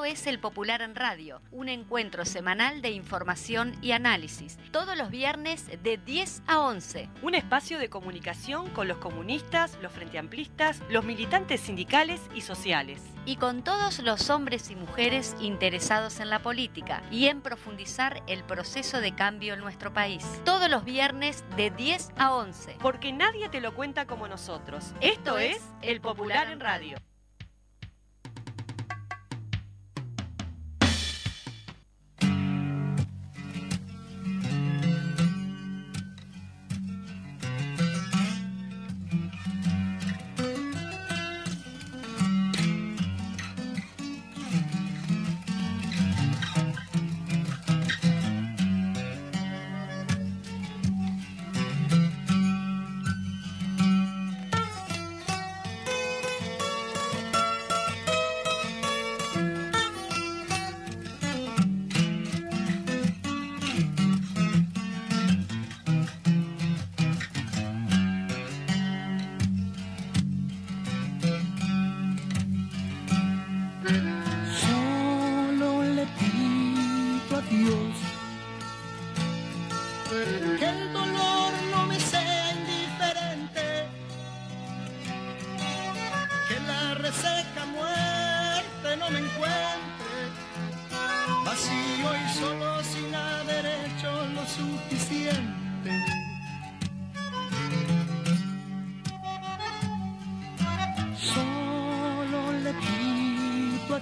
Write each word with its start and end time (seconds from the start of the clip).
Esto 0.00 0.12
es 0.12 0.26
El 0.26 0.38
Popular 0.38 0.80
en 0.80 0.94
Radio, 0.94 1.42
un 1.52 1.68
encuentro 1.68 2.24
semanal 2.24 2.80
de 2.80 2.90
información 2.90 3.76
y 3.82 3.92
análisis, 3.92 4.58
todos 4.70 4.96
los 4.96 5.10
viernes 5.10 5.66
de 5.82 5.98
10 5.98 6.42
a 6.46 6.60
11. 6.60 7.10
Un 7.20 7.34
espacio 7.34 7.78
de 7.78 7.90
comunicación 7.90 8.70
con 8.70 8.88
los 8.88 8.96
comunistas, 8.96 9.78
los 9.82 9.92
frenteamplistas, 9.92 10.80
los 10.88 11.04
militantes 11.04 11.60
sindicales 11.60 12.22
y 12.34 12.40
sociales. 12.40 13.02
Y 13.26 13.36
con 13.36 13.62
todos 13.62 13.98
los 13.98 14.30
hombres 14.30 14.70
y 14.70 14.74
mujeres 14.74 15.36
interesados 15.38 16.18
en 16.20 16.30
la 16.30 16.38
política 16.38 17.02
y 17.10 17.26
en 17.26 17.42
profundizar 17.42 18.22
el 18.26 18.42
proceso 18.42 19.02
de 19.02 19.14
cambio 19.14 19.52
en 19.52 19.60
nuestro 19.60 19.92
país. 19.92 20.24
Todos 20.46 20.70
los 20.70 20.86
viernes 20.86 21.44
de 21.58 21.70
10 21.72 22.12
a 22.16 22.34
11. 22.36 22.78
Porque 22.80 23.12
nadie 23.12 23.50
te 23.50 23.60
lo 23.60 23.74
cuenta 23.74 24.06
como 24.06 24.28
nosotros. 24.28 24.94
Esto 25.02 25.38
es 25.38 25.60
El 25.82 26.00
Popular 26.00 26.50
en 26.50 26.60
Radio. 26.60 26.96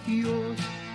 adiós. 0.07 0.88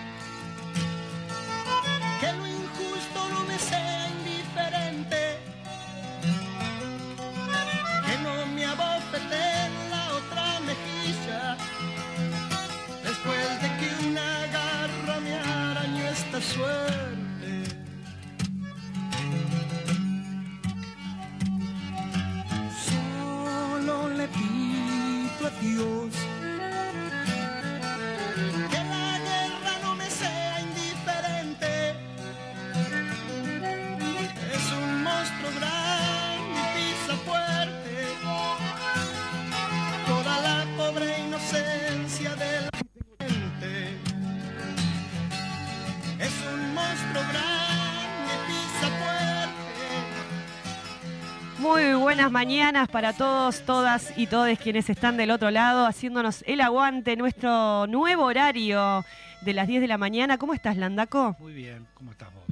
Buenas 52.24 52.48
mañanas 52.48 52.88
para 52.88 53.12
todos, 53.12 53.66
todas 53.66 54.14
y 54.18 54.28
todes 54.28 54.58
quienes 54.58 54.90
están 54.90 55.18
del 55.18 55.30
otro 55.30 55.52
lado 55.52 55.86
haciéndonos 55.86 56.42
el 56.48 56.62
aguante, 56.62 57.18
nuestro 57.18 57.86
nuevo 57.88 58.24
horario 58.24 59.04
de 59.42 59.54
las 59.54 59.68
10 59.68 59.82
de 59.82 59.88
la 59.90 59.98
mañana. 59.98 60.38
¿Cómo 60.38 60.54
estás, 60.54 60.78
Landaco? 60.78 61.36
Muy 61.40 61.52
bien, 61.52 61.86
¿cómo 61.94 62.12
estás 62.12 62.30
vos? 62.34 62.44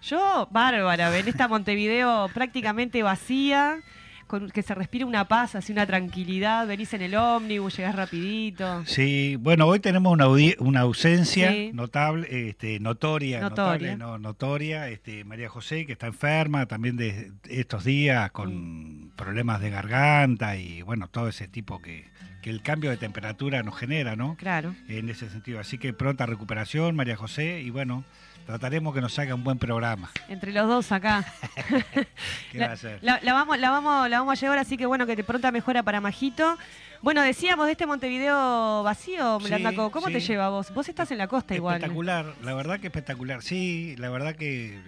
Yo, 0.00 0.48
bárbara, 0.50 1.10
ven 1.10 1.28
esta 1.28 1.46
Montevideo 1.46 2.30
prácticamente 2.32 3.02
vacía, 3.02 3.80
con 4.28 4.48
que 4.50 4.62
se 4.62 4.74
respira 4.74 5.04
una 5.06 5.26
paz, 5.26 5.56
así 5.56 5.72
una 5.72 5.86
tranquilidad, 5.86 6.66
venís 6.68 6.92
en 6.94 7.02
el 7.02 7.16
ómnibus, 7.16 7.76
llegás 7.76 7.96
rapidito. 7.96 8.84
Sí, 8.86 9.36
bueno, 9.40 9.66
hoy 9.66 9.80
tenemos 9.80 10.12
una, 10.12 10.26
una 10.60 10.80
ausencia 10.80 11.50
Sí. 11.50 11.70
notable, 11.74 12.48
este, 12.50 12.78
notoria, 12.78 13.40
Notoria. 13.40 13.94
notable, 13.94 13.96
no, 13.96 14.18
notoria, 14.18 14.88
este, 14.88 15.24
María 15.24 15.48
José, 15.48 15.86
que 15.86 15.92
está 15.92 16.06
enferma 16.06 16.66
también 16.66 16.96
de 16.96 17.32
estos 17.48 17.82
días 17.84 18.30
con 18.30 19.06
Mm. 19.06 19.10
problemas 19.16 19.60
de 19.60 19.70
garganta 19.70 20.56
y 20.56 20.82
bueno, 20.82 21.08
todo 21.08 21.28
ese 21.28 21.48
tipo 21.48 21.80
que, 21.82 22.04
que 22.42 22.50
el 22.50 22.62
cambio 22.62 22.90
de 22.90 22.96
temperatura 22.98 23.62
nos 23.64 23.76
genera, 23.76 24.14
¿no? 24.14 24.36
Claro. 24.36 24.74
En 24.88 25.08
ese 25.08 25.28
sentido. 25.28 25.58
Así 25.58 25.78
que 25.78 25.92
pronta 25.92 26.26
recuperación, 26.26 26.94
María 26.94 27.16
José, 27.16 27.62
y 27.62 27.70
bueno, 27.70 28.04
trataremos 28.52 28.94
que 28.94 29.02
nos 29.02 29.12
salga 29.12 29.34
un 29.34 29.44
buen 29.44 29.58
programa. 29.58 30.10
Entre 30.26 30.52
los 30.52 30.66
dos 30.66 30.90
acá. 30.90 31.22
¿Qué 32.50 32.56
La, 32.58 32.68
va 32.68 32.72
a 32.72 32.76
ser? 32.78 32.98
la- 33.02 33.20
la 33.22 33.34
vamos, 33.34 33.58
la, 33.58 33.68
vamos, 33.70 34.08
la 34.08 34.20
vamos 34.20 34.38
a 34.38 34.40
llevar, 34.40 34.58
así 34.58 34.78
que 34.78 34.86
bueno, 34.86 35.04
que 35.06 35.14
te 35.16 35.22
pronta 35.22 35.52
mejora 35.52 35.82
para 35.82 36.00
Majito. 36.00 36.56
Bueno, 37.02 37.20
decíamos 37.20 37.66
de 37.66 37.72
este 37.72 37.84
Montevideo 37.86 38.82
vacío, 38.82 39.38
Sí, 39.40 39.50
Landaco, 39.50 39.90
¿cómo 39.90 40.06
te 40.06 40.20
lleva 40.20 40.48
vos? 40.48 40.72
Vos 40.72 40.88
estás 40.88 41.10
en 41.10 41.18
la 41.18 41.28
costa 41.28 41.54
igual. 41.54 41.76
Espectacular, 41.76 42.24
la 42.42 42.54
verdad 42.54 42.80
que 42.80 42.86
espectacular. 42.86 43.42
Sí, 43.42 43.94
la 43.98 44.08
verdad 44.08 44.34
que 44.34 44.80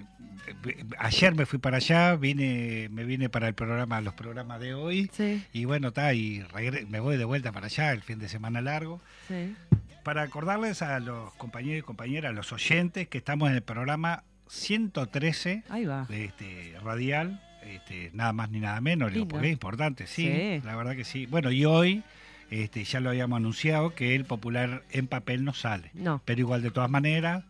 ayer 0.99 1.34
me 1.34 1.47
fui 1.47 1.59
para 1.59 1.77
allá, 1.78 2.16
vine, 2.16 2.88
me 2.91 3.05
vine 3.05 3.28
para 3.28 3.49
el 3.49 3.55
programa, 3.55 4.00
los 4.00 4.15
programas 4.15 4.61
de 4.61 4.75
hoy. 4.75 5.11
Sí, 5.12 5.43
Y 5.53 5.65
bueno, 5.65 5.88
está, 5.88 6.12
y 6.15 6.44
me 6.88 7.00
voy 7.00 7.16
de 7.16 7.25
vuelta 7.25 7.53
para 7.53 7.66
allá 7.66 7.93
el 7.93 8.03
fin 8.03 8.19
de 8.19 8.28
semana 8.28 8.60
largo. 8.60 9.00
sí. 9.28 9.55
Para 10.03 10.22
acordarles 10.22 10.81
a 10.81 10.99
los 10.99 11.31
compañeros 11.34 11.81
y 11.81 11.83
compañeras, 11.83 12.31
a 12.31 12.33
los 12.33 12.53
oyentes, 12.55 13.06
que 13.06 13.19
estamos 13.19 13.50
en 13.50 13.56
el 13.56 13.62
programa 13.62 14.25
113 14.49 15.62
Ahí 15.69 15.84
va. 15.84 16.06
de 16.09 16.25
este 16.25 16.75
radial, 16.83 17.41
este, 17.65 18.10
nada 18.15 18.33
más 18.33 18.50
ni 18.50 18.60
nada 18.60 18.81
menos, 18.81 19.12
Lindo. 19.12 19.28
porque 19.28 19.49
es 19.49 19.53
importante, 19.53 20.06
sí, 20.06 20.25
Sí. 20.27 20.62
la 20.65 20.75
verdad 20.75 20.97
que 20.97 21.05
sí. 21.05 21.27
Bueno, 21.27 21.50
y 21.50 21.66
hoy 21.66 22.03
este, 22.50 22.83
ya 22.84 23.00
lo 23.00 23.10
habíamos 23.10 23.37
anunciado 23.37 23.94
que 23.94 24.15
el 24.16 24.25
popular 24.25 24.83
en 24.91 25.06
papel 25.06 25.44
no 25.44 25.53
sale. 25.53 25.91
No. 25.93 26.22
Pero 26.25 26.41
igual 26.41 26.62
de 26.62 26.71
todas 26.71 26.91
maneras, 26.91 27.44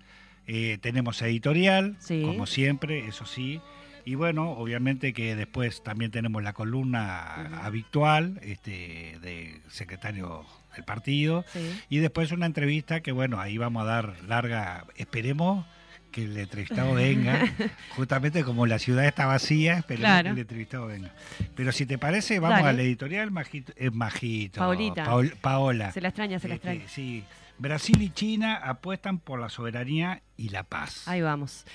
eh, 0.46 0.78
tenemos 0.80 1.20
editorial, 1.22 1.96
Sí. 2.00 2.22
como 2.22 2.46
siempre, 2.46 3.06
eso 3.06 3.24
sí. 3.26 3.60
Y 4.04 4.14
bueno, 4.14 4.50
obviamente 4.52 5.12
que 5.12 5.36
después 5.36 5.82
también 5.84 6.10
tenemos 6.10 6.42
la 6.42 6.52
columna 6.52 7.62
habitual 7.64 8.40
este, 8.42 9.18
de 9.20 9.60
secretario 9.68 10.44
del 10.74 10.84
partido. 10.84 11.44
Sí. 11.52 11.80
Y 11.90 11.98
después 11.98 12.32
una 12.32 12.46
entrevista 12.46 13.00
que, 13.00 13.12
bueno, 13.12 13.40
ahí 13.40 13.58
vamos 13.58 13.82
a 13.82 13.86
dar 13.86 14.14
larga, 14.26 14.86
esperemos 14.96 15.66
que 16.10 16.24
el 16.24 16.36
entrevistado 16.38 16.94
venga, 16.94 17.40
justamente 17.94 18.42
como 18.42 18.66
la 18.66 18.80
ciudad 18.80 19.04
está 19.06 19.26
vacía, 19.26 19.74
esperemos 19.78 20.06
Claro. 20.08 20.24
que 20.28 20.32
el 20.32 20.38
entrevistado 20.38 20.86
venga. 20.86 21.12
Pero 21.54 21.70
si 21.70 21.86
te 21.86 21.98
parece, 21.98 22.40
vamos 22.40 22.58
Dale. 22.64 22.68
al 22.70 22.80
editorial 22.80 23.30
Majito, 23.30 23.72
eh, 23.76 23.90
Majito 23.90 24.58
Paulita. 24.60 25.04
Paol- 25.04 25.36
Paola. 25.40 25.92
Se 25.92 26.00
la 26.00 26.08
extraña, 26.08 26.40
se 26.40 26.48
la 26.48 26.54
Este, 26.56 26.68
extraña. 26.72 26.90
sí, 26.90 27.22
Brasil 27.60 28.00
y 28.00 28.08
China 28.08 28.56
apuestan 28.56 29.18
por 29.18 29.38
la 29.38 29.50
soberanía 29.50 30.22
y 30.38 30.48
la 30.48 30.62
paz. 30.62 31.06
Ahí 31.06 31.20
vamos. 31.20 31.66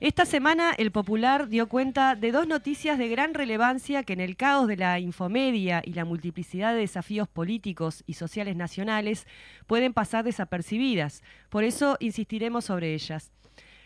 Esta 0.00 0.24
semana 0.24 0.72
el 0.72 0.90
Popular 0.90 1.48
dio 1.48 1.68
cuenta 1.68 2.14
de 2.14 2.32
dos 2.32 2.48
noticias 2.48 2.96
de 2.96 3.08
gran 3.08 3.34
relevancia 3.34 4.04
que 4.04 4.14
en 4.14 4.20
el 4.20 4.36
caos 4.36 4.68
de 4.68 4.78
la 4.78 4.98
infomedia 5.00 5.82
y 5.84 5.92
la 5.92 6.06
multiplicidad 6.06 6.72
de 6.72 6.80
desafíos 6.80 7.28
políticos 7.28 8.04
y 8.06 8.14
sociales 8.14 8.56
nacionales 8.56 9.26
pueden 9.66 9.92
pasar 9.92 10.24
desapercibidas. 10.24 11.22
Por 11.50 11.62
eso 11.62 11.98
insistiremos 12.00 12.64
sobre 12.64 12.94
ellas. 12.94 13.30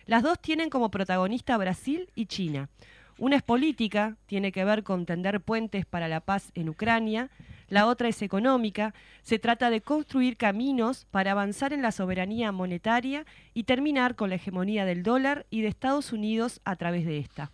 Las 0.07 0.23
dos 0.23 0.41
tienen 0.41 0.71
como 0.71 0.93
protagonista 0.93 1.57
Brasil 1.57 2.09
y 2.15 2.27
China. 2.27 2.69
Una 3.19 3.35
es 3.35 3.43
política, 3.43 4.17
tiene 4.27 4.53
que 4.53 4.65
ver 4.65 4.85
con 4.85 5.05
tender 5.05 5.41
puentes 5.41 5.85
para 5.85 6.07
la 6.07 6.21
paz 6.21 6.53
en 6.55 6.69
Ucrania, 6.69 7.31
la 7.69 7.87
otra 7.87 8.09
es 8.09 8.23
económica, 8.23 8.95
se 9.23 9.41
trata 9.41 9.71
de 9.71 9.81
construir 9.81 10.37
caminos 10.37 11.05
para 11.11 11.33
avanzar 11.33 11.73
en 11.73 11.83
la 11.83 11.91
soberanía 11.91 12.53
monetaria 12.53 13.27
y 13.55 13.65
terminar 13.65 14.15
con 14.15 14.31
la 14.31 14.37
hegemonía 14.37 14.85
del 14.85 15.03
dólar 15.03 15.47
y 15.51 15.63
de 15.63 15.69
Estados 15.69 16.13
Unidos 16.13 16.61
a 16.65 16.77
través 16.77 17.05
de 17.05 17.19
esta. 17.19 17.51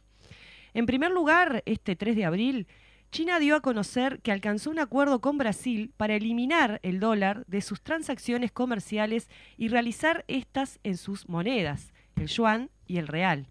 En 0.74 0.84
primer 0.84 1.10
lugar, 1.10 1.62
este 1.64 1.96
3 1.96 2.14
de 2.14 2.26
abril, 2.26 2.66
China 3.10 3.38
dio 3.38 3.56
a 3.56 3.60
conocer 3.60 4.20
que 4.20 4.32
alcanzó 4.32 4.70
un 4.70 4.80
acuerdo 4.80 5.20
con 5.20 5.38
Brasil 5.38 5.92
para 5.96 6.14
eliminar 6.14 6.78
el 6.82 7.00
dólar 7.00 7.44
de 7.46 7.62
sus 7.62 7.80
transacciones 7.80 8.52
comerciales 8.52 9.30
y 9.56 9.68
realizar 9.68 10.26
estas 10.28 10.78
en 10.82 10.98
sus 10.98 11.26
monedas, 11.28 11.94
el 12.16 12.26
yuan 12.26 12.70
y 12.86 12.98
el 12.98 13.08
real. 13.08 13.46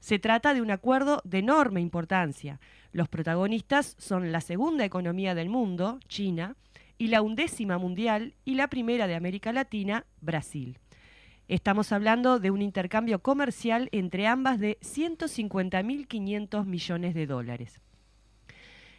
Se 0.00 0.18
trata 0.18 0.54
de 0.54 0.62
un 0.62 0.70
acuerdo 0.70 1.20
de 1.24 1.38
enorme 1.38 1.80
importancia. 1.80 2.60
Los 2.92 3.08
protagonistas 3.08 3.96
son 3.98 4.32
la 4.32 4.40
segunda 4.40 4.84
economía 4.84 5.34
del 5.34 5.48
mundo, 5.48 5.98
China, 6.08 6.56
y 6.98 7.08
la 7.08 7.22
undécima 7.22 7.78
mundial 7.78 8.34
y 8.44 8.54
la 8.54 8.68
primera 8.68 9.06
de 9.06 9.14
América 9.14 9.52
Latina, 9.52 10.04
Brasil. 10.20 10.78
Estamos 11.46 11.92
hablando 11.92 12.40
de 12.40 12.50
un 12.50 12.60
intercambio 12.60 13.20
comercial 13.20 13.88
entre 13.92 14.26
ambas 14.26 14.58
de 14.58 14.78
150.500 14.80 16.66
millones 16.66 17.14
de 17.14 17.26
dólares. 17.26 17.80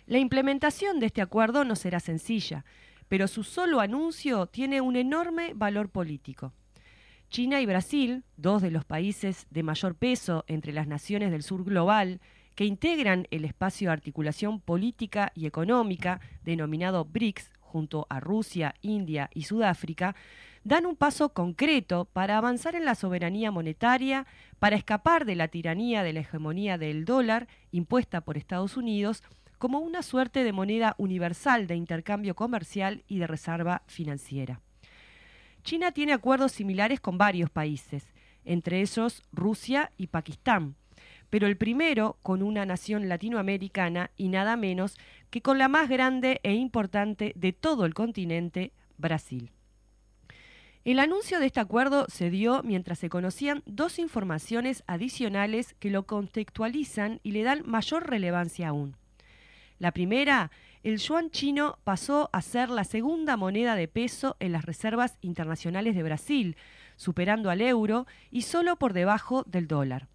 La 0.07 0.18
implementación 0.18 1.00
de 1.00 1.06
este 1.06 1.22
acuerdo 1.22 1.63
no 1.63 1.75
será 1.75 2.00
sencilla, 2.00 2.66
pero 3.07 3.28
su 3.28 3.44
solo 3.44 3.80
anuncio 3.80 4.48
tiene 4.48 4.81
un 4.81 4.96
enorme 4.96 5.54
valor 5.54 5.90
político. 5.90 6.54
China 7.29 7.61
y 7.61 7.67
Brasil, 7.67 8.23
dos 8.37 8.63
de 8.63 8.71
los 8.71 8.85
países 8.85 9.45
de 9.51 9.61
mayor 9.61 9.93
peso 9.93 10.45
entre 10.47 10.73
las 10.73 10.87
naciones 10.87 11.29
del 11.29 11.43
sur 11.43 11.63
global, 11.63 12.21
que 12.55 12.65
integran 12.65 13.27
el 13.29 13.45
espacio 13.45 13.89
de 13.89 13.93
articulación 13.93 14.59
política 14.59 15.31
y 15.35 15.45
económica 15.45 16.21
denominado 16.43 17.05
BRICS, 17.05 17.51
junto 17.59 18.07
a 18.09 18.19
Rusia, 18.19 18.73
India 18.81 19.29
y 19.35 19.43
Sudáfrica, 19.43 20.15
dan 20.63 20.87
un 20.87 20.95
paso 20.95 21.29
concreto 21.29 22.05
para 22.05 22.35
avanzar 22.35 22.73
en 22.73 22.83
la 22.83 22.95
soberanía 22.95 23.51
monetaria, 23.51 24.25
para 24.57 24.75
escapar 24.75 25.25
de 25.25 25.35
la 25.35 25.49
tiranía 25.49 26.01
de 26.01 26.13
la 26.13 26.21
hegemonía 26.21 26.79
del 26.79 27.05
dólar 27.05 27.47
impuesta 27.71 28.21
por 28.21 28.37
Estados 28.37 28.75
Unidos 28.75 29.23
como 29.59 29.79
una 29.79 30.01
suerte 30.01 30.43
de 30.43 30.51
moneda 30.51 30.95
universal 30.97 31.67
de 31.67 31.75
intercambio 31.75 32.35
comercial 32.35 33.03
y 33.07 33.19
de 33.19 33.27
reserva 33.27 33.83
financiera. 33.85 34.61
China 35.69 35.92
tiene 35.92 36.13
acuerdos 36.13 36.54
similares 36.54 37.00
con 37.00 37.19
varios 37.19 37.51
países, 37.51 38.04
entre 38.44 38.81
ellos 38.81 39.21
Rusia 39.31 39.92
y 39.98 40.07
Pakistán, 40.07 40.74
pero 41.30 41.45
el 41.45 41.57
primero 41.57 42.18
con 42.24 42.42
una 42.42 42.66
nación 42.66 43.07
latinoamericana 43.07 44.10
y 44.18 44.30
nada 44.30 44.56
menos 44.56 44.98
que 45.30 45.44
con 45.44 45.60
la 45.60 45.68
más 45.68 45.88
grande 45.88 46.39
e 46.42 46.56
importante 46.56 47.33
de 47.36 47.54
todo 47.54 47.86
el 47.86 47.94
continente, 47.94 48.71
Brasil. 48.98 49.51
El 50.86 50.98
anuncio 50.98 51.39
de 51.39 51.45
este 51.45 51.60
acuerdo 51.60 52.07
se 52.10 52.31
dio 52.31 52.63
mientras 52.63 52.98
se 52.98 53.10
conocían 53.10 53.62
dos 53.68 54.00
informaciones 54.00 54.83
adicionales 54.88 55.75
que 55.77 55.92
lo 55.92 56.07
contextualizan 56.07 57.19
y 57.22 57.33
le 57.33 57.44
dan 57.44 57.62
mayor 57.68 58.10
relevancia 58.10 58.69
aún. 58.69 58.95
La 59.77 59.92
primera 59.92 60.50
el 60.83 60.97
yuan 60.97 61.29
chino 61.29 61.77
pasó 61.83 62.29
a 62.31 62.41
ser 62.41 62.69
la 62.69 62.83
segunda 62.83 63.35
moneda 63.35 63.75
de 63.75 63.87
peso 63.87 64.37
en 64.39 64.53
las 64.53 64.65
reservas 64.65 65.17
internacionales 65.21 65.95
de 65.95 66.03
Brasil, 66.03 66.57
superando 66.95 67.49
al 67.49 67.61
euro 67.61 68.07
y 68.31 68.43
solo 68.43 68.77
por 68.77 68.93
debajo 68.93 69.43
del 69.43 69.67
dólar. 69.67 70.07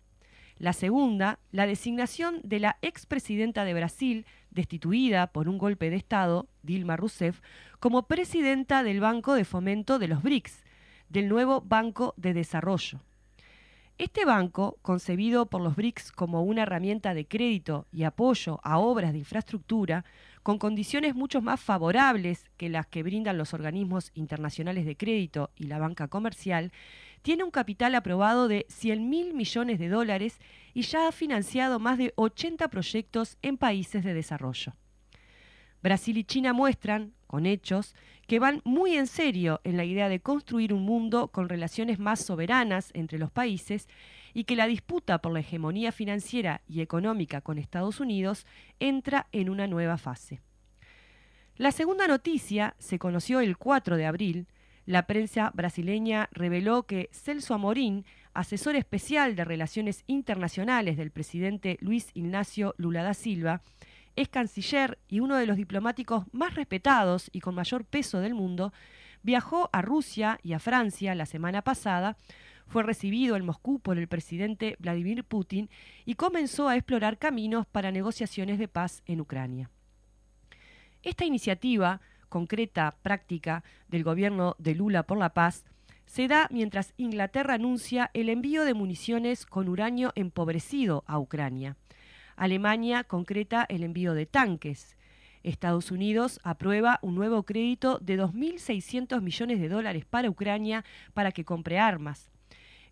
La 0.56 0.72
segunda, 0.72 1.38
la 1.50 1.66
designación 1.66 2.40
de 2.44 2.61
la 2.61 2.78
expresidenta 2.81 3.64
de 3.64 3.75
Brasil, 3.75 4.26
destituida 4.50 5.26
por 5.26 5.49
un 5.49 5.58
golpe 5.58 5.90
de 5.90 5.96
Estado, 5.96 6.49
Dilma 6.62 6.96
Rousseff, 6.96 7.40
como 7.81 8.06
presidenta 8.06 8.82
del 8.82 9.00
Banco 9.00 9.34
de 9.34 9.44
Fomento 9.44 9.99
de 9.99 10.08
los 10.08 10.22
BRICS, 10.22 10.62
del 11.08 11.28
nuevo 11.28 11.61
Banco 11.61 12.14
de 12.16 12.32
Desarrollo. 12.32 13.00
Este 13.96 14.25
banco, 14.25 14.78
concebido 14.82 15.46
por 15.46 15.61
los 15.61 15.76
BRICS 15.76 16.11
como 16.11 16.43
una 16.43 16.62
herramienta 16.62 17.14
de 17.14 17.26
crédito 17.26 17.87
y 17.93 18.02
apoyo 18.02 18.58
a 18.64 18.78
obras 18.78 19.12
de 19.12 19.19
infraestructura, 19.19 20.05
con 20.44 20.58
condiciones 20.58 21.14
mucho 21.14 21.41
más 21.41 21.58
favorables 21.58 22.44
que 22.58 22.69
las 22.69 22.87
que 22.87 23.02
brindan 23.02 23.38
los 23.38 23.55
organismos 23.55 24.11
internacionales 24.12 24.85
de 24.85 24.94
crédito 24.94 25.50
y 25.56 25.64
la 25.64 25.79
banca 25.79 26.06
comercial, 26.06 26.70
tiene 27.23 27.44
un 27.44 27.50
capital 27.50 27.94
aprobado 27.94 28.46
de 28.46 28.67
100 28.69 29.08
mil 29.08 29.32
millones 29.32 29.79
de 29.79 29.88
dólares 29.88 30.38
y 30.75 30.82
ya 30.82 31.08
ha 31.08 31.12
financiado 31.12 31.79
más 31.79 31.96
de 31.96 32.12
80 32.17 32.69
proyectos 32.69 33.38
en 33.41 33.56
países 33.56 34.05
de 34.05 34.12
desarrollo. 34.12 34.75
Brasil 35.82 36.19
y 36.19 36.25
China 36.25 36.52
muestran, 36.52 37.14
con 37.26 37.47
hechos, 37.47 37.94
que 38.26 38.38
van 38.38 38.61
muy 38.64 38.97
en 38.97 39.06
serio 39.06 39.62
en 39.64 39.79
la 39.79 39.87
idea 39.87 40.11
de 40.11 40.20
construir 40.20 40.75
un 40.75 40.82
mundo 40.82 41.29
con 41.29 41.49
relaciones 41.49 41.99
más 41.99 42.20
soberanas 42.20 42.90
entre 42.93 43.19
los 43.19 43.31
países 43.31 43.88
y 44.35 44.45
que 44.45 44.57
la 44.57 44.67
disputa 44.67 45.19
por 45.19 45.33
la 45.33 45.41
hegemonía 45.41 45.93
financiera 45.93 46.61
y 46.69 46.81
económica 46.81 47.41
con 47.41 47.57
Estados 47.57 48.01
Unidos 48.01 48.47
entra 48.81 49.29
en 49.33 49.49
una 49.49 49.69
nueva 49.69 49.97
fase. 49.97 50.43
La 51.57 51.71
segunda 51.71 52.09
noticia 52.09 52.75
se 52.79 52.99
conoció 52.99 53.39
el 53.39 53.57
4 53.57 53.97
de 53.97 54.07
abril. 54.07 54.49
La 54.87 55.07
prensa 55.07 55.53
brasileña 55.55 56.29
reveló 56.33 56.83
que 56.83 57.09
Celso 57.13 57.55
Amorín, 57.55 58.05
asesor 58.35 58.75
especial 58.75 59.37
de 59.37 59.45
Relaciones 59.45 60.03
Internacionales 60.09 60.97
del 60.97 61.13
presidente 61.13 61.79
Luis 61.81 62.11
Ignacio 62.13 62.75
Lula 62.77 63.05
da 63.05 63.15
Silva, 63.15 63.63
es 64.17 64.29
canciller 64.29 64.99
y 65.09 65.21
uno 65.21 65.37
de 65.37 65.47
los 65.47 65.57
diplomáticos 65.57 66.25
más 66.33 66.55
respetados 66.55 67.31
y 67.33 67.41
con 67.41 67.55
mayor 67.55 67.85
peso 67.85 68.19
del 68.19 68.35
mundo, 68.35 68.73
viajó 69.23 69.71
a 69.73 69.81
Rusia 69.81 70.39
y 70.43 70.53
a 70.55 70.59
Francia 70.59 71.15
la 71.15 71.27
semana 71.27 71.63
pasada 71.63 72.17
fue 72.66 72.82
recibido 72.82 73.37
en 73.37 73.44
Moscú 73.44 73.78
por 73.78 73.99
el 73.99 74.08
presidente 74.08 74.76
Vladimir 74.78 75.25
Putin 75.25 75.69
y 76.05 76.14
comenzó 76.14 76.69
a 76.69 76.76
explorar 76.76 77.19
caminos 77.19 77.66
para 77.66 77.93
negociaciones 77.93 78.58
de 78.58 78.69
paz 78.69 79.02
en 79.06 79.20
Ucrania. 79.20 79.70
Esta 81.02 81.25
iniciativa, 81.25 82.00
concreta, 82.28 82.96
práctica, 83.02 83.62
del 83.88 84.05
gobierno 84.05 84.56
de 84.58 84.75
Lula 84.75 85.05
por 85.05 85.19
la 85.19 85.34
paz, 85.34 85.64
se 86.06 86.28
da 86.28 86.49
mientras 86.50 86.94
Inglaterra 86.96 87.55
anuncia 87.55 88.11
el 88.14 88.28
envío 88.28 88.64
de 88.64 88.75
municiones 88.75 89.46
con 89.46 89.69
uranio 89.69 90.12
empobrecido 90.14 91.05
a 91.06 91.19
Ucrania. 91.19 91.76
Alemania 92.37 93.05
concreta 93.05 93.64
el 93.69 93.82
envío 93.82 94.14
de 94.14 94.26
tanques. 94.26 94.96
Estados 95.43 95.90
Unidos 95.90 96.40
aprueba 96.43 96.99
un 97.02 97.14
nuevo 97.14 97.43
crédito 97.43 97.99
de 97.99 98.19
2.600 98.19 99.20
millones 99.20 99.61
de 99.61 99.69
dólares 99.69 100.05
para 100.05 100.31
Ucrania 100.31 100.84
para 101.12 101.32
que 101.32 101.44
compre 101.44 101.78
armas. 101.78 102.34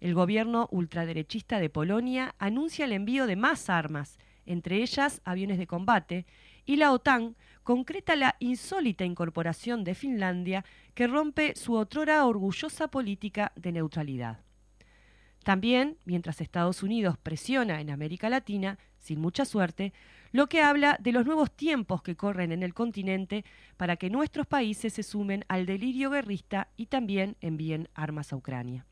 El 0.03 0.15
gobierno 0.15 0.67
ultraderechista 0.73 1.61
de 1.61 1.71
Polonia 1.71 2.35
anuncia 2.41 2.87
el 2.87 2.93
envío 2.93 3.29
de 3.29 3.37
más 3.37 3.71
armas, 3.71 4.19
entre 4.47 4.83
ellas 4.83 5.23
aviones 5.25 5.59
de 5.59 5.69
combate, 5.69 6.27
y 6.65 6.75
la 6.75 6.91
OTAN 6.91 7.37
concreta 7.63 8.17
la 8.17 8.35
insólita 8.41 9.05
incorporación 9.05 9.85
de 9.85 9.95
Finlandia 9.95 10.65
que 10.95 11.07
rompe 11.07 11.55
su 11.55 11.75
otrora 11.75 12.27
orgullosa 12.27 12.89
política 12.89 13.53
de 13.55 13.71
neutralidad. 13.71 14.41
También, 15.45 15.97
mientras 16.05 16.41
Estados 16.41 16.83
Unidos 16.83 17.17
presiona 17.17 17.81
en 17.81 17.89
América 17.89 18.29
Latina, 18.29 18.81
sin 18.99 19.21
mucha 19.21 19.45
suerte, 19.45 19.93
lo 20.33 20.49
que 20.49 20.63
habla 20.63 20.99
de 20.99 21.13
los 21.13 21.27
nuevos 21.27 21.53
tiempos 21.53 22.03
que 22.03 22.17
corren 22.17 22.51
en 22.51 22.65
el 22.65 22.75
continente 22.75 23.45
para 23.77 23.95
que 23.95 24.11
nuestros 24.11 24.49
países 24.49 24.95
se 24.95 25.05
sumen 25.05 25.45
al 25.47 25.65
delirio 25.65 26.11
guerrista 26.11 26.71
y 26.77 26.87
también 26.87 27.37
envíen 27.41 27.89
armas 27.95 28.33
a 28.33 28.37
Ucrania. 28.37 28.85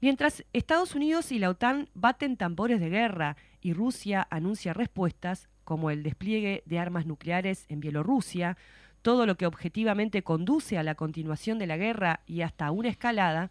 Mientras 0.00 0.44
Estados 0.52 0.94
Unidos 0.94 1.32
y 1.32 1.40
la 1.40 1.50
OTAN 1.50 1.88
baten 1.94 2.36
tambores 2.36 2.78
de 2.78 2.88
guerra 2.88 3.36
y 3.60 3.72
Rusia 3.72 4.28
anuncia 4.30 4.72
respuestas, 4.72 5.48
como 5.64 5.90
el 5.90 6.04
despliegue 6.04 6.62
de 6.66 6.78
armas 6.78 7.04
nucleares 7.04 7.66
en 7.68 7.80
Bielorrusia, 7.80 8.56
todo 9.02 9.26
lo 9.26 9.36
que 9.36 9.46
objetivamente 9.46 10.22
conduce 10.22 10.78
a 10.78 10.84
la 10.84 10.94
continuación 10.94 11.58
de 11.58 11.66
la 11.66 11.76
guerra 11.76 12.20
y 12.26 12.42
hasta 12.42 12.70
una 12.70 12.88
escalada, 12.88 13.50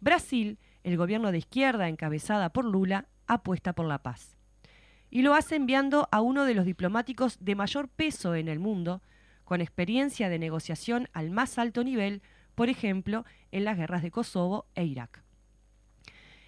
Brasil, 0.00 0.58
el 0.82 0.96
gobierno 0.96 1.30
de 1.30 1.38
izquierda 1.38 1.88
encabezada 1.88 2.52
por 2.52 2.64
Lula, 2.64 3.06
apuesta 3.28 3.72
por 3.72 3.86
la 3.86 4.02
paz. 4.02 4.36
Y 5.10 5.22
lo 5.22 5.34
hace 5.34 5.54
enviando 5.54 6.08
a 6.10 6.20
uno 6.20 6.44
de 6.44 6.54
los 6.54 6.66
diplomáticos 6.66 7.38
de 7.40 7.54
mayor 7.54 7.88
peso 7.88 8.34
en 8.34 8.48
el 8.48 8.58
mundo, 8.58 9.00
con 9.44 9.60
experiencia 9.60 10.28
de 10.28 10.40
negociación 10.40 11.08
al 11.12 11.30
más 11.30 11.56
alto 11.56 11.84
nivel, 11.84 12.20
por 12.56 12.68
ejemplo, 12.68 13.24
en 13.52 13.64
las 13.64 13.76
guerras 13.76 14.02
de 14.02 14.10
Kosovo 14.10 14.66
e 14.74 14.84
Irak. 14.84 15.24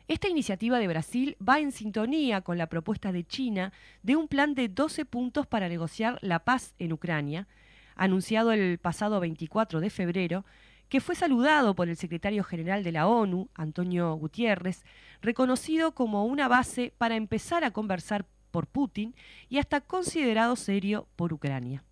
Esta 0.08 0.28
iniciativa 0.28 0.78
de 0.78 0.86
Brasil 0.86 1.36
va 1.46 1.58
en 1.58 1.72
sintonía 1.72 2.42
con 2.42 2.58
la 2.58 2.68
propuesta 2.68 3.10
de 3.10 3.24
China 3.24 3.72
de 4.04 4.14
un 4.14 4.28
plan 4.28 4.54
de 4.54 4.68
12 4.68 5.04
puntos 5.04 5.48
para 5.48 5.68
negociar 5.68 6.18
la 6.22 6.44
paz 6.44 6.74
en 6.78 6.92
Ucrania, 6.92 7.48
anunciado 7.96 8.52
el 8.52 8.78
pasado 8.78 9.18
24 9.18 9.80
de 9.80 9.90
febrero, 9.90 10.44
que 10.88 11.00
fue 11.00 11.16
saludado 11.16 11.74
por 11.74 11.88
el 11.88 11.96
secretario 11.96 12.44
general 12.44 12.84
de 12.84 12.92
la 12.92 13.08
ONU, 13.08 13.48
Antonio 13.54 14.14
Gutiérrez, 14.14 14.84
reconocido 15.22 15.92
como 15.92 16.24
una 16.24 16.46
base 16.46 16.92
para 16.96 17.16
empezar 17.16 17.64
a 17.64 17.72
conversar 17.72 18.26
por 18.52 18.68
Putin 18.68 19.16
y 19.48 19.58
hasta 19.58 19.80
considerado 19.80 20.54
serio 20.54 21.08
por 21.16 21.32
Ucrania. 21.32 21.82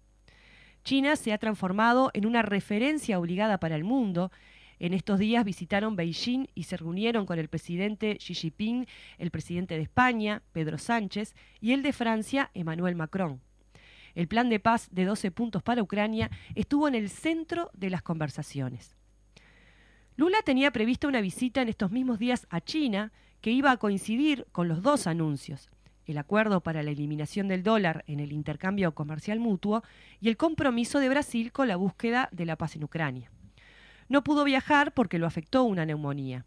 China 0.84 1.16
se 1.16 1.32
ha 1.32 1.38
transformado 1.38 2.10
en 2.12 2.26
una 2.26 2.42
referencia 2.42 3.18
obligada 3.18 3.58
para 3.58 3.74
el 3.74 3.84
mundo. 3.84 4.30
En 4.84 4.92
estos 4.92 5.18
días 5.18 5.46
visitaron 5.46 5.96
Beijing 5.96 6.46
y 6.54 6.64
se 6.64 6.76
reunieron 6.76 7.24
con 7.24 7.38
el 7.38 7.48
presidente 7.48 8.18
Xi 8.18 8.34
Jinping, 8.34 8.86
el 9.16 9.30
presidente 9.30 9.76
de 9.76 9.80
España, 9.80 10.42
Pedro 10.52 10.76
Sánchez, 10.76 11.34
y 11.58 11.72
el 11.72 11.82
de 11.82 11.94
Francia, 11.94 12.50
Emmanuel 12.52 12.94
Macron. 12.94 13.40
El 14.14 14.28
plan 14.28 14.50
de 14.50 14.60
paz 14.60 14.90
de 14.92 15.06
12 15.06 15.30
puntos 15.30 15.62
para 15.62 15.82
Ucrania 15.82 16.30
estuvo 16.54 16.86
en 16.86 16.94
el 16.96 17.08
centro 17.08 17.70
de 17.72 17.88
las 17.88 18.02
conversaciones. 18.02 18.94
Lula 20.16 20.42
tenía 20.44 20.70
prevista 20.70 21.08
una 21.08 21.22
visita 21.22 21.62
en 21.62 21.70
estos 21.70 21.90
mismos 21.90 22.18
días 22.18 22.46
a 22.50 22.60
China 22.60 23.10
que 23.40 23.52
iba 23.52 23.70
a 23.70 23.78
coincidir 23.78 24.46
con 24.52 24.68
los 24.68 24.82
dos 24.82 25.06
anuncios, 25.06 25.70
el 26.04 26.18
acuerdo 26.18 26.60
para 26.60 26.82
la 26.82 26.90
eliminación 26.90 27.48
del 27.48 27.62
dólar 27.62 28.04
en 28.06 28.20
el 28.20 28.32
intercambio 28.32 28.94
comercial 28.94 29.40
mutuo 29.40 29.82
y 30.20 30.28
el 30.28 30.36
compromiso 30.36 30.98
de 30.98 31.08
Brasil 31.08 31.52
con 31.52 31.68
la 31.68 31.76
búsqueda 31.76 32.28
de 32.32 32.44
la 32.44 32.56
paz 32.56 32.76
en 32.76 32.84
Ucrania. 32.84 33.30
No 34.08 34.24
pudo 34.24 34.44
viajar 34.44 34.92
porque 34.92 35.18
lo 35.18 35.26
afectó 35.26 35.64
una 35.64 35.86
neumonía. 35.86 36.44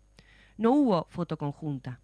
No 0.57 0.71
hubo 0.71 1.07
foto 1.09 1.37
conjunta. 1.37 1.99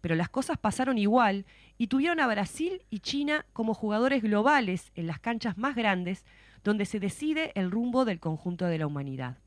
Pero 0.00 0.14
las 0.14 0.28
cosas 0.28 0.58
pasaron 0.58 0.98
igual 0.98 1.44
y 1.76 1.88
tuvieron 1.88 2.20
a 2.20 2.26
Brasil 2.26 2.82
y 2.90 3.00
China 3.00 3.44
como 3.52 3.74
jugadores 3.74 4.22
globales 4.22 4.92
en 4.94 5.06
las 5.06 5.20
canchas 5.20 5.58
más 5.58 5.74
grandes 5.74 6.24
donde 6.64 6.86
se 6.86 7.00
decide 7.00 7.52
el 7.54 7.70
rumbo 7.70 8.04
del 8.04 8.20
conjunto 8.20 8.66
de 8.66 8.78
la 8.78 8.86
humanidad. 8.86 9.38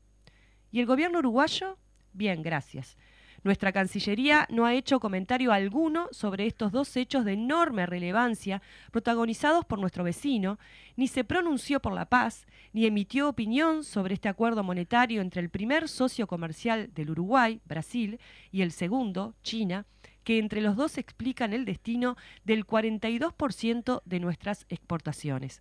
¿Y 0.70 0.80
el 0.80 0.86
gobierno 0.86 1.18
uruguayo? 1.20 1.78
Bien, 2.12 2.42
gracias. 2.42 2.96
Nuestra 3.44 3.72
Cancillería 3.72 4.46
no 4.50 4.64
ha 4.64 4.72
hecho 4.72 5.00
comentario 5.00 5.52
alguno 5.52 6.08
sobre 6.12 6.46
estos 6.46 6.72
dos 6.72 6.96
hechos 6.96 7.26
de 7.26 7.34
enorme 7.34 7.84
relevancia 7.84 8.62
protagonizados 8.90 9.66
por 9.66 9.78
nuestro 9.78 10.02
vecino, 10.02 10.58
ni 10.96 11.08
se 11.08 11.24
pronunció 11.24 11.78
por 11.80 11.92
la 11.92 12.06
paz, 12.06 12.46
ni 12.72 12.86
emitió 12.86 13.28
opinión 13.28 13.84
sobre 13.84 14.14
este 14.14 14.30
acuerdo 14.30 14.64
monetario 14.64 15.20
entre 15.20 15.42
el 15.42 15.50
primer 15.50 15.90
socio 15.90 16.26
comercial 16.26 16.90
del 16.94 17.10
Uruguay, 17.10 17.60
Brasil, 17.66 18.18
y 18.50 18.62
el 18.62 18.72
segundo, 18.72 19.34
China, 19.42 19.84
que 20.24 20.38
entre 20.38 20.62
los 20.62 20.74
dos 20.74 20.96
explican 20.96 21.52
el 21.52 21.66
destino 21.66 22.16
del 22.44 22.66
42% 22.66 24.00
de 24.06 24.20
nuestras 24.20 24.64
exportaciones. 24.70 25.60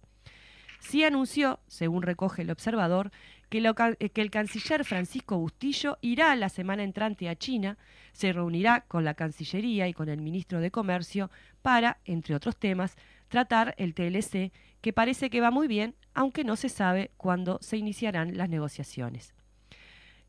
Sí 0.79 1.03
anunció, 1.05 1.59
según 1.67 2.01
recoge 2.01 2.41
el 2.41 2.51
observador, 2.51 3.11
eh, 3.57 4.09
que, 4.09 4.21
el 4.21 4.31
canciller 4.31 4.83
Francisco 4.85 5.37
Bustillo 5.37 5.97
irá 6.01 6.35
la 6.35 6.49
semana 6.49 6.83
entrante 6.83 7.29
a 7.29 7.35
China, 7.35 7.77
se 8.11 8.33
reunirá 8.33 8.81
con 8.87 9.03
la 9.03 9.13
Cancillería 9.13 9.87
y 9.87 9.93
con 9.93 10.09
el 10.09 10.21
ministro 10.21 10.59
de 10.59 10.71
Comercio 10.71 11.29
para, 11.61 11.99
entre 12.05 12.35
otros 12.35 12.57
temas, 12.57 12.95
tratar 13.27 13.75
el 13.77 13.93
TLC, 13.93 14.51
que 14.81 14.93
parece 14.93 15.29
que 15.29 15.41
va 15.41 15.51
muy 15.51 15.67
bien, 15.67 15.95
aunque 16.13 16.43
no 16.43 16.55
se 16.55 16.69
sabe 16.69 17.11
cuándo 17.17 17.59
se 17.61 17.77
iniciarán 17.77 18.37
las 18.37 18.49
negociaciones. 18.49 19.33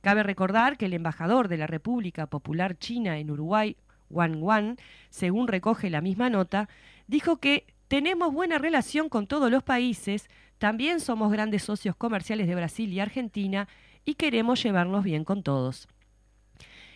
Cabe 0.00 0.22
recordar 0.22 0.76
que 0.76 0.86
el 0.86 0.92
embajador 0.92 1.48
de 1.48 1.56
la 1.56 1.66
República 1.66 2.26
Popular 2.26 2.76
China 2.78 3.18
en 3.18 3.30
Uruguay, 3.30 3.76
Wang 4.10 4.42
Wan, 4.42 4.76
según 5.08 5.48
recoge 5.48 5.88
la 5.88 6.00
misma 6.00 6.28
nota, 6.30 6.68
dijo 7.06 7.38
que 7.38 7.66
tenemos 7.88 8.32
buena 8.32 8.58
relación 8.58 9.08
con 9.08 9.26
todos 9.26 9.50
los 9.50 9.62
países, 9.62 10.28
también 10.58 11.00
somos 11.00 11.30
grandes 11.30 11.62
socios 11.62 11.96
comerciales 11.96 12.46
de 12.46 12.54
Brasil 12.54 12.92
y 12.92 13.00
Argentina 13.00 13.68
y 14.04 14.14
queremos 14.14 14.62
llevarnos 14.62 15.04
bien 15.04 15.24
con 15.24 15.42
todos. 15.42 15.88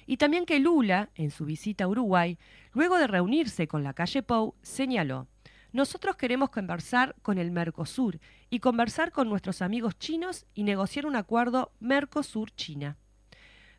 Y 0.07 0.17
también 0.17 0.47
que 0.47 0.59
Lula, 0.59 1.11
en 1.15 1.31
su 1.31 1.45
visita 1.45 1.85
a 1.85 1.89
Uruguay, 1.89 2.39
luego 2.73 2.97
de 2.97 3.07
reunirse 3.07 3.69
con 3.69 3.85
la 3.85 3.93
calle 3.93 4.23
Pou, 4.23 4.55
señaló, 4.63 5.27
nosotros 5.71 6.17
queremos 6.17 6.49
conversar 6.49 7.15
con 7.21 7.37
el 7.37 7.51
Mercosur 7.51 8.19
y 8.49 8.61
conversar 8.61 9.13
con 9.13 9.29
nuestros 9.29 9.61
amigos 9.61 9.99
chinos 9.99 10.47
y 10.55 10.63
negociar 10.63 11.05
un 11.05 11.15
acuerdo 11.15 11.73
Mercosur-China. 11.81 12.97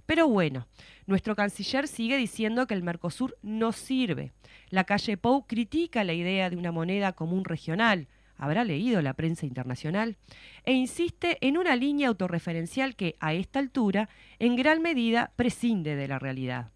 Pero 0.09 0.27
bueno, 0.27 0.65
nuestro 1.05 1.35
canciller 1.35 1.87
sigue 1.87 2.17
diciendo 2.17 2.65
que 2.65 2.73
el 2.73 2.81
Mercosur 2.81 3.37
no 3.43 3.71
sirve. 3.71 4.31
La 4.71 4.83
calle 4.83 5.17
Pou 5.17 5.45
critica 5.45 6.03
la 6.03 6.13
idea 6.13 6.49
de 6.49 6.55
una 6.55 6.71
moneda 6.71 7.13
común 7.13 7.45
regional, 7.45 8.07
habrá 8.35 8.63
leído 8.63 9.03
la 9.03 9.13
prensa 9.13 9.45
internacional, 9.45 10.17
e 10.65 10.73
insiste 10.73 11.37
en 11.41 11.59
una 11.59 11.75
línea 11.75 12.07
autorreferencial 12.07 12.95
que, 12.95 13.17
a 13.19 13.35
esta 13.35 13.59
altura, 13.59 14.09
en 14.39 14.55
gran 14.55 14.81
medida 14.81 15.31
prescinde 15.35 15.95
de 15.95 16.07
la 16.07 16.17
realidad. 16.17 16.71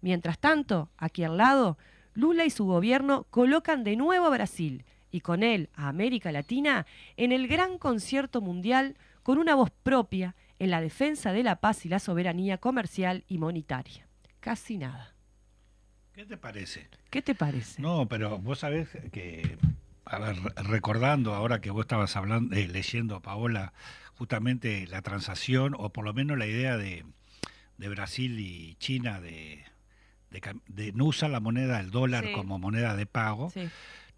Mientras 0.00 0.38
tanto, 0.38 0.88
aquí 0.96 1.22
al 1.22 1.36
lado, 1.36 1.76
Lula 2.14 2.46
y 2.46 2.50
su 2.50 2.64
gobierno 2.64 3.26
colocan 3.28 3.84
de 3.84 3.96
nuevo 3.96 4.24
a 4.24 4.30
Brasil 4.30 4.86
y 5.10 5.20
con 5.20 5.42
él 5.42 5.68
a 5.74 5.88
América 5.88 6.32
Latina 6.32 6.86
en 7.18 7.30
el 7.30 7.46
gran 7.46 7.76
concierto 7.76 8.40
mundial 8.40 8.96
con 9.22 9.36
una 9.36 9.54
voz 9.54 9.70
propia 9.70 10.34
en 10.58 10.70
la 10.70 10.80
defensa 10.80 11.32
de 11.32 11.42
la 11.42 11.56
paz 11.56 11.84
y 11.86 11.88
la 11.88 11.98
soberanía 11.98 12.58
comercial 12.58 13.24
y 13.28 13.38
monetaria. 13.38 14.06
Casi 14.40 14.78
nada. 14.78 15.14
¿Qué 16.12 16.24
te 16.24 16.36
parece? 16.36 16.88
¿Qué 17.10 17.22
te 17.22 17.34
parece? 17.34 17.82
No, 17.82 18.06
pero 18.06 18.38
vos 18.38 18.60
sabés 18.60 18.88
que 19.10 19.58
a 20.04 20.18
ver, 20.18 20.36
recordando 20.56 21.34
ahora 21.34 21.60
que 21.60 21.70
vos 21.70 21.84
estabas 21.84 22.14
hablando, 22.16 22.54
eh, 22.54 22.68
leyendo, 22.68 23.20
Paola, 23.20 23.72
justamente 24.14 24.86
la 24.86 25.02
transacción, 25.02 25.74
o 25.76 25.90
por 25.90 26.04
lo 26.04 26.12
menos 26.12 26.38
la 26.38 26.46
idea 26.46 26.76
de, 26.76 27.04
de 27.78 27.88
Brasil 27.88 28.38
y 28.38 28.76
China 28.76 29.20
de, 29.20 29.64
de, 30.30 30.92
no 30.92 31.06
usar 31.06 31.30
la 31.30 31.40
moneda, 31.40 31.80
el 31.80 31.90
dólar 31.90 32.32
como 32.32 32.58
moneda 32.58 32.96
de 32.96 33.06
pago, 33.06 33.52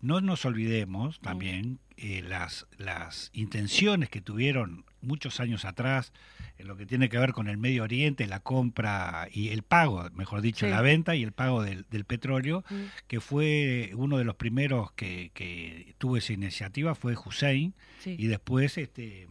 no 0.00 0.20
nos 0.20 0.44
olvidemos 0.44 1.20
también 1.20 1.78
eh, 1.96 2.22
las, 2.26 2.66
las 2.76 3.30
intenciones 3.32 4.10
que 4.10 4.20
tuvieron 4.20 4.84
muchos 5.06 5.40
años 5.40 5.64
atrás 5.64 6.12
en 6.58 6.68
lo 6.68 6.76
que 6.76 6.86
tiene 6.86 7.08
que 7.08 7.18
ver 7.18 7.32
con 7.32 7.48
el 7.48 7.58
Medio 7.58 7.84
Oriente, 7.84 8.26
la 8.26 8.40
compra 8.40 9.28
y 9.32 9.48
el 9.48 9.62
pago, 9.62 10.08
mejor 10.14 10.40
dicho, 10.40 10.66
la 10.66 10.80
venta 10.80 11.14
y 11.14 11.22
el 11.22 11.32
pago 11.32 11.62
del, 11.62 11.84
petróleo, 12.04 12.64
mm. 12.68 12.74
que 13.06 13.20
fue 13.20 13.92
uno 13.94 14.18
de 14.18 14.24
los 14.24 14.36
primeros 14.36 14.92
que, 14.92 15.30
que 15.34 15.94
tuvo 15.98 16.16
esa 16.16 16.32
iniciativa, 16.32 16.94
fue 16.94 17.14
Hussein, 17.16 17.74
y 18.04 18.26
después 18.26 18.78
este 18.78 19.28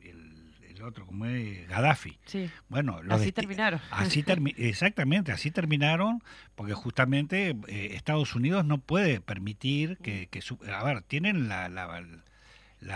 el, 0.00 0.82
otro, 0.82 1.04
como 1.04 1.26
es 1.26 1.68
Gaddafi. 1.68 2.18
Bueno, 2.70 3.00
así 3.10 3.32
terminaron. 3.32 3.80
Así 3.90 4.24
exactamente, 4.56 5.30
así 5.30 5.50
terminaron, 5.50 6.22
porque 6.54 6.72
justamente 6.72 7.54
eh, 7.68 7.90
Estados 7.92 8.34
Unidos 8.34 8.64
no 8.64 8.78
puede 8.78 9.20
permitir 9.20 9.98
que, 9.98 10.28
que 10.28 10.40
a 10.72 10.82
ver, 10.82 11.02
tienen 11.02 11.48
la 11.48 11.68
la 11.68 11.86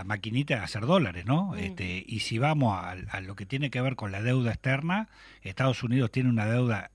maquinita 0.03 0.55
de 0.55 0.61
hacer 0.61 0.85
dólares, 0.85 1.25
¿no? 1.25 1.51
Mm. 1.51 1.57
Este, 1.59 2.03
y 2.07 2.19
si 2.21 2.37
vamos 2.37 2.77
a, 2.77 3.21
lo 3.21 3.35
que 3.35 3.45
tiene 3.45 3.69
que 3.69 3.81
ver 3.81 3.95
con 3.95 4.11
la 4.11 4.21
deuda 4.21 4.51
externa, 4.51 5.09
Estados 5.41 5.83
Unidos 5.83 6.11
tiene 6.11 6.29
una 6.29 6.45
deuda 6.45 6.91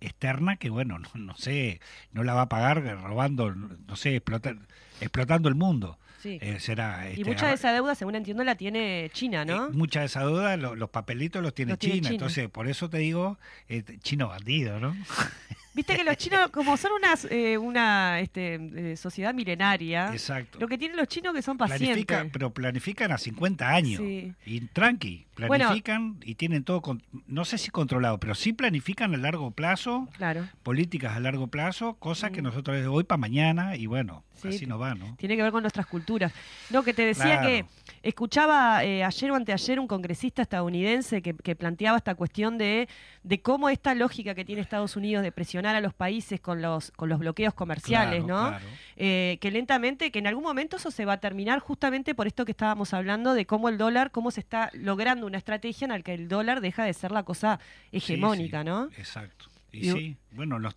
externa 0.00 0.56
que, 0.56 0.70
bueno, 0.70 0.98
no, 1.14 1.36
sé, 1.36 1.80
no 2.12 2.24
la 2.24 2.34
va 2.34 2.42
a 2.42 2.48
pagar 2.48 2.82
robando, 3.02 3.54
no 3.54 3.96
sé, 3.96 4.16
explotando 4.16 5.48
el 5.48 5.54
mundo. 5.54 5.98
Eh, 6.22 6.58
será, 6.60 7.08
y 7.08 7.12
este, 7.12 7.24
mucha 7.24 7.48
de 7.48 7.54
esa 7.54 7.72
deuda, 7.72 7.94
según 7.94 8.14
entiendo, 8.14 8.44
la 8.44 8.54
tiene 8.54 9.10
China, 9.14 9.44
¿no? 9.44 9.68
Eh, 9.68 9.70
mucha 9.72 10.00
de 10.00 10.06
esa 10.06 10.20
deuda, 10.20 10.56
los 10.56 10.90
papelitos 10.90 11.42
los 11.42 11.54
tiene, 11.54 11.78
China. 11.78 12.10
Entonces, 12.10 12.48
por 12.50 12.68
eso 12.68 12.90
te 12.90 12.98
digo, 12.98 13.38
eh, 13.68 13.82
chino 14.02 14.28
bandido, 14.28 14.80
¿no? 14.80 14.94
Viste 15.72 15.96
que 15.96 16.04
los 16.04 16.16
chinos, 16.16 16.50
como 16.50 16.76
son 16.76 16.92
una, 16.92 17.14
eh, 17.30 17.56
una 17.56 18.20
este, 18.20 18.54
eh, 18.54 18.96
sociedad 18.96 19.32
milenaria, 19.32 20.12
lo 20.58 20.66
que 20.66 20.76
tienen 20.76 20.96
los 20.96 21.06
chinos 21.06 21.32
que 21.32 21.42
son 21.42 21.56
pacientes. 21.56 22.06
pero 22.32 22.50
planifican 22.50 23.12
a 23.12 23.18
50 23.18 23.68
años. 23.68 24.00
Y 24.00 24.60
tranqui, 24.72 25.26
planifican 25.34 26.18
y 26.24 26.34
tienen 26.34 26.64
todo, 26.64 26.98
no 27.26 27.44
sé 27.44 27.58
si 27.58 27.70
controlado, 27.70 28.18
pero 28.18 28.34
sí 28.34 28.52
planifican 28.52 29.14
a 29.14 29.16
largo 29.16 29.52
plazo, 29.52 30.08
claro. 30.16 30.48
políticas 30.62 31.16
a 31.16 31.20
largo 31.20 31.46
plazo, 31.46 31.94
cosas 31.94 32.32
que 32.32 32.40
mm. 32.40 32.44
nosotros 32.44 32.76
de 32.76 32.86
hoy 32.88 33.04
para 33.04 33.18
mañana 33.18 33.76
y 33.76 33.86
bueno, 33.86 34.24
así 34.48 34.66
nos 34.66 34.80
va, 34.80 34.94
¿no? 34.94 35.14
Tiene 35.18 35.36
que 35.36 35.42
ver 35.42 35.52
con 35.52 35.62
nuestras 35.62 35.86
culturas. 35.86 36.32
No, 36.70 36.82
que 36.82 36.94
te 36.94 37.02
decía 37.02 37.40
que 37.42 37.64
escuchaba 38.02 38.84
eh, 38.84 39.04
ayer 39.04 39.30
o 39.30 39.34
anteayer 39.34 39.78
un 39.78 39.86
congresista 39.86 40.42
estadounidense 40.42 41.20
que, 41.22 41.34
que 41.34 41.54
planteaba 41.54 41.98
esta 41.98 42.14
cuestión 42.14 42.56
de, 42.56 42.88
de 43.22 43.42
cómo 43.42 43.68
esta 43.68 43.94
lógica 43.94 44.34
que 44.34 44.44
tiene 44.44 44.62
Estados 44.62 44.96
Unidos 44.96 45.22
de 45.22 45.32
presionar 45.32 45.76
a 45.76 45.80
los 45.80 45.92
países 45.92 46.40
con 46.40 46.62
los, 46.62 46.92
con 46.92 47.08
los 47.08 47.18
bloqueos 47.18 47.52
comerciales, 47.52 48.24
¿no? 48.24 48.56
Eh, 48.96 49.38
que 49.40 49.50
lentamente, 49.50 50.10
que 50.10 50.18
en 50.18 50.26
algún 50.26 50.44
momento 50.44 50.76
eso 50.76 50.90
se 50.90 51.04
va 51.04 51.14
a 51.14 51.20
terminar 51.20 51.58
justamente 51.60 52.14
por 52.14 52.26
esto 52.26 52.44
que 52.44 52.52
estábamos 52.52 52.94
hablando 52.94 53.34
de 53.34 53.44
cómo 53.46 53.68
el 53.68 53.76
dólar, 53.76 54.10
cómo 54.10 54.30
se 54.30 54.40
está 54.40 54.70
logrando 54.72 55.26
una 55.26 55.38
estrategia 55.38 55.84
en 55.84 55.90
la 55.90 56.00
que 56.00 56.14
el 56.14 56.28
dólar 56.28 56.60
deja 56.60 56.84
de 56.84 56.94
ser 56.94 57.12
la 57.12 57.22
cosa 57.22 57.60
hegemónica, 57.92 58.64
¿no? 58.64 58.88
Exacto. 58.96 59.49
Y 59.72 59.90
sí, 59.90 60.16
bueno, 60.32 60.58
nos, 60.58 60.74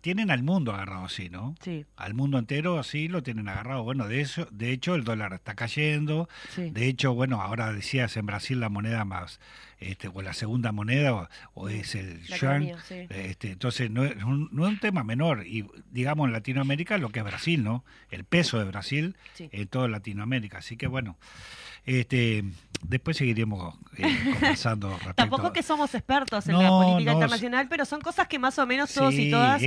tienen 0.00 0.30
al 0.30 0.42
mundo 0.42 0.72
agarrado 0.72 1.04
así, 1.04 1.28
¿no? 1.28 1.54
Sí. 1.62 1.84
Al 1.96 2.14
mundo 2.14 2.38
entero 2.38 2.78
así 2.78 3.08
lo 3.08 3.22
tienen 3.22 3.48
agarrado. 3.48 3.82
Bueno, 3.82 4.08
de 4.08 4.20
eso, 4.20 4.46
de 4.50 4.72
hecho 4.72 4.94
el 4.94 5.04
dólar 5.04 5.32
está 5.32 5.54
cayendo. 5.54 6.28
De 6.56 6.86
hecho, 6.86 7.14
bueno, 7.14 7.40
ahora 7.40 7.72
decías 7.72 8.16
en 8.16 8.26
Brasil 8.26 8.60
la 8.60 8.68
moneda 8.68 9.04
más, 9.04 9.40
este, 9.78 10.08
o 10.08 10.22
la 10.22 10.32
segunda 10.32 10.72
moneda 10.72 11.28
o, 11.54 11.68
es 11.68 11.94
el 11.94 12.22
yuan. 12.22 12.72
Este, 12.90 13.52
entonces 13.52 13.90
no 13.90 14.04
es, 14.04 14.22
un, 14.22 14.48
no 14.52 14.66
es 14.66 14.72
un 14.72 14.80
tema 14.80 15.04
menor. 15.04 15.46
Y 15.46 15.66
digamos 15.90 16.26
en 16.26 16.32
Latinoamérica 16.32 16.98
lo 16.98 17.10
que 17.10 17.20
es 17.20 17.24
Brasil, 17.24 17.62
¿no? 17.62 17.84
El 18.10 18.24
peso 18.24 18.58
de 18.58 18.64
Brasil 18.64 19.16
en 19.38 19.68
toda 19.68 19.88
Latinoamérica. 19.88 20.58
Así 20.58 20.76
que 20.76 20.86
bueno. 20.86 21.16
Este, 21.86 22.44
después 22.82 23.16
seguiremos 23.16 23.74
eh, 23.96 24.18
conversando 24.32 24.88
respecto 24.92 25.14
Tampoco 25.14 25.52
que 25.52 25.62
somos 25.62 25.94
expertos 25.94 26.48
en 26.48 26.58
la 26.58 26.68
política 26.70 27.12
internacional, 27.12 27.68
pero 27.68 27.84
son 27.84 28.00
cosas 28.00 28.28
que 28.28 28.38
más 28.38 28.58
o 28.58 28.66
menos 28.66 28.92
todos 28.92 29.14
y 29.14 29.30
todas 29.30 29.62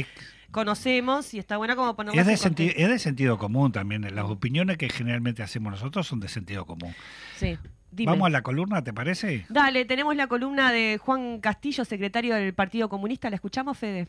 conocemos 0.51 1.33
y 1.33 1.39
está 1.39 1.57
buena 1.57 1.75
como 1.75 1.95
ponerlas 1.95 2.27
es 2.27 2.55
de, 2.55 2.73
es 2.77 2.89
de 2.89 2.99
sentido 2.99 3.37
común 3.37 3.71
también. 3.71 4.03
Las 4.15 4.25
opiniones 4.25 4.77
que 4.77 4.89
generalmente 4.89 5.43
hacemos 5.43 5.71
nosotros 5.71 6.07
son 6.07 6.19
de 6.19 6.27
sentido 6.29 6.65
común. 6.65 6.93
Sí. 7.35 7.57
Vamos 7.91 8.27
a 8.27 8.29
la 8.29 8.41
columna, 8.41 8.83
¿te 8.83 8.93
parece? 8.93 9.45
Dale, 9.49 9.85
tenemos 9.85 10.15
la 10.15 10.27
columna 10.27 10.71
de 10.71 10.99
Juan 11.01 11.39
Castillo, 11.39 11.85
secretario 11.85 12.35
del 12.35 12.53
Partido 12.53 12.89
Comunista. 12.89 13.29
¿La 13.29 13.35
escuchamos, 13.35 13.77
Fede? 13.77 14.07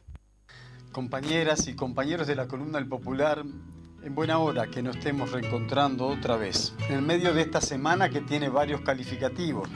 Compañeras 0.93 1.69
y 1.69 1.75
compañeros 1.75 2.27
de 2.27 2.35
la 2.35 2.49
columna 2.49 2.79
del 2.79 2.88
Popular, 2.88 3.45
en 4.02 4.14
buena 4.14 4.38
hora 4.38 4.67
que 4.69 4.83
nos 4.83 4.97
estemos 4.97 5.33
reencontrando 5.33 6.07
otra 6.07 6.37
vez, 6.37 6.75
en 6.88 7.07
medio 7.07 7.35
de 7.35 7.43
esta 7.43 7.61
semana 7.61 8.09
que 8.09 8.21
tiene 8.21 8.49
varios 8.49 8.81
calificativos. 8.83 9.69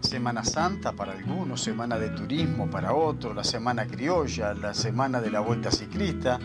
Semana 0.00 0.44
Santa 0.44 0.92
para 0.92 1.12
algunos, 1.12 1.60
Semana 1.60 1.98
de 1.98 2.08
Turismo 2.10 2.68
para 2.68 2.94
otros, 2.94 3.36
la 3.36 3.44
Semana 3.44 3.86
Criolla, 3.86 4.54
la 4.54 4.74
Semana 4.74 5.20
de 5.20 5.30
la 5.30 5.40
Vuelta 5.40 5.70
Ciclista. 5.70 6.38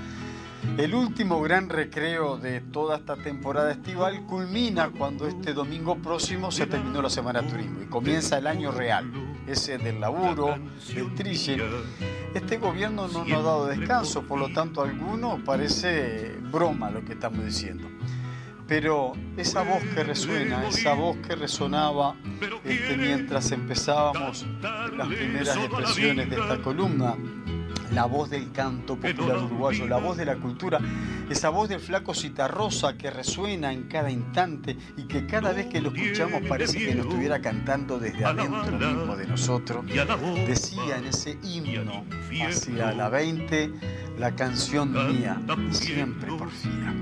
El 0.77 0.93
último 0.93 1.41
gran 1.41 1.69
recreo 1.69 2.37
de 2.37 2.59
toda 2.59 2.97
esta 2.97 3.15
temporada 3.15 3.71
estival 3.71 4.25
culmina 4.25 4.89
cuando 4.89 5.27
este 5.27 5.53
domingo 5.53 5.95
próximo 5.95 6.51
se 6.51 6.67
terminó 6.67 7.01
la 7.01 7.09
Semana 7.09 7.41
Turismo 7.41 7.81
y 7.81 7.85
comienza 7.85 8.37
el 8.37 8.47
año 8.47 8.71
real, 8.71 9.11
ese 9.47 9.77
del 9.77 9.99
laburo, 10.01 10.55
del 10.93 11.15
trille 11.15 11.57
este 12.35 12.57
gobierno 12.57 13.07
no 13.07 13.25
nos 13.25 13.31
ha 13.31 13.41
dado 13.41 13.67
descanso, 13.67 14.23
por 14.23 14.39
lo 14.39 14.49
tanto 14.49 14.81
a 14.81 14.85
alguno 14.85 15.39
parece 15.43 16.37
broma 16.51 16.91
lo 16.91 17.03
que 17.03 17.13
estamos 17.13 17.43
diciendo. 17.43 17.87
Pero 18.67 19.13
esa 19.37 19.61
voz 19.61 19.83
que 19.93 20.03
resuena, 20.03 20.67
esa 20.67 20.93
voz 20.95 21.17
que 21.17 21.35
resonaba 21.35 22.15
este, 22.63 22.97
mientras 22.97 23.51
empezábamos 23.51 24.45
las 24.61 25.07
primeras 25.07 25.55
expresiones 25.55 26.29
de 26.29 26.35
esta 26.35 26.57
columna, 26.61 27.15
la 27.95 28.05
voz 28.05 28.29
del 28.29 28.51
canto 28.51 28.97
popular 28.97 29.37
uruguayo, 29.37 29.87
la 29.87 29.97
voz 29.97 30.17
de 30.17 30.25
la 30.25 30.35
cultura, 30.35 30.79
esa 31.29 31.49
voz 31.49 31.69
del 31.69 31.79
flaco 31.79 32.13
Citarrosa 32.13 32.97
que 32.97 33.09
resuena 33.09 33.71
en 33.71 33.83
cada 33.83 34.11
instante 34.11 34.75
y 34.97 35.03
que 35.03 35.25
cada 35.25 35.53
vez 35.53 35.67
que 35.67 35.79
lo 35.79 35.95
escuchamos 35.95 36.41
parece 36.47 36.77
que 36.77 36.93
nos 36.93 37.05
estuviera 37.05 37.39
cantando 37.39 37.97
desde 37.97 38.25
adentro 38.25 38.77
mismo 38.77 39.15
de 39.15 39.27
nosotros, 39.27 39.85
decía 40.45 40.97
en 40.97 41.05
ese 41.05 41.37
himno 41.41 42.03
hacia 42.45 42.91
la 42.91 43.07
20, 43.07 43.71
la 44.19 44.35
canción 44.35 44.91
mía, 44.91 45.41
siempre 45.71 46.27
porfía 46.33 46.93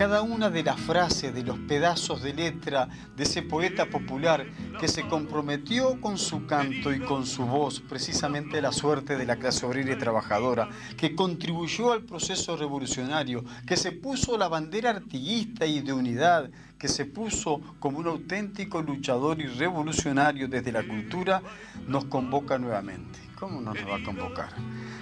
cada 0.00 0.22
una 0.22 0.48
de 0.48 0.62
las 0.62 0.80
frases, 0.80 1.34
de 1.34 1.42
los 1.42 1.58
pedazos 1.58 2.22
de 2.22 2.32
letra 2.32 2.88
de 3.18 3.24
ese 3.24 3.42
poeta 3.42 3.84
popular 3.84 4.46
que 4.80 4.88
se 4.88 5.06
comprometió 5.06 6.00
con 6.00 6.16
su 6.16 6.46
canto 6.46 6.94
y 6.94 7.00
con 7.00 7.26
su 7.26 7.44
voz 7.44 7.80
precisamente 7.80 8.62
la 8.62 8.72
suerte 8.72 9.18
de 9.18 9.26
la 9.26 9.36
clase 9.36 9.66
obrera 9.66 9.92
y 9.92 9.98
trabajadora, 9.98 10.70
que 10.96 11.14
contribuyó 11.14 11.92
al 11.92 12.04
proceso 12.04 12.56
revolucionario, 12.56 13.44
que 13.66 13.76
se 13.76 13.92
puso 13.92 14.38
la 14.38 14.48
bandera 14.48 14.88
artiguista 14.88 15.66
y 15.66 15.82
de 15.82 15.92
unidad, 15.92 16.48
que 16.78 16.88
se 16.88 17.04
puso 17.04 17.60
como 17.78 17.98
un 17.98 18.06
auténtico 18.06 18.80
luchador 18.80 19.38
y 19.38 19.48
revolucionario 19.48 20.48
desde 20.48 20.72
la 20.72 20.82
cultura, 20.82 21.42
nos 21.86 22.06
convoca 22.06 22.56
nuevamente. 22.56 23.29
¿Cómo 23.40 23.62
no 23.62 23.72
nos 23.72 23.88
va 23.88 23.96
a 23.96 24.02
convocar? 24.02 24.50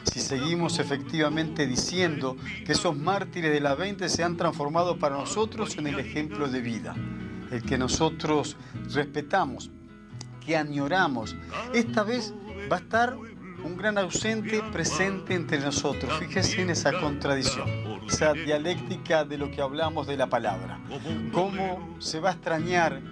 Si 0.04 0.20
seguimos 0.20 0.78
efectivamente 0.78 1.66
diciendo 1.66 2.36
que 2.64 2.70
esos 2.70 2.96
mártires 2.96 3.50
de 3.50 3.60
la 3.60 3.74
20 3.74 4.08
se 4.08 4.22
han 4.22 4.36
transformado 4.36 4.96
para 4.96 5.16
nosotros 5.16 5.76
en 5.76 5.88
el 5.88 5.98
ejemplo 5.98 6.46
de 6.46 6.60
vida, 6.60 6.94
el 7.50 7.64
que 7.64 7.76
nosotros 7.76 8.56
respetamos, 8.94 9.72
que 10.46 10.56
añoramos, 10.56 11.34
esta 11.74 12.04
vez 12.04 12.32
va 12.70 12.76
a 12.76 12.78
estar 12.78 13.16
un 13.16 13.76
gran 13.76 13.98
ausente 13.98 14.62
presente 14.72 15.34
entre 15.34 15.58
nosotros. 15.58 16.16
Fíjese 16.20 16.62
en 16.62 16.70
esa 16.70 16.92
contradicción, 16.92 17.68
esa 18.06 18.34
dialéctica 18.34 19.24
de 19.24 19.36
lo 19.36 19.50
que 19.50 19.60
hablamos 19.60 20.06
de 20.06 20.16
la 20.16 20.28
palabra. 20.28 20.78
Cómo 21.32 21.96
se 21.98 22.20
va 22.20 22.30
a 22.30 22.32
extrañar 22.34 23.02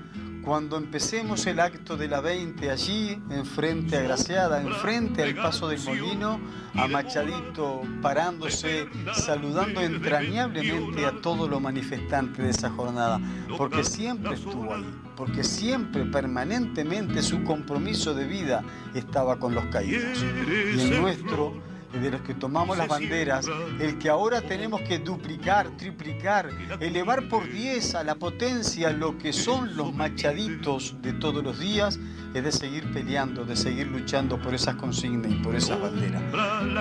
cuando 0.46 0.76
empecemos 0.76 1.44
el 1.48 1.58
acto 1.58 1.96
de 1.96 2.06
la 2.06 2.20
20 2.20 2.70
allí, 2.70 3.20
enfrente 3.30 3.96
a 3.96 4.02
Graciada, 4.02 4.62
enfrente 4.62 5.24
al 5.24 5.34
paso 5.34 5.66
del 5.66 5.80
molino, 5.80 6.38
a 6.76 6.86
Machadito 6.86 7.82
parándose, 8.00 8.86
saludando 9.12 9.80
entrañablemente 9.80 11.04
a 11.04 11.20
todos 11.20 11.50
los 11.50 11.60
manifestantes 11.60 12.44
de 12.44 12.50
esa 12.50 12.70
jornada, 12.70 13.20
porque 13.58 13.82
siempre 13.82 14.34
estuvo 14.34 14.72
ahí, 14.72 14.86
porque 15.16 15.42
siempre, 15.42 16.04
permanentemente, 16.04 17.22
su 17.22 17.42
compromiso 17.42 18.14
de 18.14 18.26
vida 18.28 18.62
estaba 18.94 19.40
con 19.40 19.52
los 19.52 19.64
caídos. 19.64 20.22
Y 20.22 20.80
el 20.80 21.00
nuestro 21.00 21.54
de 22.00 22.10
los 22.10 22.20
que 22.22 22.34
tomamos 22.34 22.76
las 22.76 22.88
banderas, 22.88 23.46
el 23.80 23.98
que 23.98 24.08
ahora 24.08 24.42
tenemos 24.42 24.82
que 24.82 24.98
duplicar, 24.98 25.68
triplicar, 25.76 26.50
elevar 26.80 27.28
por 27.28 27.50
10 27.50 27.94
a 27.94 28.04
la 28.04 28.14
potencia 28.14 28.90
lo 28.90 29.18
que 29.18 29.32
son 29.32 29.76
los 29.76 29.94
machaditos 29.94 30.96
de 31.02 31.12
todos 31.12 31.42
los 31.42 31.58
días, 31.58 31.98
es 32.36 32.44
de 32.44 32.52
seguir 32.52 32.92
peleando, 32.92 33.44
de 33.44 33.56
seguir 33.56 33.86
luchando 33.86 34.38
por 34.38 34.54
esas 34.54 34.74
consignas 34.74 35.32
y 35.32 35.36
por 35.36 35.54
esas 35.54 35.80
banderas. 35.80 36.22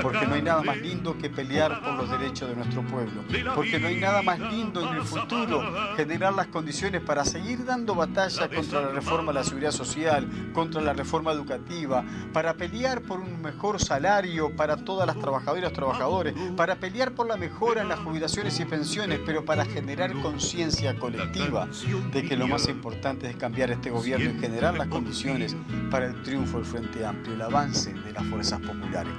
Porque 0.02 0.28
no 0.28 0.36
hay 0.36 0.42
nada 0.42 0.62
más 0.62 0.78
lindo 0.78 1.18
que 1.18 1.30
pelear 1.30 1.82
por 1.82 1.94
los 1.94 2.10
derechos 2.10 2.50
de 2.50 2.56
nuestro 2.56 2.82
pueblo. 2.84 3.24
Porque 3.56 3.80
no 3.80 3.88
hay 3.88 3.98
nada 3.98 4.22
más 4.22 4.40
lindo 4.40 4.82
en 4.82 4.96
el 4.96 5.04
futuro 5.04 5.64
generar 5.96 6.34
las 6.34 6.48
condiciones 6.48 7.02
para 7.02 7.24
seguir 7.24 7.64
dando 7.64 7.96
batalla 7.96 8.50
contra 8.50 8.82
la 8.82 8.90
reforma 8.90 9.32
de 9.32 9.40
la 9.40 9.44
seguridad 9.44 9.72
social, 9.72 10.28
contra 10.54 10.82
la 10.82 10.94
reforma 10.94 11.32
educativa, 11.32 12.04
para 12.34 12.54
pelear 12.56 13.02
por 13.02 13.20
un 13.20 13.42
mejor 13.42 13.82
salario 13.82 14.56
para 14.56 14.78
todas 14.78 15.08
las 15.08 15.18
trabajadoras 15.20 15.72
y 15.72 15.74
trabajadores, 15.74 16.34
para 16.58 16.76
pelear 16.76 17.14
por 17.14 17.28
la 17.28 17.38
mejora 17.38 17.82
en 17.82 17.90
las 17.90 18.00
jubilaciones 18.00 18.60
y 18.60 18.66
pensiones, 18.66 19.20
pero 19.26 19.46
para 19.46 19.66
generar 19.66 20.14
conciencia 20.22 20.98
colectiva 20.98 21.68
de 22.12 22.24
que 22.24 22.36
lo 22.36 22.48
más 22.48 22.68
importante 22.68 23.30
es 23.30 23.36
cambiar 23.36 23.72
este 23.72 23.90
gobierno 23.90 24.32
y 24.32 24.40
generar 24.40 24.78
las 24.78 24.88
condiciones 24.88 25.45
para 25.90 26.08
el 26.08 26.22
triunfo 26.24 26.58
del 26.58 26.66
Frente 26.66 27.06
Amplio, 27.06 27.36
el 27.36 27.42
avance 27.42 27.94
de 27.94 28.12
las 28.12 28.26
fuerzas 28.26 28.60
populares. 28.62 29.14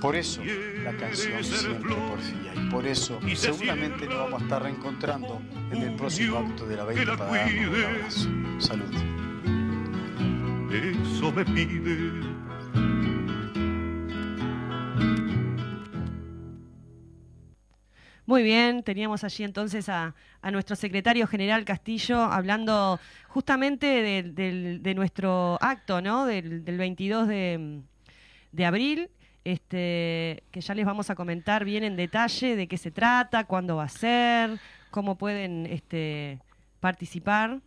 Por 0.00 0.16
eso 0.16 0.42
la 0.82 0.96
canción 0.96 1.44
siempre 1.44 1.94
porfía 1.94 2.54
y 2.56 2.68
por 2.70 2.86
eso 2.86 3.20
seguramente 3.36 4.06
nos 4.06 4.18
vamos 4.18 4.40
a 4.40 4.44
estar 4.44 4.62
reencontrando 4.62 5.40
en 5.70 5.82
el 5.82 5.94
próximo 5.94 6.38
acto 6.38 6.66
de 6.66 6.76
la 6.76 6.84
20 6.84 7.06
para 7.16 7.24
darnos 7.24 7.68
un 7.68 7.84
abrazo. 7.84 8.28
Salud. 8.58 8.92
Eso 10.72 11.32
me 11.32 11.44
pide 11.44 12.32
Muy 18.24 18.44
bien, 18.44 18.84
teníamos 18.84 19.24
allí 19.24 19.42
entonces 19.42 19.88
a, 19.88 20.14
nuestro 20.52 20.76
secretario 20.76 21.26
general 21.26 21.64
Castillo 21.64 22.20
hablando 22.20 23.00
justamente 23.28 23.86
de, 23.86 24.94
nuestro 24.94 25.58
acto, 25.60 26.00
¿no? 26.00 26.26
Del, 26.26 26.62
22 26.62 27.26
de, 27.26 28.64
abril, 28.64 29.10
este, 29.42 30.44
que 30.52 30.60
ya 30.60 30.74
les 30.74 30.86
vamos 30.86 31.10
a 31.10 31.16
comentar 31.16 31.64
bien 31.64 31.82
en 31.82 31.96
detalle 31.96 32.54
de 32.54 32.68
qué 32.68 32.78
se 32.78 32.92
trata, 32.92 33.44
cuándo 33.44 33.76
va 33.76 33.84
a 33.84 33.88
ser, 33.88 34.60
cómo 34.92 35.18
pueden 35.18 35.66
este, 35.66 36.38
participar. 36.78 37.60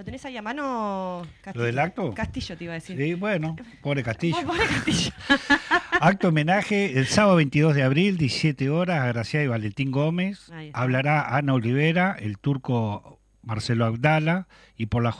¿Lo 0.00 0.04
tenés 0.04 0.24
ahí 0.24 0.34
a 0.38 0.40
mano, 0.40 1.26
Castillo? 1.42 1.60
¿Lo 1.60 1.66
del 1.66 1.78
acto? 1.78 2.14
Castillo 2.14 2.56
te 2.56 2.64
iba 2.64 2.72
a 2.72 2.76
decir. 2.76 2.96
Sí, 2.96 3.12
bueno, 3.12 3.54
pobre 3.82 4.02
Castillo. 4.02 4.38
pobre 4.46 4.64
Castillo. 4.66 5.12
acto 6.00 6.28
homenaje 6.28 6.98
el 6.98 7.06
sábado 7.06 7.36
22 7.36 7.74
de 7.74 7.82
abril, 7.82 8.16
17 8.16 8.70
horas, 8.70 9.02
a 9.02 9.08
Graciela 9.08 9.44
y 9.44 9.48
Valentín 9.48 9.90
Gómez. 9.90 10.50
Hablará 10.72 11.36
Ana 11.36 11.52
Olivera, 11.52 12.16
el 12.18 12.38
turco 12.38 13.20
Marcelo 13.42 13.84
Abdala 13.84 14.48
y 14.74 14.86
por 14.86 15.02
la 15.02 15.14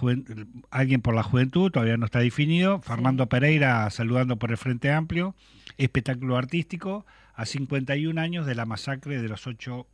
alguien 0.70 1.02
por 1.02 1.14
la 1.14 1.24
juventud, 1.24 1.70
todavía 1.70 1.98
no 1.98 2.06
está 2.06 2.20
definido. 2.20 2.80
Fernando 2.80 3.28
Pereira 3.28 3.90
saludando 3.90 4.38
por 4.38 4.50
el 4.50 4.56
Frente 4.56 4.90
Amplio. 4.90 5.34
Espectáculo 5.76 6.38
artístico 6.38 7.04
a 7.34 7.44
51 7.44 8.18
años 8.18 8.46
de 8.46 8.54
la 8.54 8.64
masacre 8.64 9.20
de 9.20 9.28
los 9.28 9.46
ocho 9.46 9.86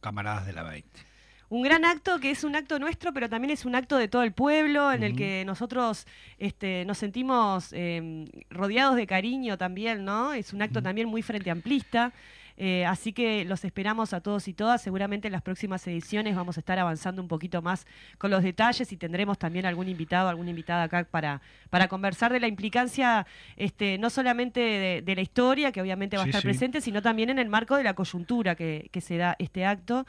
camaradas 0.00 0.46
de 0.46 0.52
la 0.52 0.64
20 0.64 1.11
un 1.52 1.60
gran 1.60 1.84
acto 1.84 2.18
que 2.18 2.30
es 2.30 2.44
un 2.44 2.56
acto 2.56 2.78
nuestro, 2.78 3.12
pero 3.12 3.28
también 3.28 3.50
es 3.50 3.66
un 3.66 3.74
acto 3.74 3.98
de 3.98 4.08
todo 4.08 4.22
el 4.22 4.32
pueblo, 4.32 4.90
en 4.90 5.02
el 5.02 5.14
que 5.14 5.44
nosotros 5.44 6.06
este, 6.38 6.86
nos 6.86 6.96
sentimos 6.96 7.74
eh, 7.74 8.24
rodeados 8.48 8.96
de 8.96 9.06
cariño 9.06 9.58
también, 9.58 10.02
¿no? 10.02 10.32
Es 10.32 10.54
un 10.54 10.62
acto 10.62 10.82
también 10.82 11.08
muy 11.08 11.20
frente 11.20 11.50
amplista. 11.50 12.14
Eh, 12.56 12.84
así 12.86 13.12
que 13.12 13.44
los 13.44 13.64
esperamos 13.64 14.14
a 14.14 14.20
todos 14.20 14.48
y 14.48 14.54
todas. 14.54 14.80
Seguramente 14.80 15.28
en 15.28 15.32
las 15.32 15.42
próximas 15.42 15.86
ediciones 15.86 16.36
vamos 16.36 16.56
a 16.56 16.60
estar 16.60 16.78
avanzando 16.78 17.20
un 17.20 17.28
poquito 17.28 17.60
más 17.60 17.86
con 18.18 18.30
los 18.30 18.42
detalles 18.42 18.90
y 18.92 18.96
tendremos 18.96 19.38
también 19.38 19.66
algún 19.66 19.88
invitado, 19.88 20.28
alguna 20.28 20.50
invitada 20.50 20.84
acá 20.84 21.04
para, 21.04 21.42
para 21.68 21.88
conversar 21.88 22.32
de 22.32 22.40
la 22.40 22.48
implicancia, 22.48 23.26
este, 23.56 23.98
no 23.98 24.08
solamente 24.08 25.02
de, 25.04 25.14
la 25.14 25.20
historia, 25.20 25.72
que 25.72 25.82
obviamente 25.82 26.16
va 26.16 26.22
a 26.22 26.26
estar 26.26 26.42
presente, 26.42 26.80
sino 26.80 27.02
también 27.02 27.28
en 27.28 27.38
el 27.38 27.48
marco 27.48 27.76
de 27.76 27.84
la 27.84 27.94
coyuntura 27.94 28.54
que, 28.54 28.88
se 29.02 29.16
da 29.16 29.36
este 29.38 29.66
acto. 29.66 30.06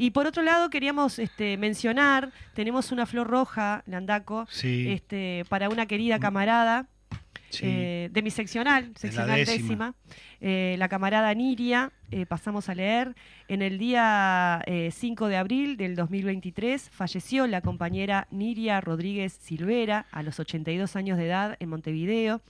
Y 0.00 0.12
por 0.12 0.28
otro 0.28 0.44
lado, 0.44 0.70
queríamos 0.70 1.18
este, 1.18 1.56
mencionar, 1.56 2.30
tenemos 2.54 2.92
una 2.92 3.04
flor 3.04 3.26
roja, 3.26 3.82
Landaco, 3.84 4.46
este, 4.62 5.44
para 5.48 5.68
una 5.68 5.86
querida 5.86 6.20
camarada. 6.20 6.86
Eh, 7.62 8.10
de 8.12 8.22
mi 8.22 8.30
seccional, 8.30 8.92
seccional 8.94 9.44
décima, 9.44 9.94
eh, 10.40 10.76
la 10.78 10.88
camarada 10.88 11.32
Niria, 11.34 11.92
eh, 12.10 12.26
pasamos 12.26 12.68
a 12.68 12.74
leer, 12.74 13.16
en 13.48 13.62
el 13.62 13.78
día 13.78 14.62
5 14.92 15.26
de 15.28 15.36
abril 15.36 15.76
del 15.78 15.96
2023 15.96 16.90
falleció 16.90 17.46
la 17.46 17.62
compañera 17.62 18.28
Niria 18.30 18.82
Rodríguez 18.82 19.32
Silvera 19.32 20.06
a 20.12 20.22
los 20.22 20.38
82 20.38 20.94
años 20.94 21.18
de 21.18 21.26
edad 21.26 21.56
en 21.58 21.70
Montevideo. 21.70 22.42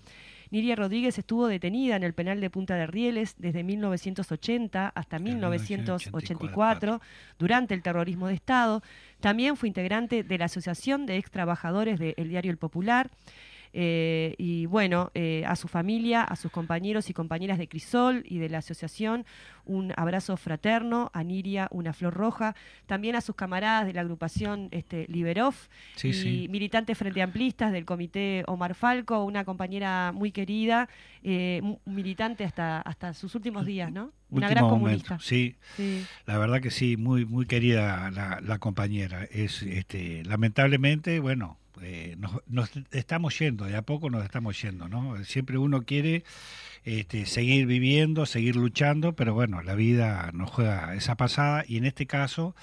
Niria 0.51 0.77
Rodríguez 0.77 1.19
estuvo 1.19 1.47
detenida 1.47 1.97
en 1.97 2.03
el 2.03 2.15
penal 2.15 2.41
de 2.41 2.51
Punta 2.51 2.75
de 2.75 2.87
Rieles 2.87 3.35
desde 3.39 3.63
1980 3.63 4.93
hasta 4.95 5.19
1984 5.19 7.01
durante 7.39 7.75
el 7.75 7.83
terrorismo 7.83 8.29
de 8.29 8.35
Estado. 8.35 8.83
También 9.21 9.57
fue 9.57 9.69
integrante 9.69 10.23
de 10.23 10.39
la 10.39 10.47
Asociación 10.47 11.07
de 11.07 11.17
Ex 11.19 11.31
Trabajadores 11.31 11.99
del 11.99 12.29
Diario 12.29 12.51
El 12.51 12.59
Popular. 12.59 13.11
Eh, 13.73 14.35
y 14.39 14.67
bueno, 14.67 15.11
eh, 15.15 15.45
a 15.47 15.57
su 15.57 15.69
familia, 15.69 16.23
a 16.23 16.37
sus 16.37 16.51
compañeros 16.51 17.11
y 17.11 17.15
compañeras 17.15 17.59
de 17.59 17.69
Crisol 17.69 18.25
y 18.27 18.39
de 18.39 18.49
la 18.49 18.59
asociación, 18.59 19.27
un 19.65 19.93
abrazo 19.97 20.37
fraterno, 20.37 21.11
a 21.13 21.23
Niria 21.23 21.69
una 21.71 21.93
flor 21.93 22.15
roja, 22.15 22.55
también 22.87 23.17
a 23.17 23.21
sus 23.21 23.37
camaradas 23.37 23.87
de 23.87 23.93
la 23.93 24.01
agrupación 24.01 24.69
este, 24.71 25.07
Liberov 25.09 25.55
y 26.03 26.49
militantes 26.49 26.97
frente 26.97 27.23
amplistas 27.23 27.73
del 27.73 27.85
comité 27.85 28.45
Omar 28.47 28.75
Falco, 28.75 29.25
una 29.25 29.45
compañera 29.45 30.13
muy 30.13 30.33
querida, 30.33 30.89
eh, 31.23 31.61
militante 31.85 32.45
hasta, 32.45 32.81
hasta 32.81 33.13
sus 33.13 33.35
últimos 33.35 33.67
días, 33.67 33.93
¿no? 33.93 34.13
Una 34.31 34.49
gran 34.49 34.69
comunista. 34.69 35.19
Sí. 35.21 35.57
la 36.27 36.39
verdad 36.39 36.61
que 36.61 36.71
sí, 36.71 36.97
muy, 36.97 37.25
muy 37.25 37.47
querida 37.47 38.11
la, 38.11 38.41
la 38.43 38.59
compañera. 38.59 39.25
Es, 39.25 39.63
este, 39.63 40.23
lamentablemente, 40.25 41.19
bueno, 41.21 41.59
eh, 41.83 42.17
nos, 42.47 42.71
estamos 42.91 43.38
yendo, 43.38 43.64
de 43.64 43.77
a 43.77 43.83
poco 43.83 44.11
nos 44.11 44.25
estamos 44.25 44.61
yendo, 44.61 44.88
¿no? 44.88 45.23
Siempre 45.25 45.59
uno 45.59 45.83
quiere 45.83 46.25
este, 46.85 47.27
seguir 47.27 47.67
viviendo, 47.67 48.27
seguir 48.27 48.57
luchando, 48.57 49.14
pero 49.14 49.35
bueno, 49.35 49.62
la 49.62 49.75
vida 49.75 50.31
nos 50.33 50.51
juega 50.51 50.95
esa 50.95 51.17
pasada 51.17 51.64
y 51.67 51.77
en 51.77 51.85
este 51.87 52.07
caso 52.07 52.55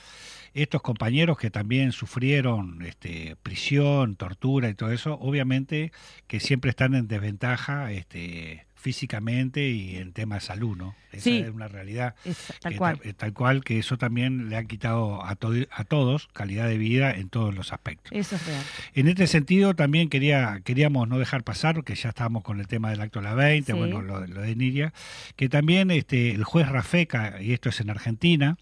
estos 0.53 0.81
compañeros 0.81 1.37
que 1.37 1.51
también 1.51 1.91
sufrieron 1.91 2.81
este, 2.83 3.35
prisión, 3.43 4.15
tortura 4.15 4.69
y 4.69 4.73
todo 4.73 4.91
eso, 4.91 5.15
obviamente 5.19 5.91
que 6.27 6.39
siempre 6.39 6.69
están 6.69 6.95
en 6.95 7.07
desventaja 7.07 7.91
este, 7.91 8.65
físicamente 8.85 9.67
y 9.67 9.95
en 9.95 10.13
tema 10.13 10.35
de 10.35 10.41
salud, 10.41 10.77
¿no? 10.77 10.93
Esa 11.11 11.31
es 11.31 11.49
una 11.49 11.67
realidad. 11.67 12.13
tal, 12.61 12.75
cual. 12.75 13.01
Eh, 13.03 13.13
tal 13.13 13.33
cual, 13.33 13.63
que 13.63 13.79
eso 13.79 13.97
también 13.97 14.47
le 14.47 14.57
ha 14.57 14.63
quitado 14.65 15.23
a, 15.23 15.31
a 15.31 15.83
todos 15.85 16.27
calidad 16.33 16.67
de 16.67 16.77
vida 16.77 17.09
en 17.09 17.29
todos 17.29 17.55
los 17.55 17.73
aspectos. 17.73 18.11
Eso 18.11 18.35
es 18.35 18.45
real. 18.45 18.61
En 18.93 19.07
este 19.07 19.25
sentido, 19.25 19.73
también 19.73 20.07
quería 20.07 20.61
queríamos 20.63 21.07
no 21.07 21.17
dejar 21.17 21.43
pasar, 21.43 21.83
que 21.83 21.95
ya 21.95 22.09
estábamos 22.09 22.43
con 22.43 22.59
el 22.59 22.67
tema 22.67 22.91
del 22.91 23.01
acto 23.01 23.21
de 23.21 23.25
la 23.25 23.33
20, 23.33 23.73
bueno, 23.73 24.03
lo, 24.03 24.19
de 24.19 24.55
Niria, 24.55 24.93
que 25.35 25.49
también 25.49 25.89
este, 25.89 26.29
el 26.29 26.43
juez 26.43 26.69
Rafeca, 26.69 27.41
y 27.41 27.53
esto 27.53 27.69
es 27.69 27.79
en 27.79 27.89
Argentina, 27.89 28.55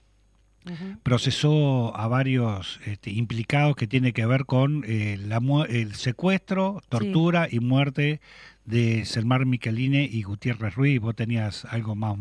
procesó 1.03 1.95
a 1.97 2.07
varios 2.07 2.79
este, 2.85 3.11
implicados 3.11 3.75
que 3.75 3.87
tiene 3.87 4.13
que 4.13 4.25
ver 4.25 4.45
con 4.45 4.85
eh, 4.87 5.17
la, 5.19 5.41
el 5.67 5.95
secuestro, 5.95 6.81
tortura 6.87 7.49
y 7.51 7.59
muerte 7.59 8.21
de 8.65 9.03
Selmar 9.05 9.45
Micheline 9.45 10.07
y 10.09 10.23
Gutiérrez 10.23 10.75
Ruiz. 10.75 10.99
¿Vos 10.99 11.15
tenías 11.15 11.65
algo 11.65 11.95
más, 11.95 12.17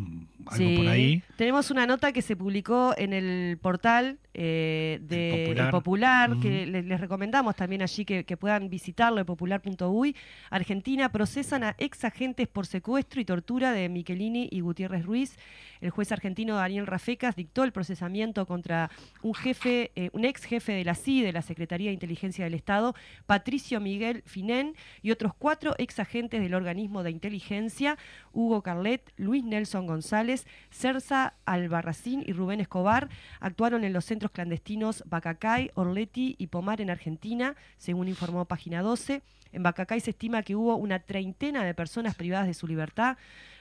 algo 0.47 0.77
por 0.77 0.89
ahí? 0.89 1.23
Tenemos 1.37 1.71
una 1.71 1.87
nota 1.87 2.13
que 2.13 2.23
se 2.23 2.37
publicó 2.37 2.95
en 2.97 3.13
el 3.13 3.59
portal 3.59 4.19
eh, 4.35 4.99
de 5.03 5.69
Popular, 5.71 6.39
que 6.41 6.67
les, 6.67 7.01
recomendamos 7.01 7.55
también 7.55 7.83
allí 7.83 8.05
que, 8.05 8.37
puedan 8.37 8.69
visitarlo, 8.71 9.25
popular.uy. 9.25 10.17
Argentina 10.51 11.13
procesan 11.13 11.65
a 11.65 11.77
ex 11.79 12.05
agentes 12.05 12.49
por 12.49 12.67
secuestro 12.67 13.21
y 13.21 13.25
tortura 13.25 13.73
de 13.73 13.89
Michelini 13.89 14.49
y 14.51 14.61
Gutiérrez 14.61 15.05
Ruiz. 15.05 15.37
El 15.81 15.91
juez 15.91 16.13
argentino 16.13 16.57
Daniel 16.57 16.87
Rafecas 16.87 17.37
dictó 17.37 17.65
el 17.65 17.73
procesamiento 17.73 18.47
contra 18.47 18.91
un 19.23 19.35
jefe, 19.35 19.91
eh, 19.97 20.11
un 20.13 20.25
ex 20.25 20.45
jefe 20.45 20.73
de 20.73 20.85
la 20.85 20.95
CIDE, 20.95 21.27
de 21.27 21.33
la 21.33 21.43
Secretaría 21.43 21.89
de 21.89 21.95
Inteligencia 21.95 22.45
del 22.45 22.55
Estado, 22.55 22.95
Patricio 23.27 23.81
Miguel 23.81 24.23
Finén, 24.25 24.75
y 25.03 25.11
otros 25.11 25.35
cuatro 25.35 25.75
ex 25.79 25.99
agentes 25.99 26.32
del 26.41 26.55
organismo 26.55 27.03
de 27.03 27.11
inteligencia, 27.11 27.99
Hugo 28.33 28.63
Carlet, 28.63 29.13
Luis 29.17 29.45
Nelson 29.45 29.87
González, 29.87 30.47
Cersa 30.71 31.35
Albarracín 31.45 32.23
y 32.27 32.33
Rubén 32.33 32.61
Escobar, 32.61 33.09
actuaron 33.41 33.85
en 33.85 33.93
los 33.93 34.05
centros 34.05 34.33
clandestinos 34.33 35.05
Bacacay, 35.07 35.71
Orleti 35.75 36.37
y 36.39 36.49
Pomar 36.49 36.81
en 36.81 36.91
Argentina, 36.91 37.57
según 37.77 38.09
informó 38.09 38.45
Página 38.45 38.83
12. 38.83 39.23
En 39.53 39.63
Bacacay 39.63 40.01
se 40.01 40.11
estima 40.11 40.43
que 40.43 40.57
hubo 40.57 40.77
una 40.77 41.01
treintena 41.01 41.65
de 41.65 41.75
personas 41.75 42.15
privadas 42.15 42.47
de 42.47 42.55
su 42.55 42.67
libertad. 42.67 43.17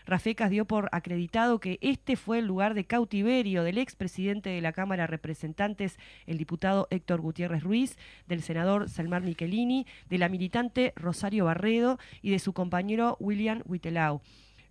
Rafecas 0.05 0.49
dio 0.49 0.65
por 0.65 0.89
acreditado 0.91 1.59
que 1.59 1.77
este 1.81 2.15
fue 2.15 2.39
el 2.39 2.45
lugar 2.45 2.73
de 2.73 2.85
cautiverio 2.85 3.63
del 3.63 3.77
expresidente 3.77 4.49
de 4.49 4.61
la 4.61 4.73
Cámara 4.73 5.03
de 5.03 5.07
Representantes, 5.07 5.97
el 6.25 6.37
diputado 6.37 6.87
Héctor 6.89 7.21
Gutiérrez 7.21 7.63
Ruiz, 7.63 7.97
del 8.27 8.41
senador 8.41 8.89
Salmar 8.89 9.21
Michelini, 9.21 9.85
de 10.09 10.17
la 10.17 10.29
militante 10.29 10.93
Rosario 10.95 11.45
Barredo 11.45 11.99
y 12.21 12.31
de 12.31 12.39
su 12.39 12.53
compañero 12.53 13.17
William 13.19 13.61
Huitelau. 13.65 14.21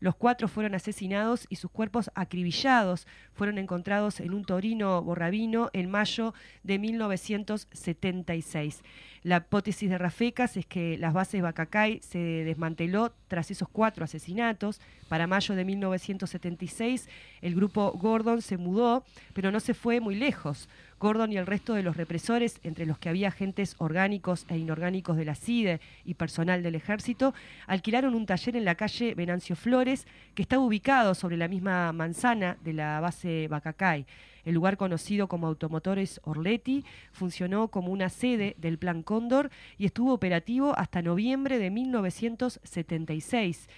Los 0.00 0.16
cuatro 0.16 0.48
fueron 0.48 0.74
asesinados 0.74 1.46
y 1.50 1.56
sus 1.56 1.70
cuerpos 1.70 2.10
acribillados 2.14 3.06
fueron 3.34 3.58
encontrados 3.58 4.20
en 4.20 4.32
un 4.32 4.44
Torino 4.44 5.02
borrabino 5.02 5.68
en 5.74 5.90
mayo 5.90 6.32
de 6.62 6.78
1976. 6.78 8.82
La 9.22 9.36
hipótesis 9.36 9.90
de 9.90 9.98
Rafecas 9.98 10.56
es 10.56 10.64
que 10.64 10.96
las 10.96 11.12
bases 11.12 11.42
Bacacay 11.42 12.00
se 12.00 12.18
desmanteló 12.18 13.12
tras 13.28 13.50
esos 13.50 13.68
cuatro 13.68 14.02
asesinatos. 14.02 14.80
Para 15.10 15.26
mayo 15.26 15.54
de 15.54 15.66
1976 15.66 17.06
el 17.42 17.54
grupo 17.54 17.92
Gordon 17.92 18.40
se 18.40 18.56
mudó, 18.56 19.04
pero 19.34 19.50
no 19.50 19.60
se 19.60 19.74
fue 19.74 20.00
muy 20.00 20.14
lejos. 20.14 20.70
Gordon 21.00 21.32
y 21.32 21.38
el 21.38 21.46
resto 21.46 21.74
de 21.74 21.82
los 21.82 21.96
represores, 21.96 22.60
entre 22.62 22.84
los 22.84 22.98
que 22.98 23.08
había 23.08 23.28
agentes 23.28 23.74
orgánicos 23.78 24.44
e 24.48 24.58
inorgánicos 24.58 25.16
de 25.16 25.24
la 25.24 25.34
CIDE 25.34 25.80
y 26.04 26.14
personal 26.14 26.62
del 26.62 26.74
ejército, 26.74 27.34
alquilaron 27.66 28.14
un 28.14 28.26
taller 28.26 28.54
en 28.54 28.66
la 28.66 28.74
calle 28.74 29.14
Venancio 29.14 29.56
Flores, 29.56 30.06
que 30.34 30.42
estaba 30.42 30.62
ubicado 30.62 31.14
sobre 31.14 31.38
la 31.38 31.48
misma 31.48 31.90
manzana 31.92 32.58
de 32.62 32.74
la 32.74 33.00
base 33.00 33.48
Bacacay. 33.48 34.04
El 34.44 34.54
lugar 34.54 34.76
conocido 34.76 35.26
como 35.26 35.46
Automotores 35.46 36.20
Orleti 36.24 36.84
funcionó 37.12 37.68
como 37.68 37.92
una 37.92 38.10
sede 38.10 38.54
del 38.58 38.78
Plan 38.78 39.02
Cóndor 39.02 39.50
y 39.78 39.86
estuvo 39.86 40.12
operativo 40.12 40.78
hasta 40.78 41.02
noviembre 41.02 41.58
de 41.58 41.70
1976. 41.70 43.68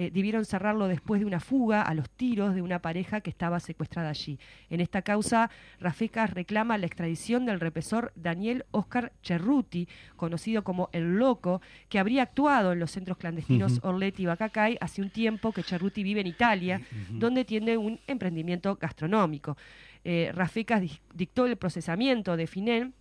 Eh, 0.00 0.10
debieron 0.10 0.46
cerrarlo 0.46 0.88
después 0.88 1.20
de 1.20 1.26
una 1.26 1.40
fuga 1.40 1.82
a 1.82 1.92
los 1.92 2.08
tiros 2.08 2.54
de 2.54 2.62
una 2.62 2.78
pareja 2.78 3.20
que 3.20 3.28
estaba 3.28 3.60
secuestrada 3.60 4.08
allí. 4.08 4.38
En 4.70 4.80
esta 4.80 5.02
causa, 5.02 5.50
Rafecas 5.78 6.30
reclama 6.30 6.78
la 6.78 6.86
extradición 6.86 7.44
del 7.44 7.60
represor 7.60 8.10
Daniel 8.16 8.64
Oscar 8.70 9.12
Cerruti, 9.22 9.88
conocido 10.16 10.64
como 10.64 10.88
El 10.92 11.18
Loco, 11.18 11.60
que 11.90 11.98
habría 11.98 12.22
actuado 12.22 12.72
en 12.72 12.80
los 12.80 12.92
centros 12.92 13.18
clandestinos 13.18 13.78
Orleti 13.82 14.22
y 14.22 14.26
Bacacay 14.26 14.78
hace 14.80 15.02
un 15.02 15.10
tiempo 15.10 15.52
que 15.52 15.62
Cerruti 15.62 16.02
vive 16.02 16.22
en 16.22 16.28
Italia, 16.28 16.80
donde 17.10 17.44
tiene 17.44 17.76
un 17.76 18.00
emprendimiento 18.06 18.76
gastronómico. 18.76 19.58
Eh, 20.02 20.32
Rafecas 20.34 20.82
dictó 21.12 21.44
el 21.44 21.58
procesamiento 21.58 22.38
de 22.38 22.46
Finén 22.46 22.94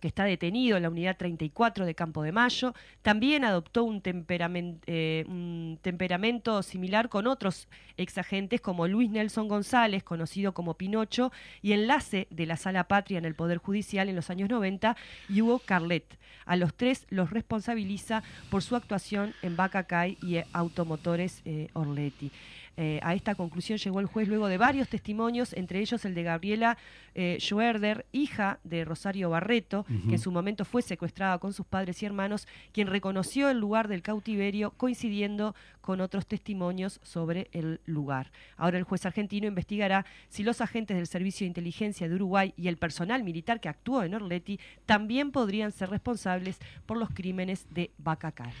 que 0.00 0.08
está 0.08 0.24
detenido 0.24 0.76
en 0.76 0.82
la 0.82 0.90
unidad 0.90 1.16
34 1.16 1.86
de 1.86 1.94
Campo 1.94 2.22
de 2.22 2.32
Mayo, 2.32 2.74
también 3.02 3.44
adoptó 3.44 3.84
un, 3.84 4.02
eh, 4.04 5.24
un 5.28 5.78
temperamento 5.82 6.62
similar 6.62 7.08
con 7.08 7.26
otros 7.26 7.68
exagentes 7.96 8.60
como 8.60 8.88
Luis 8.88 9.10
Nelson 9.10 9.48
González, 9.48 10.02
conocido 10.02 10.52
como 10.52 10.74
Pinocho, 10.74 11.32
y 11.62 11.72
enlace 11.72 12.26
de 12.30 12.46
la 12.46 12.56
Sala 12.56 12.84
Patria 12.84 13.18
en 13.18 13.24
el 13.24 13.34
Poder 13.34 13.58
Judicial 13.58 14.08
en 14.08 14.16
los 14.16 14.30
años 14.30 14.48
90, 14.48 14.96
y 15.28 15.42
Hugo 15.42 15.60
Carlet. 15.60 16.18
A 16.46 16.56
los 16.56 16.74
tres 16.74 17.06
los 17.10 17.30
responsabiliza 17.30 18.22
por 18.50 18.62
su 18.62 18.74
actuación 18.74 19.34
en 19.42 19.56
Bacacay 19.56 20.18
y 20.22 20.38
Automotores 20.52 21.42
eh, 21.44 21.68
Orleti. 21.74 22.32
Eh, 22.82 22.98
a 23.02 23.14
esta 23.14 23.34
conclusión 23.34 23.76
llegó 23.76 24.00
el 24.00 24.06
juez 24.06 24.26
luego 24.26 24.48
de 24.48 24.56
varios 24.56 24.88
testimonios, 24.88 25.52
entre 25.52 25.80
ellos 25.80 26.02
el 26.06 26.14
de 26.14 26.22
Gabriela 26.22 26.78
eh, 27.14 27.36
Schwerder, 27.38 28.06
hija 28.10 28.58
de 28.64 28.86
Rosario 28.86 29.28
Barreto, 29.28 29.84
que 30.08 30.14
en 30.14 30.18
su 30.18 30.32
momento 30.32 30.64
fue 30.64 30.80
secuestrada 30.80 31.36
con 31.36 31.52
sus 31.52 31.66
padres 31.66 32.02
y 32.02 32.06
hermanos, 32.06 32.48
quien 32.72 32.86
reconoció 32.86 33.50
el 33.50 33.58
lugar 33.58 33.86
del 33.86 34.00
cautiverio 34.00 34.70
coincidiendo 34.78 35.54
con 35.80 36.00
otros 36.00 36.26
testimonios 36.26 37.00
sobre 37.02 37.48
el 37.52 37.80
lugar. 37.86 38.32
Ahora 38.56 38.78
el 38.78 38.84
juez 38.84 39.06
argentino 39.06 39.46
investigará 39.46 40.06
si 40.28 40.42
los 40.42 40.60
agentes 40.60 40.96
del 40.96 41.06
Servicio 41.06 41.44
de 41.44 41.48
Inteligencia 41.48 42.08
de 42.08 42.14
Uruguay 42.14 42.54
y 42.56 42.68
el 42.68 42.76
personal 42.76 43.24
militar 43.24 43.60
que 43.60 43.68
actuó 43.68 44.02
en 44.02 44.14
Orleti 44.14 44.60
también 44.86 45.30
podrían 45.30 45.72
ser 45.72 45.90
responsables 45.90 46.58
por 46.86 46.96
los 46.96 47.10
crímenes 47.10 47.66
de 47.70 47.90
Bacacay. 47.98 48.52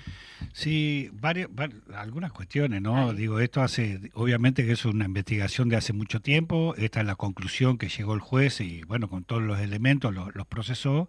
Sí, 0.52 1.10
varias, 1.12 1.48
algunas 1.94 2.32
cuestiones, 2.32 2.82
¿no? 2.82 3.12
Digo, 3.12 3.40
esto 3.40 3.62
hace, 3.62 4.10
obviamente 4.14 4.66
que 4.66 4.72
es 4.72 4.84
una 4.84 5.04
investigación 5.04 5.68
de 5.68 5.76
hace 5.76 5.92
mucho 5.92 6.20
tiempo, 6.20 6.74
esta 6.76 7.00
es 7.00 7.06
la 7.06 7.16
conclusión 7.16 7.78
que 7.78 7.88
llegó 7.88 8.14
el 8.14 8.20
juez 8.20 8.60
y 8.60 8.82
bueno, 8.82 9.08
con 9.08 9.24
todos 9.24 9.42
los 9.42 9.60
elementos 9.60 10.14
los 10.14 10.46
procesó. 10.46 11.08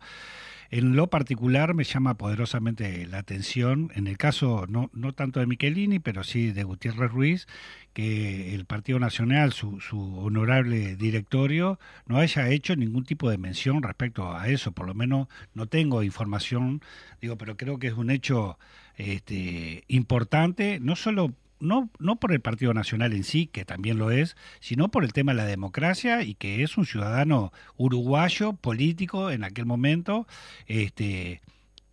En 0.71 0.95
lo 0.95 1.07
particular 1.07 1.73
me 1.73 1.83
llama 1.83 2.15
poderosamente 2.17 3.05
la 3.05 3.17
atención, 3.17 3.91
en 3.93 4.07
el 4.07 4.17
caso 4.17 4.67
no, 4.69 4.89
no 4.93 5.11
tanto 5.11 5.41
de 5.41 5.45
Michelini, 5.45 5.99
pero 5.99 6.23
sí 6.23 6.53
de 6.53 6.63
Gutiérrez 6.63 7.11
Ruiz, 7.11 7.45
que 7.91 8.55
el 8.55 8.63
Partido 8.63 8.97
Nacional, 8.97 9.51
su, 9.51 9.81
su 9.81 10.17
honorable 10.19 10.95
directorio, 10.95 11.77
no 12.05 12.19
haya 12.19 12.47
hecho 12.49 12.77
ningún 12.77 13.03
tipo 13.03 13.29
de 13.29 13.37
mención 13.37 13.83
respecto 13.83 14.33
a 14.33 14.47
eso. 14.47 14.71
Por 14.71 14.87
lo 14.87 14.93
menos 14.93 15.27
no 15.53 15.65
tengo 15.65 16.03
información, 16.03 16.81
digo, 17.19 17.37
pero 17.37 17.57
creo 17.57 17.77
que 17.77 17.87
es 17.87 17.93
un 17.93 18.09
hecho 18.09 18.57
este, 18.95 19.83
importante, 19.89 20.79
no 20.79 20.95
solo 20.95 21.33
no, 21.61 21.89
no 21.99 22.17
por 22.17 22.31
el 22.33 22.41
Partido 22.41 22.73
Nacional 22.73 23.13
en 23.13 23.23
sí, 23.23 23.47
que 23.47 23.65
también 23.65 23.97
lo 23.97 24.11
es, 24.11 24.35
sino 24.59 24.89
por 24.89 25.03
el 25.03 25.13
tema 25.13 25.31
de 25.31 25.37
la 25.37 25.45
democracia 25.45 26.23
y 26.23 26.35
que 26.35 26.63
es 26.63 26.77
un 26.77 26.85
ciudadano 26.85 27.53
uruguayo, 27.77 28.53
político 28.53 29.31
en 29.31 29.43
aquel 29.43 29.65
momento, 29.65 30.27
este 30.67 31.41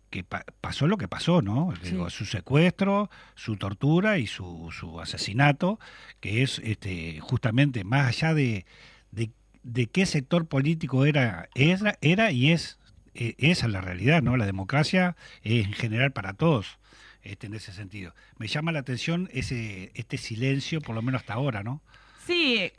que 0.09 0.23
pasó 0.23 0.87
lo 0.87 0.97
que 0.97 1.07
pasó, 1.07 1.43
¿no? 1.43 1.71
su 2.09 2.25
secuestro, 2.25 3.11
su 3.35 3.57
tortura 3.57 4.17
y 4.17 4.25
su, 4.25 4.69
su 4.71 4.99
asesinato, 4.99 5.79
que 6.19 6.41
es 6.41 6.59
este, 6.63 7.19
justamente 7.19 7.83
más 7.83 8.07
allá 8.07 8.33
de, 8.33 8.65
de, 9.11 9.85
qué 9.87 10.07
sector 10.07 10.47
político 10.47 11.05
era, 11.05 11.49
era, 11.53 11.97
era 12.01 12.31
y 12.31 12.51
es, 12.51 12.79
e, 13.13 13.35
esa 13.37 13.67
es 13.67 13.71
la 13.71 13.81
realidad, 13.81 14.23
¿no? 14.23 14.35
La 14.35 14.47
democracia 14.47 15.15
es 15.43 15.65
en 15.65 15.73
general 15.73 16.11
para 16.11 16.33
todos 16.33 16.79
este, 17.23 17.47
en 17.47 17.53
ese 17.53 17.73
sentido. 17.73 18.13
Me 18.37 18.47
llama 18.47 18.71
la 18.71 18.79
atención 18.79 19.29
ese 19.33 19.91
este 19.95 20.17
silencio, 20.17 20.81
por 20.81 20.95
lo 20.95 21.01
menos 21.01 21.21
hasta 21.21 21.33
ahora, 21.33 21.63
¿no? 21.63 21.81
Sí, 22.29 22.71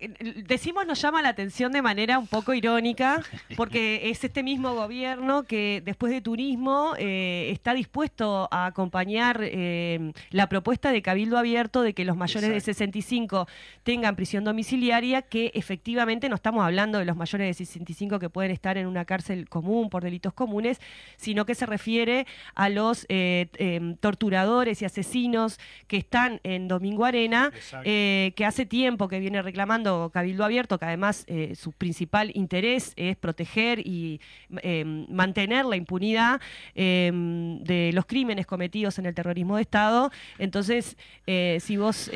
decimos 0.47 0.87
nos 0.87 1.03
llama 1.03 1.23
la 1.23 1.31
atención 1.31 1.73
de 1.73 1.83
manera 1.83 2.21
un 2.21 2.29
poco 2.29 2.55
irónica, 2.55 3.21
porque 3.57 4.09
es 4.09 4.23
este 4.23 4.45
mismo 4.45 4.77
gobierno 4.77 5.43
que 5.43 5.83
después 5.85 6.13
de 6.13 6.21
turismo 6.21 6.95
eh, 6.97 7.51
está 7.51 7.75
dispuesto 7.75 8.47
a 8.53 8.67
acompañar 8.67 9.41
eh, 9.43 10.13
la 10.31 10.49
propuesta 10.49 10.93
de 10.93 11.03
Cabildo 11.03 11.37
Abierto 11.37 11.83
de 11.83 11.95
que 11.95 12.05
los 12.05 12.17
mayores 12.17 12.49
de 12.49 12.61
65 12.61 13.49
tengan 13.83 14.15
prisión 14.15 14.45
domiciliaria, 14.45 15.23
que 15.23 15.51
efectivamente 15.53 16.29
no 16.29 16.37
estamos 16.37 16.65
hablando 16.65 17.01
de 17.01 17.05
los 17.05 17.17
mayores 17.17 17.49
de 17.49 17.65
65 17.65 18.21
que 18.21 18.31
pueden 18.31 18.53
estar 18.53 18.79
en 18.79 18.87
una 18.87 19.05
cárcel 19.05 19.49
común 19.49 19.91
por 19.91 20.05
delitos 20.05 20.33
comunes, 20.33 20.81
sino 21.17 21.45
que 21.45 21.57
se 21.57 21.67
refiere 21.67 22.25
a 22.55 22.69
los 22.69 23.05
eh, 23.09 23.49
em, 23.55 23.97
torturadores 23.97 24.81
y 24.81 24.85
asesinos 24.85 25.59
que 25.89 25.97
están 25.97 26.39
en 26.45 26.69
Domingo 26.69 27.05
Arena, 27.05 27.51
que 27.83 28.45
hace 28.47 28.65
tiempo 28.65 29.09
que 29.09 29.19
viene 29.19 29.40
reclamando 29.43 30.11
Cabildo 30.13 30.45
Abierto, 30.45 30.79
que 30.79 30.85
además 30.85 31.25
eh, 31.27 31.55
su 31.55 31.73
principal 31.73 32.31
interés 32.35 32.93
es 32.97 33.17
proteger 33.17 33.81
y 33.87 34.21
em, 34.63 35.07
mantener 35.11 35.65
la 35.65 35.77
impunidad 35.77 36.41
em, 36.75 37.63
de 37.63 37.91
los 37.93 38.07
crímenes 38.07 38.47
cometidos 38.47 38.99
en 38.99 39.07
el 39.07 39.15
terrorismo 39.15 39.57
de 39.57 39.63
Estado. 39.63 40.11
Entonces, 40.39 40.97
eh, 41.27 41.59
si 41.61 41.77
vos 41.77 42.11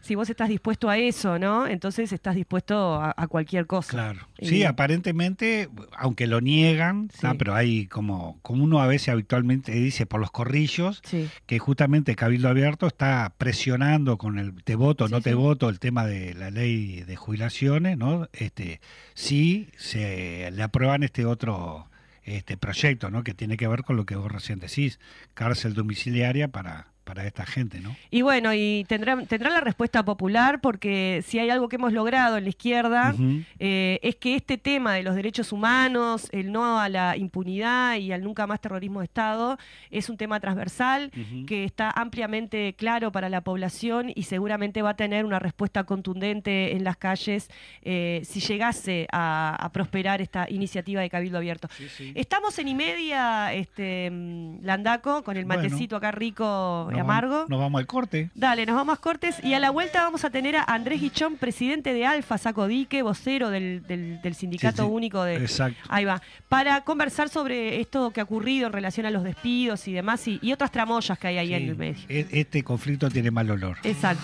si 0.00 0.14
vos 0.14 0.30
estás 0.30 0.48
dispuesto 0.48 0.88
a 0.88 0.98
eso, 0.98 1.38
¿no? 1.38 1.66
Entonces 1.66 2.12
estás 2.12 2.34
dispuesto 2.34 2.94
a, 2.94 3.26
cualquier 3.28 3.66
cosa. 3.66 3.90
Claro. 3.90 4.20
Sí, 4.40 4.64
aparentemente, 4.64 5.68
aunque 5.96 6.26
lo 6.26 6.40
niegan, 6.40 7.10
pero 7.38 7.54
hay 7.54 7.86
como, 7.86 8.38
como 8.42 8.64
uno 8.64 8.80
a 8.80 8.86
veces 8.86 9.10
habitualmente 9.10 9.72
dice 9.72 10.06
por 10.06 10.20
los 10.20 10.30
corrillos, 10.30 11.02
que 11.46 11.58
justamente 11.58 12.14
Cabildo 12.16 12.48
Abierto 12.48 12.86
está 12.86 13.34
presionando 13.36 14.18
con 14.18 14.38
el 14.38 14.62
te 14.64 14.74
voto, 14.74 15.08
no 15.08 15.20
te 15.20 15.34
voto, 15.34 15.68
el 15.68 15.78
tema 15.78 16.06
de 16.06 16.17
la 16.34 16.50
ley 16.50 17.02
de 17.02 17.16
jubilaciones, 17.16 17.96
¿no? 17.96 18.28
Este, 18.32 18.80
si 19.14 19.68
se 19.76 20.50
le 20.50 20.62
aprueban 20.62 21.02
este 21.02 21.24
otro 21.24 21.88
este 22.36 22.56
proyecto, 22.56 23.10
¿no? 23.10 23.24
Que 23.24 23.34
tiene 23.34 23.56
que 23.56 23.68
ver 23.68 23.82
con 23.82 23.96
lo 23.96 24.04
que 24.04 24.16
vos 24.16 24.30
recién 24.30 24.58
decís, 24.58 25.00
cárcel 25.34 25.74
domiciliaria 25.74 26.48
para 26.48 26.88
para 27.08 27.26
esta 27.26 27.46
gente, 27.46 27.80
¿no? 27.80 27.96
Y 28.10 28.20
bueno, 28.20 28.52
y 28.52 28.84
tendrá, 28.86 29.16
tendrá 29.24 29.48
la 29.48 29.62
respuesta 29.62 30.04
popular 30.04 30.60
porque 30.60 31.24
si 31.26 31.38
hay 31.38 31.48
algo 31.48 31.70
que 31.70 31.76
hemos 31.76 31.94
logrado 31.94 32.36
en 32.36 32.44
la 32.44 32.50
izquierda 32.50 33.14
eh, 33.58 33.98
es 34.02 34.16
que 34.16 34.34
este 34.34 34.58
tema 34.58 34.92
de 34.92 35.02
los 35.02 35.14
derechos 35.14 35.50
humanos, 35.50 36.28
el 36.32 36.52
no 36.52 36.78
a 36.78 36.90
la 36.90 37.16
impunidad 37.16 37.96
y 37.96 38.12
al 38.12 38.22
nunca 38.22 38.46
más 38.46 38.60
terrorismo 38.60 39.00
de 39.00 39.06
Estado 39.06 39.56
es 39.90 40.10
un 40.10 40.18
tema 40.18 40.38
transversal 40.38 41.10
que 41.46 41.64
está 41.64 41.90
ampliamente 41.90 42.74
claro 42.74 43.10
para 43.10 43.30
la 43.30 43.40
población 43.40 44.12
y 44.14 44.24
seguramente 44.24 44.82
va 44.82 44.90
a 44.90 44.96
tener 44.96 45.24
una 45.24 45.38
respuesta 45.38 45.84
contundente 45.84 46.76
en 46.76 46.84
las 46.84 46.98
calles 46.98 47.48
eh, 47.80 48.20
si 48.24 48.40
llegase 48.40 49.08
a, 49.12 49.70
prosperar 49.72 50.20
esta 50.20 50.46
iniciativa 50.50 51.00
de 51.00 51.08
Cabildo 51.08 51.38
Abierto. 51.38 51.68
Estamos 52.14 52.58
en 52.58 52.68
y 52.68 52.74
media, 52.74 53.54
este, 53.54 54.10
mm, 54.10 54.64
Landaco, 54.64 55.22
con 55.22 55.38
el 55.38 55.46
matecito 55.46 55.96
acá 55.96 56.10
rico 56.10 56.90
amargo. 56.98 57.46
nos 57.48 57.58
vamos 57.58 57.78
al 57.78 57.86
corte. 57.86 58.30
Dale, 58.34 58.66
nos 58.66 58.76
vamos 58.76 58.98
a 58.98 59.00
cortes 59.00 59.42
y 59.42 59.54
a 59.54 59.58
la 59.58 59.70
vuelta 59.70 60.02
vamos 60.02 60.24
a 60.24 60.30
tener 60.30 60.56
a 60.56 60.64
Andrés 60.64 61.00
Guichón, 61.00 61.36
presidente 61.36 61.92
de 61.92 62.06
Alfa 62.06 62.38
Sacodique, 62.38 63.02
vocero 63.02 63.50
del, 63.50 63.82
del, 63.86 64.34
Sindicato 64.34 64.86
Único 64.86 65.22
de... 65.24 65.36
Exacto. 65.36 65.78
Ahí 65.88 66.04
va. 66.04 66.22
Para 66.48 66.82
conversar 66.82 67.28
sobre 67.28 67.80
esto 67.80 68.10
que 68.10 68.20
ha 68.20 68.24
ocurrido 68.24 68.66
en 68.66 68.72
relación 68.72 69.06
a 69.06 69.10
los 69.10 69.24
despidos 69.24 69.88
y 69.88 69.92
demás 69.92 70.26
y, 70.26 70.52
otras 70.52 70.72
tramoyas 70.72 71.18
que 71.18 71.28
hay 71.28 71.38
ahí 71.38 71.54
en 71.54 71.68
el 71.68 71.76
medio. 71.76 72.02
E, 72.08 72.26
este 72.32 72.62
conflicto 72.62 73.10
tiene 73.10 73.30
mal 73.30 73.50
olor. 73.50 73.78
Exacto. 73.84 74.22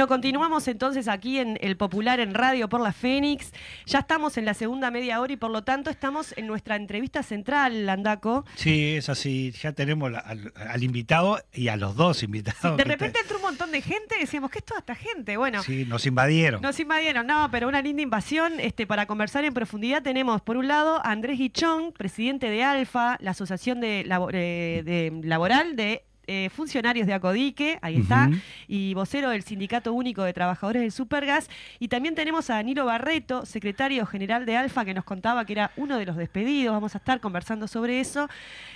Bueno, 0.00 0.08
continuamos 0.08 0.66
entonces 0.66 1.08
aquí 1.08 1.36
en 1.36 1.58
el 1.60 1.76
Popular 1.76 2.20
en 2.20 2.32
Radio 2.32 2.70
por 2.70 2.80
la 2.80 2.90
Fénix. 2.90 3.52
Ya 3.84 3.98
estamos 3.98 4.38
en 4.38 4.46
la 4.46 4.54
segunda 4.54 4.90
media 4.90 5.20
hora 5.20 5.34
y 5.34 5.36
por 5.36 5.50
lo 5.50 5.62
tanto 5.62 5.90
estamos 5.90 6.32
en 6.38 6.46
nuestra 6.46 6.76
entrevista 6.76 7.22
central, 7.22 7.84
Landaco. 7.84 8.46
Sí, 8.54 8.94
es 8.96 9.10
así. 9.10 9.52
Ya 9.60 9.72
tenemos 9.72 10.10
al, 10.14 10.82
invitado 10.82 11.38
y 11.52 11.68
a 11.68 11.76
los 11.76 11.96
dos 11.96 12.22
invitados. 12.22 12.78
de 12.78 12.84
repente 12.84 13.20
entró 13.20 13.36
un 13.36 13.42
montón 13.42 13.72
de 13.72 13.82
gente 13.82 14.16
y 14.16 14.20
decíamos, 14.20 14.50
¿qué 14.50 14.60
es 14.60 14.64
toda 14.64 14.80
esta 14.80 14.94
gente? 14.94 15.36
Bueno. 15.36 15.62
Sí, 15.62 15.84
nos 15.84 16.06
invadieron. 16.06 16.62
Nos 16.62 16.80
invadieron, 16.80 17.26
no, 17.26 17.50
pero 17.50 17.68
una 17.68 17.82
linda 17.82 18.00
invasión. 18.00 18.58
Este, 18.58 18.86
para 18.86 19.04
conversar 19.04 19.44
en 19.44 19.52
profundidad 19.52 20.02
tenemos, 20.02 20.40
por 20.40 20.56
un 20.56 20.66
lado, 20.66 21.04
a 21.04 21.10
Andrés 21.10 21.38
Guichón, 21.38 21.92
presidente 21.92 22.48
de 22.48 22.64
ALFA, 22.64 23.18
la 23.20 23.32
Asociación 23.32 23.82
de, 23.82 24.06
eh, 24.32 24.82
de 24.82 25.20
Laboral 25.24 25.76
de 25.76 26.04
eh, 26.32 26.48
funcionarios 26.48 27.08
de 27.08 27.12
Acodique, 27.12 27.80
ahí 27.82 27.96
está, 27.96 28.30
y 28.68 28.94
vocero 28.94 29.30
del 29.30 29.42
Sindicato 29.42 29.92
Único 29.92 30.22
de 30.22 30.32
Trabajadores 30.32 30.80
del 30.80 30.92
Supergas. 30.92 31.50
Y 31.80 31.88
también 31.88 32.14
tenemos 32.14 32.48
a 32.50 32.54
Danilo 32.54 32.84
Barreto, 32.84 33.44
secretario 33.44 34.06
general 34.06 34.46
de 34.46 34.56
Alfa, 34.56 34.84
que 34.84 34.94
nos 34.94 35.02
contaba 35.02 35.44
que 35.44 35.54
era 35.54 35.72
uno 35.76 35.98
de 35.98 36.06
los 36.06 36.16
despedidos. 36.16 36.72
Vamos 36.72 36.94
a 36.94 36.98
estar 36.98 37.18
conversando 37.18 37.66
sobre 37.66 37.98
eso. 37.98 38.28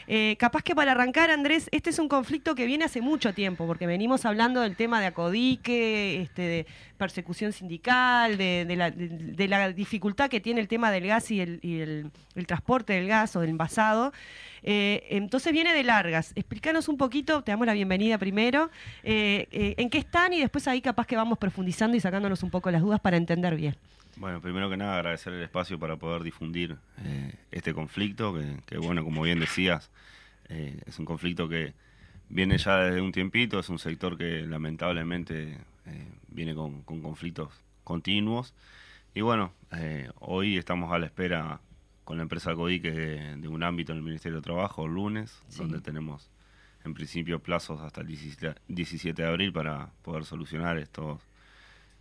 Eh, 0.08 0.34
capaz 0.36 0.64
que 0.64 0.74
para 0.74 0.90
arrancar, 0.90 1.30
Andrés, 1.30 1.68
este 1.70 1.90
es 1.90 2.00
un 2.00 2.08
conflicto 2.08 2.56
que 2.56 2.66
viene 2.66 2.86
hace 2.86 3.00
mucho 3.00 3.32
tiempo, 3.32 3.68
porque 3.68 3.86
venimos 3.86 4.24
hablando 4.24 4.60
del 4.60 4.74
tema 4.74 5.00
de 5.00 5.06
Acodique, 5.06 6.22
este, 6.22 6.42
de 6.42 6.66
persecución 7.04 7.52
sindical, 7.52 8.38
de, 8.38 9.46
la, 9.46 9.72
dificultad 9.72 10.30
que 10.30 10.40
tiene 10.40 10.62
el 10.62 10.68
tema 10.68 10.90
del 10.90 11.06
gas 11.06 11.30
y 11.30 11.38
el, 11.38 12.10
transporte 12.46 12.94
del 12.94 13.06
gas 13.08 13.36
o 13.36 13.40
del 13.40 13.50
envasado. 13.50 14.10
Eh, 14.62 15.06
entonces 15.10 15.52
viene 15.52 15.74
de 15.74 15.82
largas. 15.82 16.32
Explícanos 16.34 16.88
un 16.88 16.96
poquito 16.96 17.42
Te 17.42 17.52
damos 17.52 17.66
la 17.66 17.74
bienvenida 17.74 18.16
primero. 18.16 18.70
Eh, 19.02 19.48
eh, 19.52 19.74
¿En 19.76 19.90
qué 19.90 19.98
están? 19.98 20.32
Y 20.32 20.40
después 20.40 20.66
ahí 20.66 20.80
capaz 20.80 21.06
que 21.06 21.14
vamos 21.14 21.36
profundizando 21.36 21.94
y 21.94 22.00
sacándonos 22.00 22.42
un 22.42 22.48
poco 22.48 22.70
las 22.70 22.80
dudas 22.80 23.00
para 23.00 23.18
entender 23.18 23.54
bien. 23.54 23.76
Bueno, 24.16 24.40
primero 24.40 24.70
que 24.70 24.78
nada 24.78 24.96
agradecer 24.96 25.34
el 25.34 25.42
espacio 25.42 25.78
para 25.78 25.96
poder 25.96 26.22
difundir 26.22 26.78
este 27.50 27.74
conflicto, 27.74 28.34
que, 28.66 28.78
bueno, 28.78 29.04
como 29.04 29.20
bien 29.22 29.40
decías, 29.40 29.90
es 30.48 30.98
un 30.98 31.04
conflicto 31.04 31.48
que 31.48 31.74
viene 32.30 32.56
ya 32.56 32.78
desde 32.78 33.02
un 33.02 33.12
tiempito, 33.12 33.58
es 33.58 33.68
un 33.68 33.78
sector 33.78 34.16
que 34.16 34.46
lamentablemente 34.46 35.58
viene 36.34 36.54
con, 36.54 36.82
con, 36.82 37.00
conflictos 37.00 37.48
continuos. 37.84 38.52
Y 39.14 39.22
bueno, 39.22 39.52
eh, 39.72 40.10
hoy 40.20 40.58
estamos 40.58 40.92
a 40.92 40.98
la 40.98 41.06
espera 41.06 41.60
con 42.04 42.18
la 42.18 42.24
empresa 42.24 42.54
Codique 42.54 42.90
de, 42.90 43.36
de, 43.36 43.48
un 43.48 43.62
ámbito 43.62 43.92
en 43.92 43.98
el 43.98 44.04
Ministerio 44.04 44.36
de 44.36 44.42
Trabajo, 44.42 44.84
el 44.84 44.92
lunes, 44.92 45.40
sí. 45.48 45.58
donde 45.58 45.80
tenemos 45.80 46.28
en 46.84 46.92
principio 46.92 47.40
plazos 47.40 47.80
hasta 47.80 48.02
el 48.02 48.08
17 48.08 49.22
de 49.22 49.28
abril 49.28 49.52
para 49.52 49.90
poder 50.02 50.24
solucionar 50.26 50.76
estos 50.76 51.20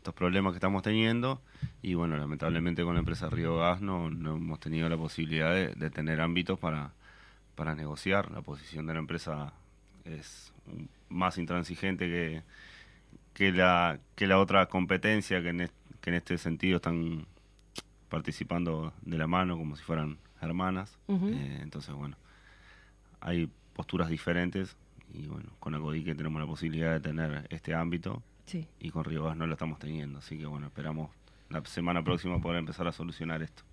estos 0.04 0.15
problemas 0.15 0.52
que 0.52 0.58
estamos 0.58 0.84
teniendo 0.84 1.41
y 1.82 1.93
bueno, 1.93 2.17
lamentablemente 2.17 2.84
con 2.84 2.96
la 2.96 3.00
empresa 3.00 3.30
Río 3.30 3.60
Gas 3.60 3.80
no, 3.80 4.10
no 4.10 4.36
hemos 4.36 4.60
tenido 4.60 4.89
la 4.89 4.98
posibilidad 4.98 5.54
de, 5.54 5.69
de, 5.76 5.89
tener 5.89 6.19
ámbitos 6.19 6.60
para, 6.60 6.91
para 7.56 7.74
negociar. 7.74 8.30
La 8.30 8.41
posición 8.41 8.86
de 8.86 8.96
la 8.96 9.00
empresa 9.00 9.54
es 10.04 10.52
más 11.08 11.38
intransigente 11.38 12.08
que, 12.08 12.43
que, 13.34 13.52
la, 13.52 14.00
que 14.15 14.28
la 14.28 14.39
otra 14.39 14.67
competencia 14.67 15.41
que 15.41 15.50
en, 15.50 15.69
que 16.02 16.10
en 16.10 16.15
este 16.15 16.38
sentido 16.38 16.78
están 16.78 17.26
participando 18.10 18.93
de 19.02 19.17
la 19.17 19.28
mano 19.28 19.58
como 19.58 19.76
si 19.76 19.84
fueran 19.84 20.17
hermanas. 20.41 20.98
Uh 21.08 21.17
-huh. 21.17 21.34
eh, 21.34 21.60
entonces, 21.62 21.93
bueno, 21.96 22.17
hay 23.22 23.50
posturas 23.74 24.10
diferentes 24.10 24.76
y 25.13 25.28
bueno, 25.28 25.50
con 25.60 25.74
Acodique 25.76 26.15
tenemos 26.15 26.41
la 26.41 26.48
posibilidad 26.48 26.91
de 26.93 27.00
tener 27.00 27.48
este 27.50 27.74
ámbito 27.74 28.22
Sí. 28.46 28.67
Y 28.80 28.89
con 28.89 29.04
Río 29.06 29.24
Gas 29.24 29.38
no 29.38 29.48
lo 29.48 29.54
estamos 29.54 29.80
teniendo, 29.80 30.19
así 30.19 30.38
que 30.38 30.46
bueno, 30.46 30.67
esperamos 30.67 31.12
la 31.50 31.63
semana 31.65 32.04
próxima 32.04 32.39
poder 32.41 32.60
empezar 32.60 32.88
a 32.88 32.91
solucionar 32.91 33.41
esto. 33.41 33.63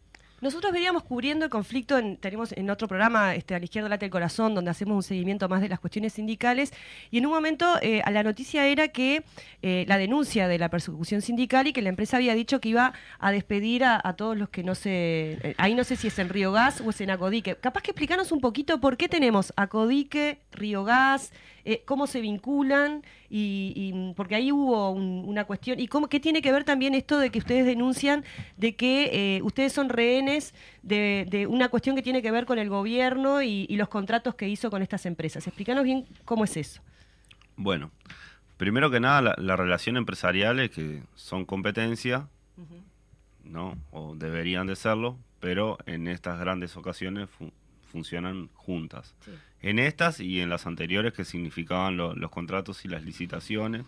Nosotros 0.40 0.72
veníamos 0.72 1.02
cubriendo 1.02 1.44
el 1.44 1.50
conflicto, 1.50 1.98
en, 1.98 2.16
tenemos 2.16 2.52
en 2.52 2.70
otro 2.70 2.88
programa, 2.88 3.34
este, 3.34 3.54
a 3.54 3.58
la 3.58 3.64
izquierda 3.64 3.88
late 3.88 4.06
el 4.06 4.10
corazón, 4.10 4.54
donde 4.54 4.70
hacemos 4.70 4.96
un 4.96 5.02
seguimiento 5.02 5.48
más 5.48 5.60
de 5.60 5.68
las 5.68 5.80
cuestiones 5.80 6.14
sindicales, 6.14 6.72
y 7.10 7.18
en 7.18 7.26
un 7.26 7.32
momento 7.32 7.78
eh, 7.82 8.02
la 8.10 8.22
noticia 8.22 8.66
era 8.66 8.88
que 8.88 9.22
eh, 9.62 9.84
la 9.86 9.98
denuncia 9.98 10.48
de 10.48 10.58
la 10.58 10.70
persecución 10.70 11.20
sindical 11.20 11.66
y 11.66 11.72
que 11.72 11.82
la 11.82 11.90
empresa 11.90 12.16
había 12.16 12.34
dicho 12.34 12.60
que 12.60 12.70
iba 12.70 12.94
a 13.18 13.32
despedir 13.32 13.84
a, 13.84 14.00
todos 14.16 14.36
los 14.36 14.48
que 14.48 14.62
no 14.62 14.74
se... 14.74 15.38
Eh, 15.42 15.54
ahí 15.58 15.74
no 15.74 15.84
sé 15.84 15.96
si 15.96 16.08
es 16.08 16.18
en 16.18 16.28
Río 16.28 16.52
Gas 16.52 16.80
o 16.80 16.90
es 16.90 17.00
en 17.00 17.10
Acodique. 17.10 17.56
Capaz 17.56 17.82
que 17.82 17.90
explicarnos 17.90 18.32
un 18.32 18.40
poquito 18.40 18.80
por 18.80 18.96
qué 18.96 19.08
tenemos 19.08 19.52
Acodique, 19.56 20.40
Río 20.52 20.84
Gas, 20.84 21.32
eh, 21.64 21.82
cómo 21.84 22.06
se 22.06 22.20
vinculan 22.20 23.02
y, 23.28 23.72
y 23.76 24.14
porque 24.14 24.34
ahí 24.34 24.52
hubo 24.52 24.90
un, 24.90 25.24
una 25.26 25.44
cuestión 25.44 25.78
y 25.78 25.86
cómo 25.88 26.08
qué 26.08 26.20
tiene 26.20 26.42
que 26.42 26.52
ver 26.52 26.64
también 26.64 26.94
esto 26.94 27.18
de 27.18 27.30
que 27.30 27.38
ustedes 27.38 27.66
denuncian 27.66 28.24
de 28.56 28.74
que 28.76 29.36
eh, 29.36 29.42
ustedes 29.42 29.72
son 29.72 29.88
rehenes 29.88 30.54
de, 30.82 31.26
de, 31.30 31.46
una 31.46 31.68
cuestión 31.68 31.96
que 31.96 32.02
tiene 32.02 32.22
que 32.22 32.30
ver 32.30 32.46
con 32.46 32.58
el 32.58 32.68
gobierno 32.68 33.42
y, 33.42 33.66
y, 33.68 33.76
los 33.76 33.88
contratos 33.88 34.34
que 34.34 34.48
hizo 34.48 34.70
con 34.70 34.82
estas 34.82 35.06
empresas. 35.06 35.46
Explícanos 35.46 35.84
bien 35.84 36.06
cómo 36.24 36.44
es 36.44 36.56
eso. 36.56 36.82
Bueno, 37.56 37.90
primero 38.56 38.90
que 38.90 39.00
nada 39.00 39.20
la, 39.22 39.34
la 39.38 39.56
relación 39.56 39.96
empresarial 39.96 40.60
es 40.60 40.70
que 40.70 41.02
son 41.14 41.44
competencia, 41.44 42.28
uh 42.56 42.62
-huh. 42.62 42.82
no, 43.44 43.76
o 43.90 44.14
deberían 44.14 44.66
de 44.66 44.76
serlo, 44.76 45.16
pero 45.40 45.78
en 45.86 46.08
estas 46.08 46.38
grandes 46.38 46.76
ocasiones 46.76 47.28
fu 47.30 47.50
funcionan 47.90 48.48
juntas. 48.54 49.14
Sí. 49.24 49.32
En 49.62 49.78
estas 49.78 50.20
y 50.20 50.40
en 50.40 50.48
las 50.48 50.66
anteriores 50.66 51.12
que 51.12 51.24
significaban 51.24 51.96
lo, 51.96 52.14
los 52.14 52.30
contratos 52.30 52.84
y 52.84 52.88
las 52.88 53.04
licitaciones, 53.04 53.84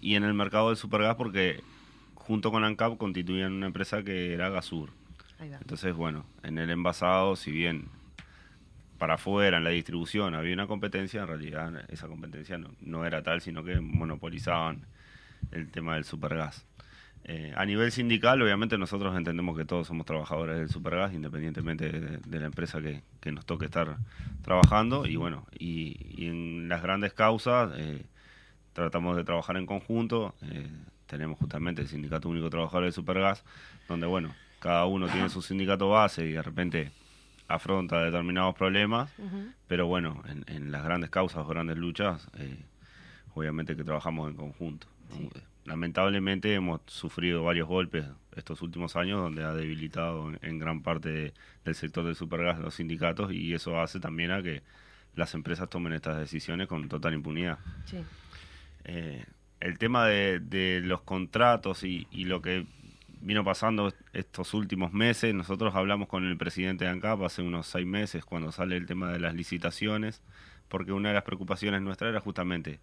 y 0.00 0.14
en 0.14 0.24
el 0.24 0.34
mercado 0.34 0.68
del 0.68 0.76
supergas 0.76 1.16
porque 1.16 1.62
junto 2.14 2.50
con 2.50 2.64
ANCAP 2.64 2.96
constituían 2.96 3.52
una 3.52 3.66
empresa 3.66 4.02
que 4.02 4.32
era 4.34 4.50
Gasur. 4.50 4.90
Entonces, 5.38 5.94
bueno, 5.94 6.24
en 6.42 6.58
el 6.58 6.70
envasado, 6.70 7.36
si 7.36 7.50
bien 7.50 7.88
para 8.98 9.14
afuera, 9.14 9.58
en 9.58 9.64
la 9.64 9.70
distribución, 9.70 10.34
había 10.34 10.54
una 10.54 10.66
competencia, 10.66 11.20
en 11.20 11.28
realidad 11.28 11.84
esa 11.90 12.08
competencia 12.08 12.56
no, 12.56 12.70
no 12.80 13.04
era 13.04 13.22
tal, 13.22 13.42
sino 13.42 13.62
que 13.62 13.80
monopolizaban 13.80 14.86
el 15.52 15.70
tema 15.70 15.94
del 15.94 16.04
supergas. 16.04 16.64
Eh, 17.28 17.52
a 17.56 17.66
nivel 17.66 17.90
sindical, 17.90 18.40
obviamente 18.40 18.78
nosotros 18.78 19.16
entendemos 19.16 19.56
que 19.58 19.64
todos 19.64 19.88
somos 19.88 20.06
trabajadores 20.06 20.58
del 20.58 20.68
Supergas, 20.68 21.12
independientemente 21.12 21.90
de, 21.90 22.18
de 22.18 22.38
la 22.38 22.46
empresa 22.46 22.80
que, 22.80 23.02
que, 23.20 23.32
nos 23.32 23.44
toque 23.44 23.64
estar 23.64 23.96
trabajando. 24.42 25.06
Y 25.06 25.16
bueno, 25.16 25.44
y, 25.58 25.96
y 26.16 26.28
en 26.28 26.68
las 26.68 26.82
grandes 26.82 27.14
causas 27.14 27.72
eh, 27.78 28.06
tratamos 28.74 29.16
de 29.16 29.24
trabajar 29.24 29.56
en 29.56 29.66
conjunto. 29.66 30.36
Eh, 30.42 30.70
tenemos 31.06 31.36
justamente 31.40 31.82
el 31.82 31.88
Sindicato 31.88 32.28
Único 32.28 32.48
Trabajador 32.48 32.84
del 32.84 32.92
Supergas, 32.92 33.42
donde 33.88 34.06
bueno, 34.06 34.32
cada 34.60 34.86
uno 34.86 35.08
tiene 35.08 35.28
su 35.28 35.42
sindicato 35.42 35.88
base 35.88 36.24
y 36.24 36.30
de 36.30 36.42
repente 36.42 36.92
afronta 37.48 38.04
determinados 38.04 38.54
problemas, 38.54 39.10
uh 39.18 39.24
-huh. 39.24 39.52
pero 39.66 39.88
bueno, 39.88 40.22
en, 40.28 40.44
en, 40.46 40.70
las 40.70 40.84
grandes 40.84 41.10
causas 41.10 41.38
o 41.38 41.46
grandes 41.46 41.76
luchas, 41.76 42.28
obviamente 43.34 43.76
que 43.76 43.82
trabajamos 43.82 44.30
en 44.30 44.36
conjunto. 44.36 44.86
Sí 45.10 45.28
lamentablemente 45.66 46.54
hemos 46.54 46.80
sufrido 46.86 47.42
varios 47.42 47.68
golpes 47.68 48.06
estos 48.36 48.62
últimos 48.62 48.96
años 48.96 49.20
donde 49.20 49.44
ha 49.44 49.52
debilitado 49.52 50.28
en, 50.28 50.38
en 50.42 50.58
gran 50.58 50.82
parte 50.82 51.10
de, 51.10 51.34
del 51.64 51.74
sector 51.74 52.04
del 52.04 52.14
supergas 52.14 52.58
los 52.58 52.74
sindicatos 52.74 53.32
y 53.32 53.52
eso 53.54 53.80
hace 53.80 53.98
también 54.00 54.30
a 54.30 54.42
que 54.42 54.62
las 55.14 55.34
empresas 55.34 55.68
tomen 55.68 55.92
estas 55.94 56.18
decisiones 56.18 56.68
con 56.68 56.88
total 56.88 57.14
impunidad. 57.14 57.58
Sí. 57.86 57.98
Eh, 58.84 59.24
el 59.60 59.78
tema 59.78 60.06
de, 60.06 60.38
de 60.38 60.80
los 60.82 61.00
contratos 61.00 61.82
y, 61.82 62.06
y, 62.10 62.24
lo 62.24 62.42
que 62.42 62.66
vino 63.22 63.42
pasando 63.42 63.92
estos 64.12 64.52
últimos 64.54 64.92
meses, 64.92 65.34
nosotros 65.34 65.74
hablamos 65.74 66.08
con 66.08 66.26
el 66.26 66.36
presidente 66.36 66.84
de 66.84 66.90
ANCAP 66.90 67.22
hace 67.22 67.42
unos 67.42 67.66
seis 67.66 67.86
meses 67.86 68.24
cuando 68.24 68.52
sale 68.52 68.76
el 68.76 68.86
tema 68.86 69.10
de 69.10 69.18
las 69.18 69.34
licitaciones, 69.34 70.22
porque 70.68 70.92
una 70.92 71.08
de 71.08 71.14
las 71.14 71.24
preocupaciones 71.24 71.80
nuestras 71.80 72.10
era 72.10 72.20
justamente 72.20 72.78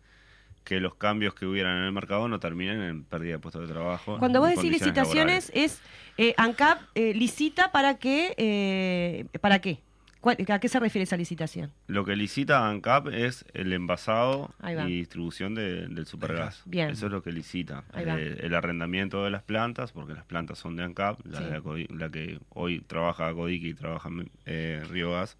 que 0.63 0.79
los 0.79 0.95
cambios 0.95 1.33
que 1.33 1.45
hubieran 1.45 1.77
en 1.77 1.83
el 1.83 1.91
mercado 1.91 2.27
no 2.27 2.39
terminen 2.39 2.81
en 2.81 3.03
pérdida 3.03 3.33
de 3.33 3.39
puestos 3.39 3.67
de 3.67 3.73
trabajo. 3.73 4.17
Cuando 4.19 4.39
vos 4.39 4.49
decís 4.49 4.71
licitaciones, 4.71 5.49
laborales. 5.49 5.51
es 5.53 5.81
eh, 6.17 6.33
ANCAP 6.37 6.81
eh, 6.95 7.13
licita 7.13 7.71
para 7.71 7.97
qué, 7.97 8.33
eh, 8.37 9.25
para 9.41 9.59
qué. 9.59 9.79
¿A 10.23 10.59
qué 10.59 10.69
se 10.69 10.79
refiere 10.79 11.03
esa 11.03 11.17
licitación? 11.17 11.71
Lo 11.87 12.05
que 12.05 12.15
licita 12.15 12.69
ANCAP 12.69 13.07
es 13.09 13.43
el 13.53 13.73
envasado 13.73 14.53
y 14.87 14.99
distribución 14.99 15.53
de, 15.53 15.87
del 15.87 16.05
supergas. 16.05 16.61
Bien. 16.65 16.89
Eso 16.89 17.07
es 17.07 17.11
lo 17.11 17.21
que 17.21 17.33
licita. 17.33 17.83
Eh, 17.93 18.37
el 18.41 18.55
arrendamiento 18.55 19.25
de 19.25 19.31
las 19.31 19.43
plantas, 19.43 19.91
porque 19.91 20.13
las 20.13 20.23
plantas 20.23 20.59
son 20.59 20.77
de 20.77 20.83
ANCAP, 20.83 21.25
la, 21.25 21.39
sí. 21.39 21.45
la, 21.49 21.85
la 21.89 22.09
que 22.09 22.39
hoy 22.51 22.79
trabaja 22.79 23.33
Codique 23.33 23.67
y 23.67 23.73
trabaja 23.73 24.09
eh, 24.45 24.81
Río 24.89 25.11
Gas, 25.11 25.37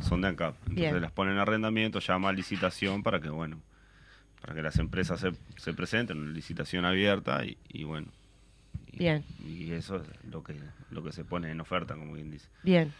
son 0.00 0.22
de 0.22 0.28
ANCAP. 0.28 0.54
Entonces 0.60 0.92
Bien. 0.92 1.02
las 1.02 1.12
ponen 1.12 1.34
en 1.34 1.40
arrendamiento, 1.40 1.98
llama 1.98 2.30
a 2.30 2.32
licitación 2.32 3.02
para 3.02 3.20
que, 3.20 3.28
bueno, 3.28 3.60
para 4.40 4.54
que 4.54 4.62
las 4.62 4.78
empresas 4.78 5.20
se, 5.20 5.32
se 5.56 5.72
presenten 5.74 6.32
licitación 6.32 6.84
abierta 6.84 7.44
y, 7.44 7.56
y 7.68 7.84
bueno. 7.84 8.08
Y, 8.92 8.98
Bien. 8.98 9.24
Y 9.46 9.72
eso 9.72 9.96
es 9.96 10.02
lo 10.30 10.42
que, 10.42 10.54
lo 10.90 11.02
que 11.02 11.12
se 11.12 11.24
pone 11.24 11.50
en 11.50 11.60
oferta, 11.60 11.94
como 11.94 12.14
quien 12.14 12.30
dice. 12.30 12.48
Bien. 12.62 12.92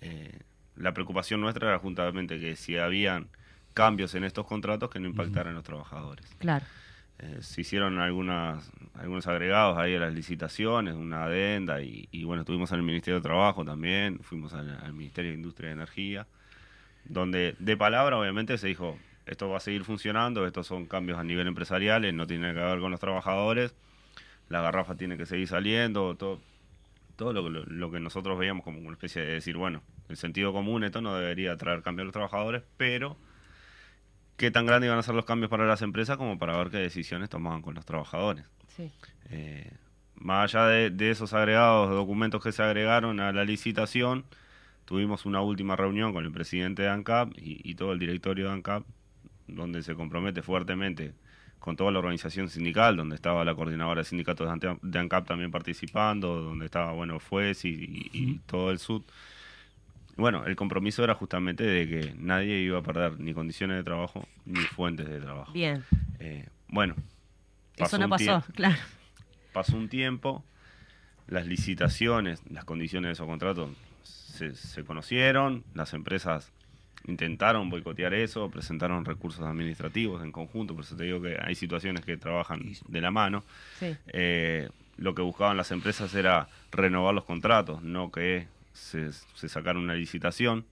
Eh, 0.00 0.38
la 0.76 0.92
preocupación 0.92 1.40
nuestra 1.40 1.68
era 1.68 1.78
justamente 1.78 2.40
que 2.40 2.56
si 2.56 2.76
habían 2.76 3.28
cambios 3.74 4.14
en 4.14 4.24
estos 4.24 4.46
contratos 4.46 4.90
que 4.90 5.00
no 5.00 5.08
impactaran 5.08 5.52
a 5.52 5.56
los 5.56 5.64
trabajadores. 5.64 6.26
Claro. 6.38 6.64
Eh, 7.18 7.38
se 7.40 7.60
hicieron 7.60 7.98
algunas, 7.98 8.70
algunos 8.94 9.26
agregados 9.26 9.78
ahí 9.78 9.94
a 9.94 10.00
las 10.00 10.12
licitaciones, 10.12 10.94
una 10.94 11.24
adenda, 11.24 11.80
y, 11.80 12.08
y 12.10 12.24
bueno, 12.24 12.42
estuvimos 12.42 12.72
en 12.72 12.78
el 12.78 12.84
Ministerio 12.84 13.20
de 13.20 13.22
Trabajo 13.22 13.64
también, 13.64 14.18
fuimos 14.20 14.52
al, 14.54 14.76
al, 14.82 14.92
Ministerio 14.92 15.30
de 15.30 15.36
Industria 15.36 15.70
y 15.70 15.72
Energía, 15.72 16.26
donde 17.04 17.54
de 17.58 17.76
palabra 17.76 18.18
obviamente 18.18 18.58
se 18.58 18.66
dijo, 18.66 18.98
esto 19.26 19.48
va 19.48 19.58
a 19.58 19.60
seguir 19.60 19.84
funcionando, 19.84 20.46
estos 20.46 20.66
son 20.66 20.86
cambios 20.86 21.18
a 21.18 21.24
nivel 21.24 21.46
empresarial, 21.46 22.14
no 22.16 22.26
tiene 22.26 22.52
que 22.52 22.60
ver 22.60 22.80
con 22.80 22.90
los 22.90 23.00
trabajadores, 23.00 23.74
la 24.48 24.60
garrafa 24.60 24.96
tiene 24.96 25.16
que 25.16 25.26
seguir 25.26 25.48
saliendo, 25.48 26.16
todo, 26.16 26.40
todo 27.16 27.32
lo, 27.32 27.48
lo, 27.48 27.64
lo, 27.64 27.90
que 27.90 28.00
nosotros 28.00 28.38
veíamos 28.38 28.64
como 28.64 28.80
una 28.80 28.92
especie 28.92 29.22
de 29.22 29.34
decir, 29.34 29.56
bueno, 29.56 29.82
el 30.08 30.16
sentido 30.16 30.52
común 30.52 30.84
esto 30.84 31.00
no 31.00 31.14
debería 31.14 31.56
traer 31.56 31.82
cambios 31.82 32.04
a 32.04 32.06
los 32.06 32.12
trabajadores, 32.12 32.62
pero 32.76 33.16
qué 34.36 34.50
tan 34.50 34.66
grandes 34.66 34.88
iban 34.88 34.98
a 34.98 35.02
ser 35.02 35.14
los 35.14 35.24
cambios 35.24 35.50
para 35.50 35.66
las 35.66 35.82
empresas 35.82 36.16
como 36.16 36.38
para 36.38 36.56
ver 36.56 36.70
qué 36.70 36.78
decisiones 36.78 37.30
tomaban 37.30 37.62
con 37.62 37.74
los 37.74 37.86
trabajadores. 37.86 38.44
Sí. 38.76 38.90
Eh, 39.30 39.70
más 40.16 40.54
allá 40.54 40.66
de, 40.66 40.90
de, 40.90 41.10
esos 41.10 41.32
agregados, 41.32 41.90
documentos 41.90 42.42
que 42.42 42.52
se 42.52 42.62
agregaron 42.62 43.20
a 43.20 43.32
la 43.32 43.44
licitación, 43.44 44.24
tuvimos 44.84 45.26
una 45.26 45.40
última 45.40 45.76
reunión 45.76 46.12
con 46.12 46.24
el 46.24 46.32
presidente 46.32 46.82
de 46.82 46.88
ANCAP 46.88 47.32
y, 47.38 47.60
y 47.62 47.74
todo 47.74 47.92
el 47.92 47.98
directorio 47.98 48.46
de 48.46 48.52
ANCAP, 48.52 48.84
donde 49.46 49.82
se 49.82 49.94
compromete 49.94 50.42
fuertemente 50.42 51.12
con 51.58 51.76
toda 51.76 51.92
la 51.92 52.00
organización 52.00 52.48
sindical, 52.48 52.96
donde 52.96 53.14
estaba 53.14 53.44
la 53.44 53.54
coordinadora 53.54 54.00
de 54.00 54.04
sindicatos 54.04 54.48
de 54.82 54.98
ANCAP 54.98 55.26
también 55.28 55.50
participando, 55.52 56.42
donde 56.42 56.64
estaba, 56.64 56.92
bueno, 56.92 57.20
FUES 57.20 57.64
y, 57.66 57.68
y, 57.68 58.10
y 58.12 58.38
todo 58.46 58.70
el 58.72 58.78
SUD, 58.80 59.02
Bueno, 60.16 60.44
el 60.44 60.56
compromiso 60.56 61.04
era 61.04 61.14
justamente 61.14 61.64
de 61.64 61.88
que 61.88 62.14
nadie 62.18 62.58
iba 62.60 62.78
a 62.78 62.82
perder 62.82 63.18
ni 63.20 63.32
condiciones 63.32 63.76
de 63.76 63.84
trabajo 63.84 64.28
ni 64.44 64.60
fuentes 64.60 65.08
de 65.08 65.20
trabajo. 65.20 65.52
Bien. 65.52 65.84
Eh, 66.18 66.48
bueno, 66.68 66.96
Eso 67.76 67.96
no 67.98 68.08
pasó, 68.08 68.42
claro. 68.54 68.76
pasó 69.52 69.76
un 69.76 69.88
tiempo, 69.88 70.44
las 71.28 71.46
licitaciones, 71.46 72.42
las 72.50 72.64
condiciones 72.64 73.08
de 73.08 73.12
esos 73.12 73.26
contratos 73.26 73.70
se, 74.02 74.54
se 74.56 74.84
conocieron, 74.84 75.64
las 75.74 75.94
empresas 75.94 76.52
intentaron 77.06 77.70
boicotear 77.70 78.14
eso, 78.14 78.50
presentaron 78.50 79.04
recursos 79.04 79.44
administrativos 79.44 80.22
en 80.22 80.32
conjunto, 80.32 80.74
por 80.74 80.84
eso 80.84 80.96
te 80.96 81.04
digo 81.04 81.20
que 81.20 81.38
hay 81.42 81.54
situaciones 81.54 82.04
que 82.04 82.16
trabajan 82.16 82.62
de 82.88 83.00
la 83.00 83.10
mano. 83.10 83.44
Sí. 83.78 83.96
Eh, 84.08 84.68
lo 84.96 85.14
que 85.14 85.22
buscaban 85.22 85.56
las 85.56 85.70
empresas 85.70 86.14
era 86.14 86.48
renovar 86.70 87.14
los 87.14 87.24
contratos, 87.24 87.82
no 87.82 88.12
que 88.12 88.46
se, 88.72 89.12
se 89.12 89.48
sacara 89.48 89.78
una 89.78 89.94
licitación. 89.94 90.64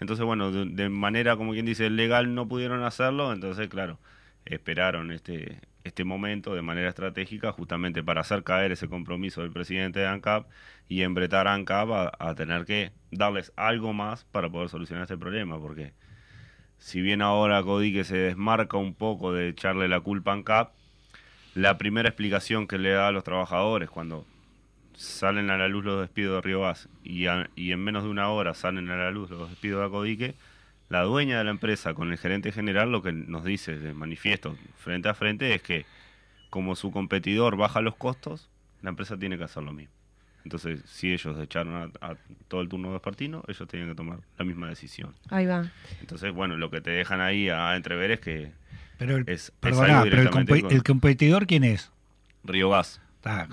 Entonces, 0.00 0.24
bueno, 0.24 0.50
de, 0.52 0.64
de 0.64 0.88
manera, 0.88 1.36
como 1.36 1.52
quien 1.52 1.66
dice, 1.66 1.90
legal 1.90 2.34
no 2.34 2.46
pudieron 2.46 2.82
hacerlo, 2.84 3.32
entonces, 3.32 3.68
claro, 3.68 3.98
esperaron 4.44 5.12
este, 5.12 5.58
este 5.88 6.04
momento 6.04 6.54
de 6.54 6.62
manera 6.62 6.88
estratégica 6.88 7.52
justamente 7.52 8.02
para 8.02 8.20
hacer 8.20 8.44
caer 8.44 8.72
ese 8.72 8.88
compromiso 8.88 9.42
del 9.42 9.50
presidente 9.50 9.98
de 10.00 10.06
ANCAP 10.06 10.46
y 10.88 11.02
embretar 11.02 11.48
a 11.48 11.54
ANCAP 11.54 11.90
a, 11.90 12.12
a 12.18 12.34
tener 12.34 12.64
que 12.64 12.92
darles 13.10 13.52
algo 13.56 13.92
más 13.92 14.24
para 14.24 14.48
poder 14.48 14.68
solucionar 14.68 15.02
este 15.02 15.18
problema, 15.18 15.58
porque 15.58 15.92
si 16.78 17.00
bien 17.00 17.22
ahora 17.22 17.62
Codique 17.62 18.04
se 18.04 18.16
desmarca 18.16 18.76
un 18.76 18.94
poco 18.94 19.32
de 19.32 19.48
echarle 19.48 19.88
la 19.88 20.00
culpa 20.00 20.30
a 20.30 20.34
ANCAP, 20.34 20.72
la 21.54 21.76
primera 21.76 22.08
explicación 22.08 22.68
que 22.68 22.78
le 22.78 22.90
da 22.90 23.08
a 23.08 23.12
los 23.12 23.24
trabajadores 23.24 23.90
cuando 23.90 24.24
salen 24.94 25.50
a 25.50 25.56
la 25.56 25.68
luz 25.68 25.84
los 25.84 26.00
despidos 26.00 26.36
de 26.36 26.40
Río 26.48 26.66
a- 26.66 26.76
y 27.04 27.26
en 27.72 27.80
menos 27.84 28.04
de 28.04 28.10
una 28.10 28.28
hora 28.30 28.54
salen 28.54 28.90
a 28.90 28.96
la 28.96 29.10
luz 29.10 29.30
los 29.30 29.48
despidos 29.48 29.80
de 29.80 29.86
Acodique, 29.86 30.34
la 30.88 31.02
dueña 31.02 31.38
de 31.38 31.44
la 31.44 31.50
empresa 31.50 31.94
con 31.94 32.10
el 32.12 32.18
gerente 32.18 32.52
general 32.52 32.90
lo 32.90 33.02
que 33.02 33.12
nos 33.12 33.44
dice 33.44 33.78
de 33.78 33.92
manifiesto 33.94 34.56
frente 34.76 35.08
a 35.08 35.14
frente 35.14 35.54
es 35.54 35.62
que 35.62 35.84
como 36.50 36.74
su 36.76 36.90
competidor 36.90 37.56
baja 37.56 37.80
los 37.82 37.94
costos, 37.96 38.48
la 38.82 38.90
empresa 38.90 39.18
tiene 39.18 39.36
que 39.36 39.44
hacer 39.44 39.62
lo 39.62 39.72
mismo. 39.72 39.92
Entonces, 40.44 40.80
si 40.86 41.12
ellos 41.12 41.38
echaron 41.40 41.92
a, 42.00 42.06
a 42.12 42.16
todo 42.46 42.62
el 42.62 42.68
turno 42.70 42.90
vespertino, 42.90 43.42
ellos 43.48 43.68
tienen 43.68 43.88
que 43.90 43.94
tomar 43.94 44.20
la 44.38 44.44
misma 44.46 44.68
decisión. 44.68 45.14
Ahí 45.28 45.44
va. 45.44 45.70
Entonces, 46.00 46.32
bueno, 46.32 46.56
lo 46.56 46.70
que 46.70 46.80
te 46.80 46.90
dejan 46.90 47.20
ahí 47.20 47.50
a 47.50 47.76
entrever 47.76 48.12
es 48.12 48.20
que 48.20 48.52
Pero 48.96 49.16
el, 49.16 49.24
es, 49.28 49.46
es 49.48 49.50
perdona, 49.60 50.00
algo 50.00 50.10
pero 50.10 50.16
el, 50.16 50.20
directamente 50.20 50.52
compe- 50.54 50.62
con 50.62 50.72
el 50.72 50.82
competidor, 50.84 51.46
¿quién 51.46 51.64
es? 51.64 51.92
Río 52.44 52.70
Gas. 52.70 53.02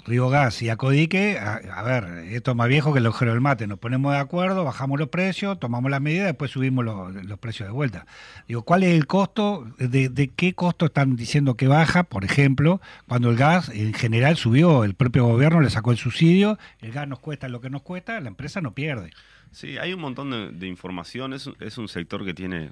Río 0.06 0.30
Gas 0.30 0.62
y 0.62 0.70
Acodique, 0.70 1.38
a, 1.40 1.56
a 1.56 1.84
ver, 1.84 2.06
esto 2.32 2.52
es 2.52 2.58
más 2.58 2.68
viejo 2.70 2.94
que 2.94 3.00
el 3.00 3.06
agujero 3.08 3.32
del 3.32 3.42
mate. 3.42 3.68
Nos 3.68 3.80
ponemos 3.80 4.14
de 4.14 4.20
acuerdo, 4.20 4.64
bajamos 4.64 5.00
los 5.00 5.10
precios, 5.10 5.60
tomamos 5.60 5.92
las 5.92 6.00
medidas, 6.02 6.28
después 6.28 6.52
subimos 6.52 6.86
los, 6.86 7.14
los 7.26 7.40
precios 7.40 7.68
de 7.68 7.74
vuelta. 7.74 8.06
Digo, 8.48 8.62
¿cuál 8.62 8.84
es 8.84 8.94
el 8.94 9.08
costo? 9.08 9.66
De, 9.78 10.08
de 10.10 10.28
qué 10.30 10.54
costo 10.54 10.86
están 10.86 11.16
diciendo 11.16 11.56
que 11.56 11.68
baja? 11.68 12.04
Por 12.04 12.24
ejemplo, 12.24 12.80
cuando 13.08 13.30
el 13.32 13.36
gas 13.38 13.70
en 13.70 13.94
general 13.94 14.38
subió, 14.38 14.84
el 14.84 14.94
propio 14.94 15.26
gobierno 15.26 15.60
le 15.62 15.70
sacó 15.70 15.92
el 15.92 15.98
subsidio, 15.98 16.58
el 16.80 16.92
gas 16.92 17.08
nos 17.08 17.20
cuesta 17.20 17.50
lo 17.50 17.60
que 17.60 17.70
nos 17.70 17.82
cuesta, 17.82 18.20
la 18.22 18.30
empresa 18.30 18.62
no 18.62 18.74
pierde. 18.74 19.12
Sí, 19.52 19.78
hay 19.78 19.94
un 19.94 20.00
montón 20.02 20.32
de, 20.32 20.52
de 20.52 20.68
información. 20.68 21.34
Es, 21.34 21.48
un- 21.48 21.56
es 21.60 21.78
un 21.78 21.88
sector 21.88 22.24
que 22.24 22.34
tiene. 22.34 22.72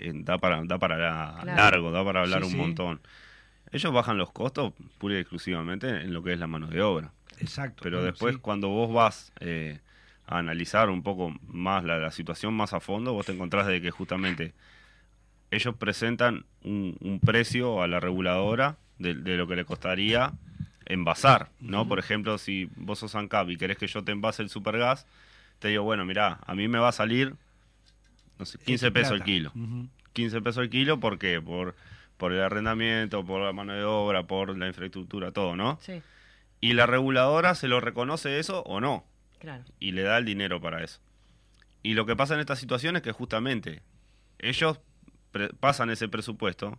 da 0.00 0.38
para, 0.38 0.62
da 0.64 0.78
para 0.78 0.96
la- 0.98 1.38
Claro. 1.42 1.56
largo, 1.56 1.90
da 1.92 2.04
para 2.04 2.20
hablar 2.20 2.40
Sí, 2.40 2.46
un 2.46 2.50
sí. 2.52 2.56
montón. 2.56 3.00
Ellos 3.72 3.92
bajan 3.92 4.18
los 4.18 4.30
costos 4.30 4.72
pura 4.98 5.14
y 5.14 5.18
exclusivamente 5.18 5.88
en 5.88 6.12
lo 6.12 6.22
que 6.22 6.32
es 6.32 6.38
la 6.38 6.46
mano 6.46 6.66
de 6.66 6.82
obra. 6.82 7.12
Exacto. 7.38 7.82
Pero 7.82 7.98
bueno, 7.98 8.12
después, 8.12 8.34
sí. 8.34 8.40
cuando 8.40 8.68
vos 8.68 8.92
vas 8.92 9.32
eh, 9.40 9.80
a 10.26 10.38
analizar 10.38 10.90
un 10.90 11.02
poco 11.02 11.34
más 11.48 11.82
la, 11.84 11.98
la 11.98 12.10
situación 12.10 12.54
más 12.54 12.72
a 12.72 12.80
fondo, 12.80 13.12
vos 13.12 13.26
te 13.26 13.32
encontrás 13.32 13.66
de 13.66 13.80
que 13.80 13.90
justamente 13.90 14.52
ellos 15.50 15.74
presentan 15.76 16.44
un, 16.64 16.96
un 17.00 17.20
precio 17.20 17.82
a 17.82 17.86
la 17.86 18.00
reguladora 18.00 18.76
de, 18.98 19.14
de 19.14 19.36
lo 19.36 19.46
que 19.46 19.56
le 19.56 19.64
costaría 19.64 20.32
envasar, 20.86 21.50
¿no? 21.60 21.86
Por 21.88 21.98
ejemplo, 21.98 22.38
si 22.38 22.68
vos 22.76 22.98
sos 22.98 23.14
ANCAP 23.14 23.50
y 23.50 23.56
querés 23.56 23.78
que 23.78 23.86
yo 23.86 24.02
te 24.02 24.12
envase 24.12 24.42
el 24.42 24.48
supergas, 24.48 25.06
te 25.58 25.68
digo, 25.68 25.82
bueno, 25.84 26.04
mirá, 26.04 26.40
a 26.46 26.54
mí 26.54 26.68
me 26.68 26.78
va 26.78 26.88
a 26.88 26.92
salir, 26.92 27.34
no 28.38 28.44
sé, 28.44 28.58
15 28.58 28.86
Esa 28.86 28.92
pesos 28.92 29.12
el 29.12 29.22
kilo. 29.22 29.52
Ujú. 29.54 29.88
15 30.12 30.42
pesos 30.42 30.62
el 30.62 30.70
kilo, 30.70 31.00
¿por 31.00 31.18
qué? 31.18 31.40
Por, 31.40 31.74
por 32.22 32.32
el 32.32 32.40
arrendamiento, 32.40 33.24
por 33.26 33.42
la 33.42 33.52
mano 33.52 33.72
de 33.72 33.82
obra, 33.82 34.28
por 34.28 34.56
la 34.56 34.68
infraestructura, 34.68 35.32
todo, 35.32 35.56
¿no? 35.56 35.80
Sí, 35.82 36.00
Y 36.60 36.74
la 36.74 36.86
reguladora 36.86 37.56
se 37.56 37.66
lo 37.66 37.80
reconoce 37.80 38.38
eso 38.38 38.62
o 38.62 38.80
no, 38.80 39.04
claro. 39.40 39.64
y 39.80 39.90
le 39.90 40.02
da 40.02 40.18
el 40.18 40.24
dinero 40.24 40.60
para 40.60 40.84
eso. 40.84 41.00
Y 41.82 41.94
lo 41.94 42.06
que 42.06 42.14
pasa 42.14 42.34
en 42.34 42.38
esta 42.40 42.54
situación 42.54 42.94
es 42.94 43.02
que 43.02 43.10
justamente 43.10 43.82
ellos 44.38 44.78
pasan 45.58 45.90
ese 45.90 46.08
presupuesto 46.08 46.78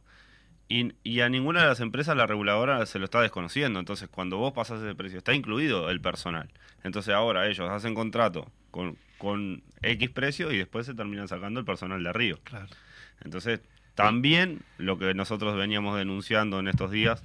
y, 0.70 0.94
y 1.04 1.20
a 1.20 1.28
ninguna 1.28 1.64
de 1.64 1.68
las 1.68 1.82
empresas 1.82 2.16
la 2.16 2.26
reguladora 2.26 2.86
se 2.86 2.98
lo 2.98 3.04
está 3.04 3.20
desconociendo. 3.20 3.80
Entonces, 3.82 4.08
cuando 4.08 4.38
vos 4.38 4.54
pasas 4.54 4.82
ese 4.82 4.96
precio, 4.96 5.18
está 5.18 5.34
incluido 5.34 5.90
el 5.90 6.00
personal. 6.00 6.48
Entonces, 6.86 7.14
ahora 7.14 7.48
ellos 7.50 7.70
hacen 7.70 7.96
contrato 7.96 8.50
con, 8.72 8.98
con 9.18 9.62
X 9.82 10.10
precio 10.10 10.54
y 10.54 10.58
después 10.58 10.86
se 10.86 10.94
terminan 10.94 11.28
sacando 11.28 11.60
el 11.60 11.66
personal 11.66 12.02
de 12.02 12.10
arriba. 12.10 12.40
Claro. 12.46 12.68
Entonces, 13.26 13.60
también 13.96 14.60
lo 14.78 14.98
que 14.98 15.14
nosotros 15.14 15.56
veníamos 15.56 15.98
denunciando 15.98 16.60
en 16.60 16.68
estos 16.68 16.92
días 16.92 17.24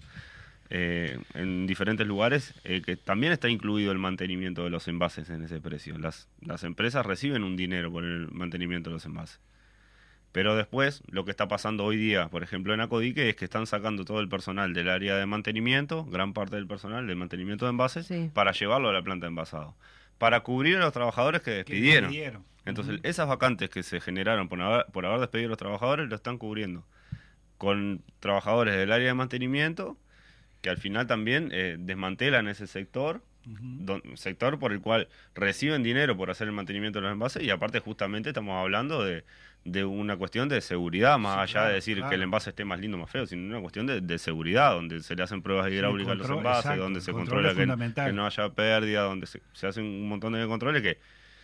eh, 0.71 1.19
en 1.35 1.67
diferentes 1.67 2.07
lugares, 2.07 2.55
eh, 2.65 2.83
que 2.83 2.97
también 2.97 3.33
está 3.33 3.49
incluido 3.49 3.91
el 3.91 3.99
mantenimiento 3.99 4.65
de 4.65 4.71
los 4.71 4.87
envases 4.87 5.31
en 5.31 5.43
ese 5.43 5.61
precio. 5.61 5.97
Las, 5.99 6.29
las 6.43 6.63
empresas 6.65 7.07
reciben 7.07 7.43
un 7.43 7.57
dinero 7.57 7.91
por 7.91 8.05
el 8.05 8.31
mantenimiento 8.31 8.91
de 8.91 8.95
los 8.95 9.07
envases. 9.07 9.41
Pero 10.31 10.57
después, 10.57 11.03
lo 11.11 11.25
que 11.25 11.31
está 11.31 11.49
pasando 11.49 11.85
hoy 11.85 11.97
día, 11.97 12.29
por 12.29 12.43
ejemplo, 12.43 12.75
en 12.75 12.81
Acodique, 12.83 13.31
es 13.31 13.37
que 13.37 13.47
están 13.47 13.67
sacando 13.67 14.05
todo 14.05 14.21
el 14.21 14.29
personal 14.29 14.75
del 14.75 14.91
área 14.91 15.17
de 15.17 15.25
mantenimiento, 15.25 16.05
gran 16.05 16.35
parte 16.35 16.57
del 16.57 16.67
personal 16.67 17.07
del 17.07 17.17
mantenimiento 17.17 17.65
de 17.65 17.71
envases, 17.71 18.07
Sí. 18.07 18.31
para 18.35 18.53
llevarlo 18.53 18.91
a 18.91 18.93
la 18.93 19.03
planta 19.03 19.25
de 19.25 19.31
envasado. 19.31 19.75
Para 20.19 20.41
cubrir 20.41 20.77
a 20.77 20.81
los 20.81 20.93
trabajadores 20.93 21.43
que 21.43 21.51
despidieron. 21.53 22.11
Entonces, 22.65 23.01
esas 23.05 23.27
vacantes 23.29 23.71
que 23.71 23.83
se 23.83 24.01
generaron 24.01 24.49
por 24.49 24.61
haber, 24.61 24.87
por 24.93 25.07
haber 25.07 25.21
despedido 25.21 25.49
a 25.49 25.51
los 25.51 25.59
trabajadores 25.59 26.09
lo 26.09 26.17
están 26.17 26.37
cubriendo 26.39 26.85
con 27.57 28.03
trabajadores 28.21 28.77
del 28.77 28.93
área 28.93 29.09
de 29.09 29.15
mantenimiento 29.15 29.97
que 30.61 30.71
al 30.71 30.77
final 30.77 31.07
también 31.07 31.49
eh, 31.53 31.77
desmantelan 31.79 32.49
ese 32.49 32.67
sector, 32.67 33.23
don- 33.87 34.03
sector 34.17 34.59
por 34.59 34.73
el 34.73 34.81
cual 34.81 35.09
reciben 35.35 35.83
dinero 35.83 36.17
por 36.17 36.31
hacer 36.31 36.47
el 36.49 36.53
mantenimiento 36.53 36.99
de 36.99 37.05
los 37.05 37.13
envases 37.13 37.43
y 37.43 37.51
aparte 37.51 37.79
justamente 37.81 38.31
estamos 38.31 38.61
hablando 38.61 39.03
de, 39.05 39.25
de 39.73 39.85
una 39.85 40.17
cuestión 40.17 40.49
de 40.49 40.61
seguridad, 40.61 41.19
más 41.19 41.35
Sí, 41.35 41.41
allá 41.41 41.53
claro, 41.53 41.69
de 41.69 41.75
decir 41.75 41.97
claro. 41.99 42.09
que 42.11 42.15
el 42.17 42.23
envase 42.23 42.51
esté 42.51 42.65
más 42.65 42.81
lindo 42.81 42.97
o 42.97 43.01
más 43.01 43.11
feo, 43.11 43.27
sino 43.27 43.47
una 43.49 43.61
cuestión 43.61 43.87
de, 43.87 44.01
de 44.01 44.19
seguridad, 44.19 44.73
donde 44.73 45.03
se 45.03 45.15
le 45.17 45.23
hacen 45.23 45.43
pruebas 45.43 45.71
hidráulicas 45.71 46.13
a 46.13 46.15
los 46.17 46.29
envases, 46.31 46.65
exacto, 46.65 46.83
donde 46.83 47.01
se 47.01 47.13
control 47.13 47.43
controla 47.45 47.55
que, 48.05 48.13
no 48.13 48.27
haya 48.27 48.49
pérdida, 48.55 49.03
donde 49.03 49.27
se, 49.27 49.43
se 49.53 49.67
hacen 49.67 49.85
un 49.85 50.09
montón 50.09 50.33
de 50.35 50.47
controles 50.47 50.83
que 50.83 50.99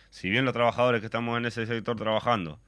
si 0.09 0.29
bien 0.29 0.45
los 0.45 0.53
trabajadores 0.53 1.01
que 1.01 1.05
estamos 1.07 1.37
en 1.37 1.45
ese 1.45 1.65
sector 1.65 1.95
trabajando 1.97 2.59